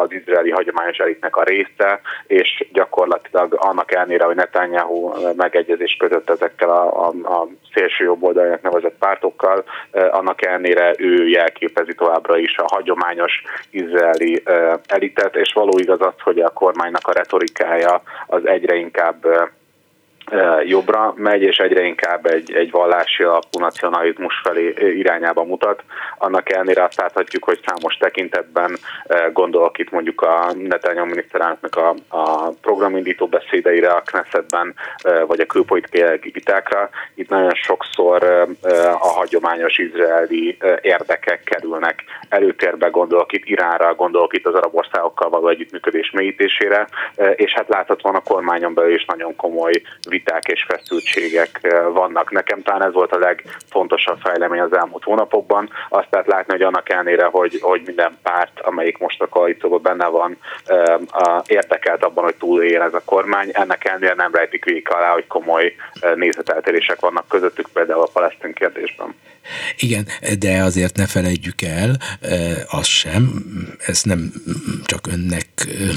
az 0.00 0.12
izraeli 0.12 0.50
hagyományos 0.50 0.96
elitnek 0.96 1.36
a 1.36 1.42
része, 1.42 2.00
és 2.26 2.66
gyakorlatilag 2.72 3.54
annak 3.58 3.92
ellenére, 3.92 4.24
hogy 4.24 4.34
Netanyahu 4.34 5.12
megegyezést 5.36 5.98
kötött 5.98 6.30
ezekkel 6.30 6.70
a, 6.70 7.06
a, 7.06 7.32
a 7.34 7.48
szélső 7.74 8.04
jobboldalnak 8.04 8.62
nevezett 8.62 8.98
pártokkal, 8.98 9.64
annak 10.10 10.46
ellenére 10.46 10.94
ő 10.98 11.28
jelképezi 11.28 11.94
továbbra 11.94 12.38
is 12.38 12.56
a 12.58 12.74
hagyományos 12.74 13.42
izraeli 13.70 14.42
elitet, 14.86 15.36
és 15.36 15.52
való 15.52 15.78
igaz 15.78 16.00
az, 16.00 16.14
hogy 16.20 16.38
a 16.38 16.48
kormánynak 16.48 17.08
a 17.08 17.12
retorikája 17.12 18.02
az 18.26 18.46
egyre 18.46 18.74
inkább 18.74 19.26
jobbra 20.64 21.12
megy, 21.16 21.42
és 21.42 21.56
egyre 21.56 21.82
inkább 21.82 22.26
egy, 22.26 22.52
egy 22.52 22.70
vallási 22.70 23.22
alapú 23.22 23.58
nacionalizmus 23.58 24.40
felé 24.42 24.74
irányába 24.78 25.44
mutat. 25.44 25.82
Annak 26.18 26.52
ellenére 26.52 26.82
azt 26.82 27.00
láthatjuk, 27.00 27.44
hogy 27.44 27.60
számos 27.66 27.94
tekintetben 27.96 28.76
gondolok 29.32 29.78
itt 29.78 29.90
mondjuk 29.90 30.22
a 30.22 30.52
Netanyahu 30.54 31.06
miniszterelnöknek 31.06 31.76
a, 31.76 31.94
a 32.08 32.48
programindító 32.60 33.26
beszédeire 33.26 33.90
a 33.90 34.02
Knessetben, 34.06 34.74
vagy 35.26 35.40
a 35.40 35.46
külpolitikai 35.46 36.30
vitákra. 36.32 36.88
Itt 37.14 37.28
nagyon 37.28 37.54
sokszor 37.54 38.22
a 38.98 39.08
hagyományos 39.08 39.78
izraeli 39.78 40.56
érdekek 40.80 41.42
kerülnek 41.44 42.04
előtérbe, 42.28 42.88
gondolok 42.88 43.32
itt 43.32 43.44
Iránra, 43.44 43.94
gondolok 43.94 44.34
itt 44.34 44.46
az 44.46 44.54
arab 44.54 44.74
országokkal 44.74 45.30
való 45.30 45.48
együttműködés 45.48 46.10
mélyítésére, 46.10 46.86
és 47.34 47.52
hát 47.52 47.68
láthatóan 47.68 48.14
a 48.14 48.22
kormányon 48.22 48.74
belül 48.74 48.94
is 48.94 49.04
nagyon 49.04 49.36
komoly 49.36 49.72
viták 50.14 50.46
és 50.46 50.66
feszültségek 50.68 51.58
eh, 51.62 51.84
vannak. 51.92 52.30
Nekem 52.30 52.62
talán 52.62 52.84
ez 52.84 52.92
volt 52.92 53.12
a 53.12 53.18
legfontosabb 53.18 54.18
fejlemény 54.20 54.60
az 54.60 54.76
elmúlt 54.76 55.04
hónapokban. 55.04 55.70
Azt 55.88 56.08
lehet 56.10 56.26
látni, 56.26 56.52
hogy 56.52 56.62
annak 56.62 56.90
ellenére, 56.90 57.24
hogy, 57.24 57.58
hogy 57.60 57.82
minden 57.86 58.18
párt, 58.22 58.60
amelyik 58.60 58.98
most 58.98 59.20
a 59.20 59.26
koalícióban 59.26 59.82
benne 59.82 60.06
van, 60.06 60.38
eh, 60.66 60.94
érdekelt 61.46 62.04
abban, 62.04 62.24
hogy 62.24 62.34
túléljen 62.34 62.82
ez 62.82 62.94
a 62.94 63.02
kormány. 63.04 63.48
Ennek 63.52 63.84
ellenére 63.84 64.14
nem 64.14 64.34
rejtik 64.34 64.64
végig 64.64 64.90
alá, 64.90 65.12
hogy 65.12 65.26
komoly 65.26 65.74
eh, 66.00 66.14
nézeteltérések 66.14 67.00
vannak 67.00 67.28
közöttük, 67.28 67.68
például 67.72 68.02
a 68.02 68.10
palesztin 68.12 68.52
kérdésben. 68.52 69.14
Igen, 69.78 70.06
de 70.38 70.62
azért 70.62 70.96
ne 70.96 71.06
felejtjük 71.06 71.62
el, 71.62 71.96
az 72.66 72.86
sem, 72.86 73.44
ezt 73.86 74.04
nem 74.04 74.32
csak 74.84 75.06
önnek 75.06 75.46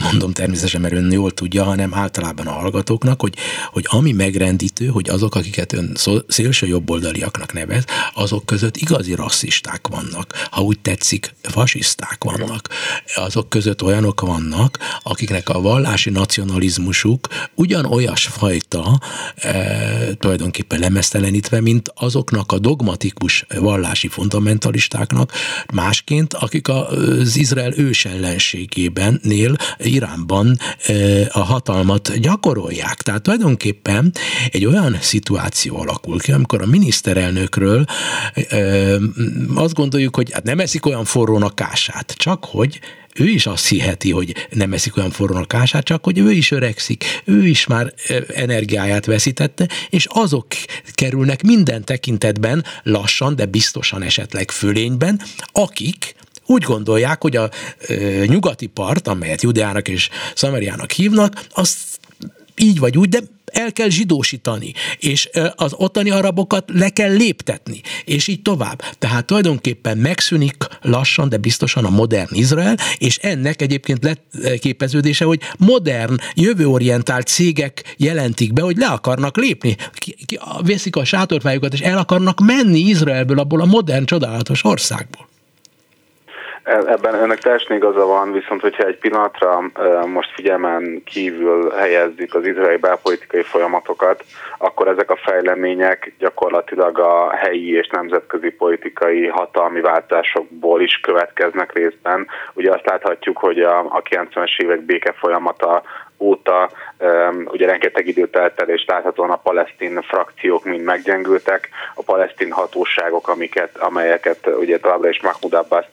mondom 0.03 0.31
természetesen, 0.31 0.81
mert 0.81 0.93
ön 0.93 1.11
jól 1.11 1.31
tudja, 1.31 1.63
hanem 1.63 1.93
általában 1.93 2.47
a 2.47 2.51
hallgatóknak, 2.51 3.21
hogy, 3.21 3.33
hogy 3.71 3.85
ami 3.87 4.06
megrendítő, 4.11 4.87
hogy 4.87 5.09
azok, 5.09 5.35
akiket 5.35 5.73
ön 5.73 5.97
szélső 6.27 6.67
jobboldaliaknak 6.67 7.53
nevez, 7.53 7.83
azok 8.13 8.45
között 8.45 8.77
igazi 8.77 9.13
rasszisták 9.13 9.87
vannak, 9.87 10.47
ha 10.51 10.61
úgy 10.61 10.79
tetszik, 10.79 11.33
fasiszták 11.41 12.23
vannak. 12.23 12.69
Azok 13.15 13.49
között 13.49 13.83
olyanok 13.83 14.21
vannak, 14.21 14.77
akiknek 15.03 15.49
a 15.49 15.61
vallási 15.61 16.09
nacionalizmusuk 16.09 17.27
ugyan 17.55 17.85
olyasfajta 17.85 18.99
e, 19.35 20.15
tulajdonképpen 20.15 20.79
lemesztelenítve, 20.79 21.61
mint 21.61 21.91
azoknak 21.95 22.51
a 22.51 22.59
dogmatikus 22.59 23.45
vallási 23.59 24.07
fundamentalistáknak, 24.07 25.31
másként, 25.73 26.33
akik 26.33 26.67
az 26.67 27.37
Izrael 27.37 27.73
ősellenségében 27.77 29.19
nél 29.23 29.47
dél 29.47 29.55
Iránban 29.77 30.59
a 31.29 31.39
hatalmat 31.39 32.19
gyakorolják. 32.19 33.01
Tehát 33.01 33.21
tulajdonképpen 33.21 33.96
egy 34.51 34.65
olyan 34.65 34.97
szituáció 35.01 35.79
alakul 35.79 36.19
ki, 36.19 36.31
amikor 36.31 36.61
a 36.61 36.65
miniszterelnökről 36.65 37.85
azt 39.55 39.73
gondoljuk, 39.73 40.15
hogy 40.15 40.31
hát 40.31 40.43
nem 40.43 40.59
eszik 40.59 40.85
olyan 40.85 41.05
forrón 41.05 41.43
a 41.43 41.53
kását, 41.53 42.13
csak 42.17 42.45
hogy 42.45 42.79
ő 43.19 43.27
is 43.29 43.45
azt 43.45 43.67
hiheti, 43.67 44.11
hogy 44.11 44.35
nem 44.49 44.73
eszik 44.73 44.97
olyan 44.97 45.11
forró 45.11 45.35
a 45.35 45.45
kását, 45.45 45.83
csak 45.83 46.03
hogy 46.03 46.17
ő 46.17 46.31
is 46.31 46.51
öregszik, 46.51 47.21
ő 47.25 47.47
is 47.47 47.67
már 47.67 47.93
energiáját 48.33 49.05
veszítette, 49.05 49.67
és 49.89 50.07
azok 50.09 50.47
kerülnek 50.93 51.43
minden 51.43 51.83
tekintetben 51.83 52.65
lassan, 52.83 53.35
de 53.35 53.45
biztosan 53.45 54.01
esetleg 54.01 54.51
fölényben, 54.51 55.21
akik 55.51 56.15
úgy 56.45 56.63
gondolják, 56.63 57.21
hogy 57.21 57.35
a 57.35 57.49
e, 57.87 57.95
nyugati 58.25 58.67
part, 58.67 59.07
amelyet 59.07 59.41
Judeának 59.41 59.87
és 59.87 60.09
Szamariának 60.35 60.91
hívnak, 60.91 61.45
azt 61.53 61.77
így 62.55 62.79
vagy 62.79 62.97
úgy, 62.97 63.09
de 63.09 63.19
el 63.53 63.73
kell 63.73 63.89
zsidósítani, 63.89 64.73
és 64.99 65.29
az 65.55 65.73
ottani 65.75 66.09
arabokat 66.09 66.69
le 66.73 66.89
kell 66.89 67.13
léptetni, 67.13 67.81
és 68.05 68.27
így 68.27 68.41
tovább. 68.41 68.81
Tehát 68.99 69.25
tulajdonképpen 69.25 69.97
megszűnik 69.97 70.55
lassan, 70.81 71.29
de 71.29 71.37
biztosan 71.37 71.85
a 71.85 71.89
modern 71.89 72.35
Izrael, 72.35 72.77
és 72.97 73.17
ennek 73.17 73.61
egyébként 73.61 74.03
lett 74.03 74.37
képeződése, 74.59 75.25
hogy 75.25 75.41
modern, 75.57 76.17
jövőorientált 76.33 77.27
cégek 77.27 77.95
jelentik 77.97 78.53
be, 78.53 78.61
hogy 78.61 78.77
le 78.77 78.87
akarnak 78.87 79.37
lépni, 79.37 79.75
veszik 80.59 80.95
a 80.95 81.05
sátorfájukat, 81.05 81.73
és 81.73 81.79
el 81.79 81.97
akarnak 81.97 82.39
menni 82.39 82.79
Izraelből, 82.79 83.39
abból 83.39 83.61
a 83.61 83.65
modern, 83.65 84.05
csodálatos 84.05 84.63
országból. 84.63 85.27
Ebben 86.67 87.13
önnek 87.13 87.39
teljesen 87.39 87.75
igaza 87.75 88.05
van, 88.05 88.31
viszont 88.31 88.61
hogyha 88.61 88.83
egy 88.83 88.97
pillanatra 88.97 89.61
most 90.05 90.33
figyelmen 90.33 91.01
kívül 91.05 91.71
helyezzük 91.71 92.35
az 92.35 92.45
izraeli 92.45 92.77
belpolitikai 92.77 93.41
folyamatokat, 93.41 94.23
akkor 94.57 94.87
ezek 94.87 95.11
a 95.11 95.19
fejlemények 95.23 96.13
gyakorlatilag 96.19 96.99
a 96.99 97.35
helyi 97.35 97.71
és 97.71 97.87
nemzetközi 97.87 98.49
politikai 98.49 99.27
hatalmi 99.27 99.81
váltásokból 99.81 100.81
is 100.81 100.99
következnek 100.99 101.73
részben. 101.73 102.27
Ugye 102.53 102.71
azt 102.71 102.85
láthatjuk, 102.85 103.37
hogy 103.37 103.59
a, 103.59 103.79
a 103.79 104.01
90-es 104.09 104.61
évek 104.61 104.81
béke 104.81 105.11
folyamata 105.11 105.83
óta 106.19 106.69
um, 106.99 107.47
ugye 107.51 107.65
rengeteg 107.65 108.07
idő 108.07 108.27
telt 108.27 108.61
el, 108.61 108.69
és 108.69 108.85
láthatóan 108.87 109.29
a 109.29 109.35
palesztin 109.35 110.01
frakciók 110.01 110.63
mind 110.63 110.83
meggyengültek, 110.83 111.69
a 111.95 112.03
palesztin 112.03 112.51
hatóságok, 112.51 113.27
amiket, 113.27 113.77
amelyeket 113.77 114.47
ugye 114.59 114.79
továbbra 114.79 115.09
is 115.09 115.21
Mahmoud 115.21 115.53
Abbas 115.53 115.85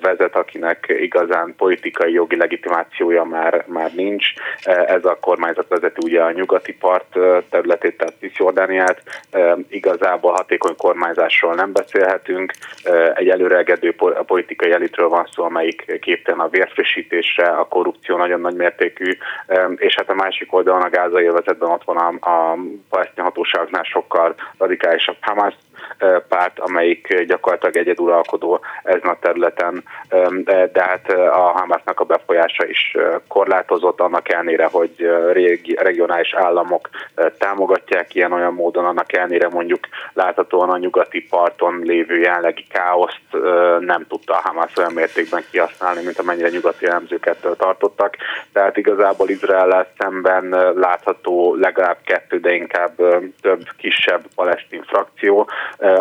vezet, 0.00 0.36
akinek 0.36 0.86
igazán 1.00 1.54
politikai 1.56 2.12
jogi 2.12 2.36
legitimációja 2.36 3.24
már, 3.24 3.64
már 3.66 3.90
nincs. 3.94 4.26
Ez 4.86 5.04
a 5.04 5.18
kormányzat 5.20 5.68
vezeti 5.68 6.00
ugye 6.04 6.22
a 6.22 6.32
nyugati 6.32 6.74
part 6.74 7.18
területét, 7.50 7.96
tehát 7.96 8.14
Cisjordániát. 8.20 9.02
Igazából 9.68 10.32
hatékony 10.32 10.76
kormányzásról 10.76 11.54
nem 11.54 11.72
beszélhetünk. 11.72 12.52
Egy 13.14 13.28
előregedő 13.28 13.94
politikai 14.26 14.72
elitről 14.72 15.08
van 15.08 15.28
szó, 15.32 15.44
amelyik 15.44 15.98
képtelen 16.00 16.40
a 16.40 16.48
vérfrissítésre, 16.48 17.46
a 17.48 17.68
korrupció 17.68 18.16
nagyon 18.16 18.40
nagy 18.40 18.54
mértékű, 18.54 19.16
és 19.76 19.94
hát 19.96 20.10
a 20.10 20.14
másik 20.14 20.54
oldalon 20.54 20.82
a 20.82 20.90
gázai 20.90 21.26
övezetben 21.26 21.70
ott 21.70 21.84
van 21.84 21.96
a, 21.96 22.30
a 22.30 22.58
palesztin 22.88 23.24
hatóságoknál 23.24 23.82
sokkal 23.82 24.34
radikálisabb 24.58 25.16
Hamas 25.20 25.54
párt, 26.28 26.58
amelyik 26.58 27.22
gyakorlatilag 27.26 27.76
egyeduralkodó 27.76 28.60
ezen 28.82 29.08
a 29.08 29.18
területen, 29.20 29.84
de, 30.44 30.70
de 30.72 30.82
hát 30.82 31.10
a 31.12 31.40
Hamasnak 31.40 32.00
a 32.00 32.04
befolyása 32.04 32.66
is 32.66 32.96
korlátozott, 33.28 34.00
annak 34.00 34.32
ellenére, 34.32 34.68
hogy 34.72 35.10
regionális 35.76 36.34
államok 36.34 36.88
támogatják 37.38 38.14
ilyen 38.14 38.32
olyan 38.32 38.54
módon, 38.54 38.84
annak 38.84 39.12
ellenére 39.12 39.48
mondjuk 39.48 39.86
láthatóan 40.12 40.70
a 40.70 40.78
nyugati 40.78 41.26
parton 41.30 41.80
lévő 41.84 42.18
jelenlegi 42.18 42.66
káoszt 42.70 43.20
nem 43.80 44.06
tudta 44.08 44.32
a 44.34 44.40
Hamas 44.44 44.76
olyan 44.76 44.92
mértékben 44.92 45.44
kihasználni, 45.50 46.04
mint 46.04 46.18
amennyire 46.18 46.48
nyugati 46.48 46.86
elemzőket 46.86 47.46
tartottak. 47.56 48.16
Tehát 48.52 48.76
igazából 48.76 49.28
Izrael 49.28 49.86
szemben 49.98 50.48
látható 50.74 51.54
legalább 51.54 51.98
kettő, 52.04 52.40
de 52.40 52.54
inkább 52.54 52.92
több 53.40 53.62
kisebb 53.76 54.22
palesztin 54.34 54.82
frakció, 54.82 55.48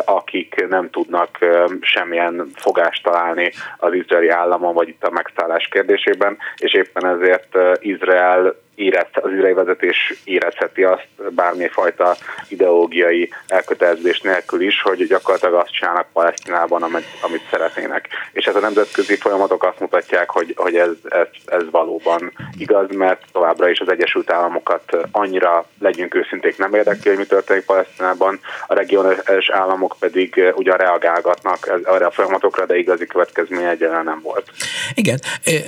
akik 0.05 0.67
nem 0.69 0.89
tudnak 0.89 1.37
semmilyen 1.81 2.47
fogást 2.55 3.03
találni 3.03 3.51
az 3.77 3.93
izraeli 3.93 4.29
államon, 4.29 4.73
vagy 4.73 4.87
itt 4.87 5.03
a 5.03 5.11
megszállás 5.11 5.67
kérdésében, 5.67 6.37
és 6.57 6.73
éppen 6.73 7.05
ezért 7.05 7.57
Izrael 7.81 8.55
érez, 8.75 9.05
az 9.11 9.31
izraeli 9.31 9.53
vezetés 9.53 10.13
érezheti 10.23 10.83
azt 10.83 11.07
bármifajta 11.29 12.15
ideológiai 12.47 13.29
elkötelezés 13.47 14.21
nélkül 14.21 14.61
is, 14.61 14.81
hogy 14.81 15.07
gyakorlatilag 15.07 15.53
azt 15.53 15.73
csinálnak 15.73 16.07
Palesztinában, 16.13 16.83
amit, 16.83 17.05
amit 17.21 17.47
szeretnének. 17.51 18.07
És 18.31 18.45
ez 18.45 18.55
a 18.55 18.59
nemzetközi 18.59 19.15
folyamatok 19.15 19.63
azt 19.63 19.79
mutatják, 19.79 20.29
hogy, 20.29 20.53
hogy 20.55 20.75
ez, 20.75 20.89
ez, 21.09 21.27
ez 21.45 21.63
valóban 21.71 22.31
igaz, 22.57 22.87
mert 22.89 23.21
továbbra 23.31 23.69
is 23.69 23.79
az 23.79 23.89
Egyesült 23.89 24.31
Államokat 24.31 24.97
annyira, 25.11 25.65
legyünk 25.79 26.15
őszinték, 26.15 26.57
nem 26.57 26.73
érdekli, 26.73 27.09
hogy 27.09 27.19
mi 27.19 27.25
történik 27.25 27.65
Palesztinában, 27.65 28.39
a 28.67 28.73
regionális 28.73 29.49
államok 29.49 29.95
pedig 29.99 30.53
ugyan 30.55 30.77
reagálgatnak 30.77 31.81
erre 31.83 32.05
a 32.05 32.11
folyamatokra, 32.11 32.65
de 32.65 32.77
igazi 32.77 33.05
következménye 33.05 33.69
egyáltalán 33.69 34.05
nem 34.05 34.21
volt. 34.23 34.51
Igen, 34.93 35.19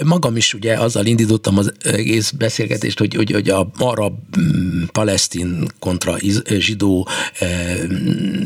magam 0.04 0.36
is 0.36 0.54
ugye 0.54 0.78
azzal 0.78 1.06
indítottam 1.06 1.58
az 1.58 1.74
egész 1.84 2.32
beszélgetést, 2.32 2.93
hogy, 2.98 3.14
hogy, 3.14 3.32
hogy 3.32 3.50
a 3.50 3.72
arab, 3.78 4.14
mm, 4.40 4.84
palesztin 4.92 5.68
kontra 5.80 6.16
zsidó 6.46 7.08
eh, 7.40 7.80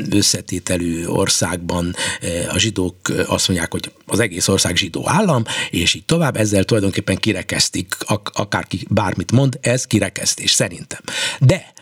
összetételű 0.10 1.06
országban 1.06 1.96
eh, 2.22 2.54
a 2.54 2.60
zsidók 2.60 2.96
azt 3.26 3.48
mondják, 3.48 3.72
hogy 3.72 3.92
az 4.06 4.20
egész 4.20 4.48
ország 4.48 4.76
zsidó 4.76 5.10
állam, 5.10 5.44
és 5.70 5.94
így 5.94 6.06
tovább, 6.06 6.38
ezzel 6.38 6.64
tulajdonképpen 6.64 7.16
kirekesztik, 7.16 7.96
akárki 8.34 8.86
bármit 8.90 9.32
mond, 9.32 9.58
ez 9.62 9.86
kirekesztés 9.86 10.52
szerintem. 10.52 11.02
De 11.40 11.74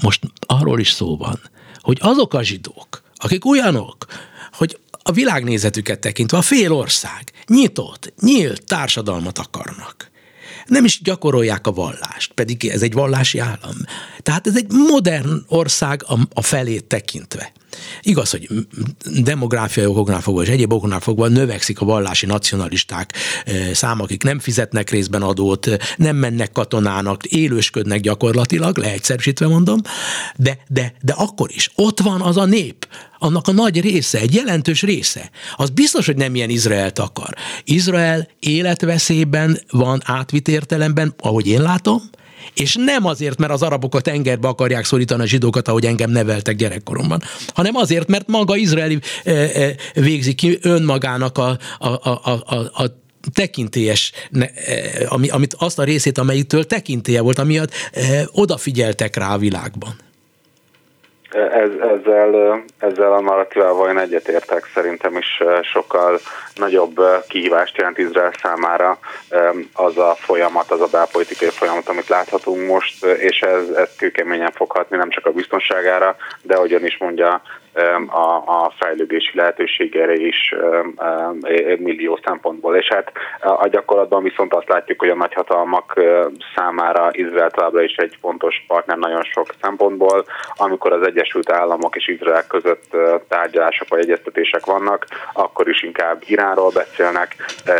most 0.00 0.22
arról 0.46 0.80
is 0.80 0.90
szó 0.90 1.16
van, 1.16 1.40
hogy 1.80 1.98
azok 2.00 2.34
a 2.34 2.42
zsidók, 2.42 3.02
akik 3.14 3.46
olyanok, 3.46 4.06
hogy 4.52 4.78
a 5.02 5.12
világnézetüket 5.12 5.98
tekintve 5.98 6.36
a 6.36 6.42
fél 6.42 6.72
ország 6.72 7.32
nyitott, 7.46 8.12
nyílt 8.20 8.64
társadalmat 8.64 9.38
akarnak 9.38 10.07
nem 10.68 10.84
is 10.84 11.00
gyakorolják 11.02 11.66
a 11.66 11.72
vallást, 11.72 12.32
pedig 12.32 12.64
ez 12.64 12.82
egy 12.82 12.92
vallási 12.92 13.38
állam. 13.38 13.76
Tehát 14.22 14.46
ez 14.46 14.56
egy 14.56 14.70
modern 14.70 15.44
ország 15.46 16.04
a, 16.06 16.18
a 16.32 16.42
felét 16.42 16.84
tekintve. 16.84 17.52
Igaz, 18.02 18.30
hogy 18.30 18.48
demográfiai 19.22 19.86
okoknál 19.86 20.20
fogva 20.20 20.42
és 20.42 20.48
egyéb 20.48 20.72
okoknál 20.72 21.00
fogva 21.00 21.28
növekszik 21.28 21.80
a 21.80 21.84
vallási 21.84 22.26
nacionalisták 22.26 23.12
eh, 23.44 23.70
száma, 23.72 24.02
akik 24.02 24.22
nem 24.22 24.38
fizetnek 24.38 24.90
részben 24.90 25.22
adót, 25.22 25.68
nem 25.96 26.16
mennek 26.16 26.52
katonának, 26.52 27.24
élősködnek 27.24 28.00
gyakorlatilag, 28.00 28.78
leegyszerűsítve 28.78 29.46
mondom, 29.46 29.80
de, 30.36 30.58
de, 30.68 30.94
de 31.02 31.12
akkor 31.12 31.50
is 31.54 31.70
ott 31.74 32.00
van 32.00 32.20
az 32.20 32.36
a 32.36 32.44
nép, 32.44 32.88
annak 33.18 33.48
a 33.48 33.52
nagy 33.52 33.80
része, 33.80 34.18
egy 34.18 34.34
jelentős 34.34 34.82
része, 34.82 35.30
az 35.56 35.70
biztos, 35.70 36.06
hogy 36.06 36.16
nem 36.16 36.34
ilyen 36.34 36.50
Izraelt 36.50 36.98
akar. 36.98 37.34
Izrael 37.64 38.28
életveszélyben 38.40 39.60
van 39.70 40.00
átvitt 40.04 40.48
értelemben, 40.48 41.14
ahogy 41.18 41.46
én 41.46 41.62
látom, 41.62 42.02
és 42.54 42.76
nem 42.78 43.06
azért, 43.06 43.38
mert 43.38 43.52
az 43.52 43.62
arabokat 43.62 44.02
tengerbe 44.02 44.48
akarják 44.48 44.84
szorítani 44.84 45.22
a 45.22 45.26
zsidókat, 45.26 45.68
ahogy 45.68 45.86
engem 45.86 46.10
neveltek 46.10 46.56
gyerekkoromban, 46.56 47.22
hanem 47.54 47.76
azért, 47.76 48.08
mert 48.08 48.28
maga 48.28 48.56
Izraeli 48.56 48.98
e, 49.24 49.32
e, 49.32 49.74
végzi 49.94 50.34
ki 50.34 50.58
önmagának 50.62 51.38
a, 51.38 51.58
a, 51.78 51.88
a, 51.88 52.42
a, 52.46 52.82
a 52.82 53.00
tekintélyes, 53.32 54.12
ami, 55.08 55.28
amit 55.28 55.54
azt 55.58 55.78
a 55.78 55.84
részét, 55.84 56.18
amelyiktől 56.18 56.66
tekintélye 56.66 57.20
volt, 57.20 57.38
amiatt 57.38 57.72
odafigyeltek 58.32 59.16
rá 59.16 59.34
a 59.34 59.38
világban. 59.38 59.96
Ez, 61.30 61.70
ezzel, 61.80 62.64
ezzel 62.78 63.12
a 63.12 63.20
narratívával 63.20 63.90
én 63.90 63.98
egyetértek, 63.98 64.70
szerintem 64.74 65.16
is 65.16 65.42
sokkal 65.62 66.18
nagyobb 66.54 67.00
kihívást 67.28 67.76
jelent 67.76 67.98
Izrael 67.98 68.32
számára 68.42 68.98
az 69.72 69.98
a 69.98 70.14
folyamat, 70.18 70.70
az 70.70 70.80
a 70.80 70.88
belpolitikai 70.90 71.48
folyamat, 71.50 71.88
amit 71.88 72.08
láthatunk 72.08 72.66
most, 72.66 73.04
és 73.04 73.40
ez, 73.40 73.68
ez 73.68 73.96
kőkeményen 73.96 74.52
fog 74.52 74.70
hatni 74.70 74.96
nem 74.96 75.10
csak 75.10 75.26
a 75.26 75.32
biztonságára, 75.32 76.16
de 76.42 76.54
ahogyan 76.54 76.84
is 76.84 76.98
mondja, 76.98 77.42
a, 78.06 78.34
a 78.46 78.72
fejlődési 78.78 79.30
lehetőségére 79.34 80.12
is 80.12 80.54
millió 81.78 82.18
szempontból. 82.24 82.76
És 82.76 82.88
hát 82.88 83.12
a 83.40 83.68
gyakorlatban 83.68 84.22
viszont 84.22 84.54
azt 84.54 84.68
látjuk, 84.68 85.00
hogy 85.00 85.08
a 85.08 85.14
nagyhatalmak 85.14 86.00
számára 86.54 87.08
Izrael 87.12 87.50
továbbra 87.50 87.82
is 87.82 87.94
egy 87.96 88.16
fontos 88.20 88.64
partner 88.66 88.96
nagyon 88.96 89.22
sok 89.22 89.46
szempontból. 89.60 90.24
Amikor 90.56 90.92
az 90.92 91.06
Egyesült 91.06 91.52
Államok 91.52 91.96
és 91.96 92.08
Izrael 92.08 92.46
között 92.46 92.96
tárgyalások 93.28 93.88
vagy 93.88 94.00
egyeztetések 94.00 94.66
vannak, 94.66 95.06
akkor 95.32 95.68
is 95.68 95.82
inkább 95.82 96.22
Iránról 96.26 96.70
beszélnek, 96.70 97.36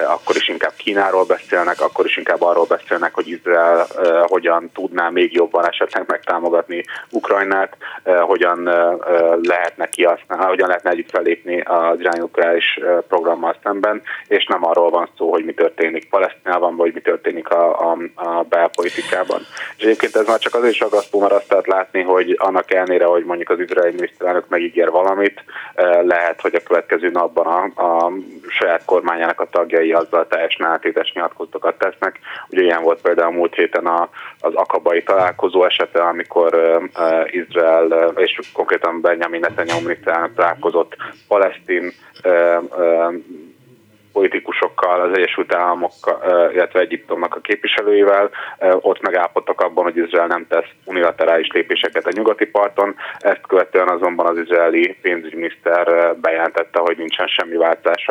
akkor 0.09 0.37
is 0.37 0.49
inkább 0.49 0.73
Kínáról 0.77 1.25
beszélnek, 1.25 1.81
akkor 1.81 2.05
is 2.05 2.17
inkább 2.17 2.43
arról 2.43 2.67
beszélnek, 2.69 3.15
hogy 3.15 3.29
Izrael 3.29 3.87
hogyan 4.27 4.71
tudná 4.75 5.09
még 5.09 5.33
jobban 5.33 5.67
esetleg 5.67 6.05
megtámogatni 6.07 6.85
Ukrajnát, 7.11 7.77
hogyan 8.05 8.63
lehetne 9.43 9.88
kihasználni, 9.89 10.45
hogyan 10.45 10.69
lehetne 10.69 10.91
együtt 10.91 11.11
felépni 11.11 11.61
az 11.61 12.01
iránynukleáris 12.01 12.81
programmal 13.09 13.57
szemben, 13.63 14.03
és 14.27 14.47
nem 14.47 14.67
arról 14.67 14.91
van 14.91 15.09
szó, 15.17 15.31
hogy 15.31 15.45
mi 15.45 15.53
történik 15.53 16.09
Palesztinában, 16.09 16.77
vagy 16.77 16.95
mi 16.95 17.01
történik 17.01 17.49
a, 17.49 17.91
a, 17.91 17.99
a 18.15 18.43
belpolitikában. 18.43 19.41
És 19.77 19.85
egyébként 19.85 20.17
ez 20.17 20.27
már 20.27 20.39
csak 20.39 20.55
azért 20.55 20.73
is 20.73 20.81
aggasztó, 20.81 21.21
mert 21.21 21.33
azt 21.33 21.51
lehet 21.51 21.67
látni, 21.67 22.03
hogy 22.03 22.37
annak 22.39 22.73
ellenére, 22.73 23.05
hogy 23.05 23.25
mondjuk 23.25 23.51
az 23.51 23.61
izraeli 23.61 23.95
miniszterelnök 23.95 24.49
megígér 24.49 24.91
valamit, 24.91 25.45
lehet, 26.03 26.41
hogy 26.41 26.55
a 26.55 26.63
következő 26.63 27.11
napban 27.11 27.47
a, 27.47 27.83
a 27.83 28.13
saját 28.49 28.85
kormányának 28.85 29.41
a 29.41 29.49
tagjai 29.51 29.93
azzal 29.93 30.27
teljesen 30.27 30.67
átétes 30.67 31.13
nyilatkozatokat 31.13 31.79
tesznek. 31.79 32.19
Ugye 32.51 32.63
ilyen 32.63 32.83
volt 32.83 33.01
például 33.01 33.33
múlt 33.33 33.55
héten 33.55 33.87
a, 33.87 34.09
az 34.41 34.55
akabai 34.55 35.03
találkozó 35.03 35.65
esete, 35.65 36.03
amikor 36.03 36.55
uh, 36.55 37.35
Izrael 37.35 37.87
uh, 37.87 38.13
és 38.17 38.41
konkrétan 38.53 39.01
Benjamin 39.01 39.41
Netanyahu 39.41 39.78
miniszterelnök 39.83 40.35
találkozott 40.35 40.97
palesztin 41.29 41.93
politikusokkal, 44.19 45.01
az 45.01 45.17
Egyesült 45.19 45.55
Államok, 45.55 45.93
illetve 46.53 46.81
Egyiptomnak 46.81 47.35
a 47.35 47.41
képviselőivel. 47.41 48.31
Ott 48.81 49.01
megállapodtak 49.01 49.61
abban, 49.61 49.85
hogy 49.85 49.97
Izrael 49.97 50.27
nem 50.27 50.47
tesz 50.49 50.71
unilaterális 50.85 51.49
lépéseket 51.53 52.07
a 52.07 52.11
nyugati 52.13 52.47
parton. 52.47 52.95
Ezt 53.19 53.47
követően 53.49 53.89
azonban 53.89 54.27
az 54.27 54.39
izraeli 54.39 54.97
pénzügyminiszter 55.03 56.17
bejelentette, 56.17 56.79
hogy 56.79 56.97
nincsen 56.97 57.27
semmi 57.27 57.57
változás 57.57 58.07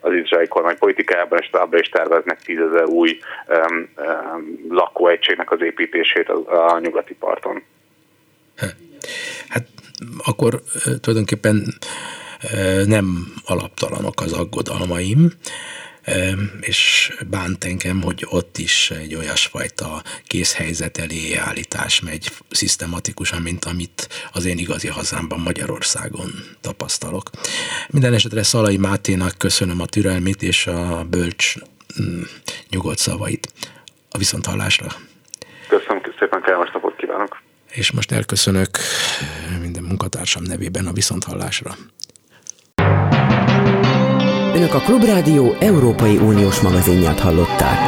az 0.00 0.12
izraeli 0.12 0.48
kormány 0.48 0.78
politikájában, 0.78 1.38
és 1.38 1.50
továbbra 1.50 1.78
is 1.78 1.88
terveznek 1.88 2.38
tízezer 2.38 2.84
új 2.84 3.18
um, 3.48 3.92
lakóegységnek 4.68 5.50
az 5.50 5.62
építését 5.62 6.28
a, 6.28 6.72
a 6.74 6.78
nyugati 6.78 7.14
parton. 7.14 7.62
Hát 9.48 9.66
akkor 10.24 10.62
tulajdonképpen 11.00 11.74
nem 12.84 13.32
alaptalanok 13.44 14.20
az 14.20 14.32
aggodalmaim, 14.32 15.32
és 16.60 17.12
bánt 17.30 17.64
engem, 17.64 18.02
hogy 18.02 18.26
ott 18.30 18.58
is 18.58 18.90
egy 18.90 19.14
olyasfajta 19.14 20.02
készhelyzet 20.26 20.98
elé 20.98 21.34
állítás 21.34 22.00
megy 22.00 22.30
szisztematikusan, 22.50 23.42
mint 23.42 23.64
amit 23.64 24.08
az 24.32 24.44
én 24.44 24.58
igazi 24.58 24.88
hazámban 24.88 25.40
Magyarországon 25.40 26.30
tapasztalok. 26.60 27.30
Minden 27.88 28.12
esetre 28.12 28.42
Szalai 28.42 28.76
Máténak 28.76 29.38
köszönöm 29.38 29.80
a 29.80 29.86
türelmét 29.86 30.42
és 30.42 30.66
a 30.66 31.04
bölcs 31.10 31.54
mm, 32.02 32.22
nyugodt 32.68 32.98
szavait. 32.98 33.52
A 34.10 34.18
viszonthallásra. 34.18 34.88
Köszönöm 35.68 36.02
szépen, 36.18 36.42
kellemes. 36.42 36.70
És 37.72 37.90
most 37.90 38.12
elköszönök 38.12 38.78
minden 39.60 39.82
munkatársam 39.82 40.42
nevében 40.42 40.86
a 40.86 40.92
viszonthallásra. 40.92 41.76
Önök 44.54 44.74
a 44.74 44.80
Klubrádió 44.80 45.56
Európai 45.60 46.16
Uniós 46.16 46.60
magazinját 46.60 47.20
hallották. 47.20 47.78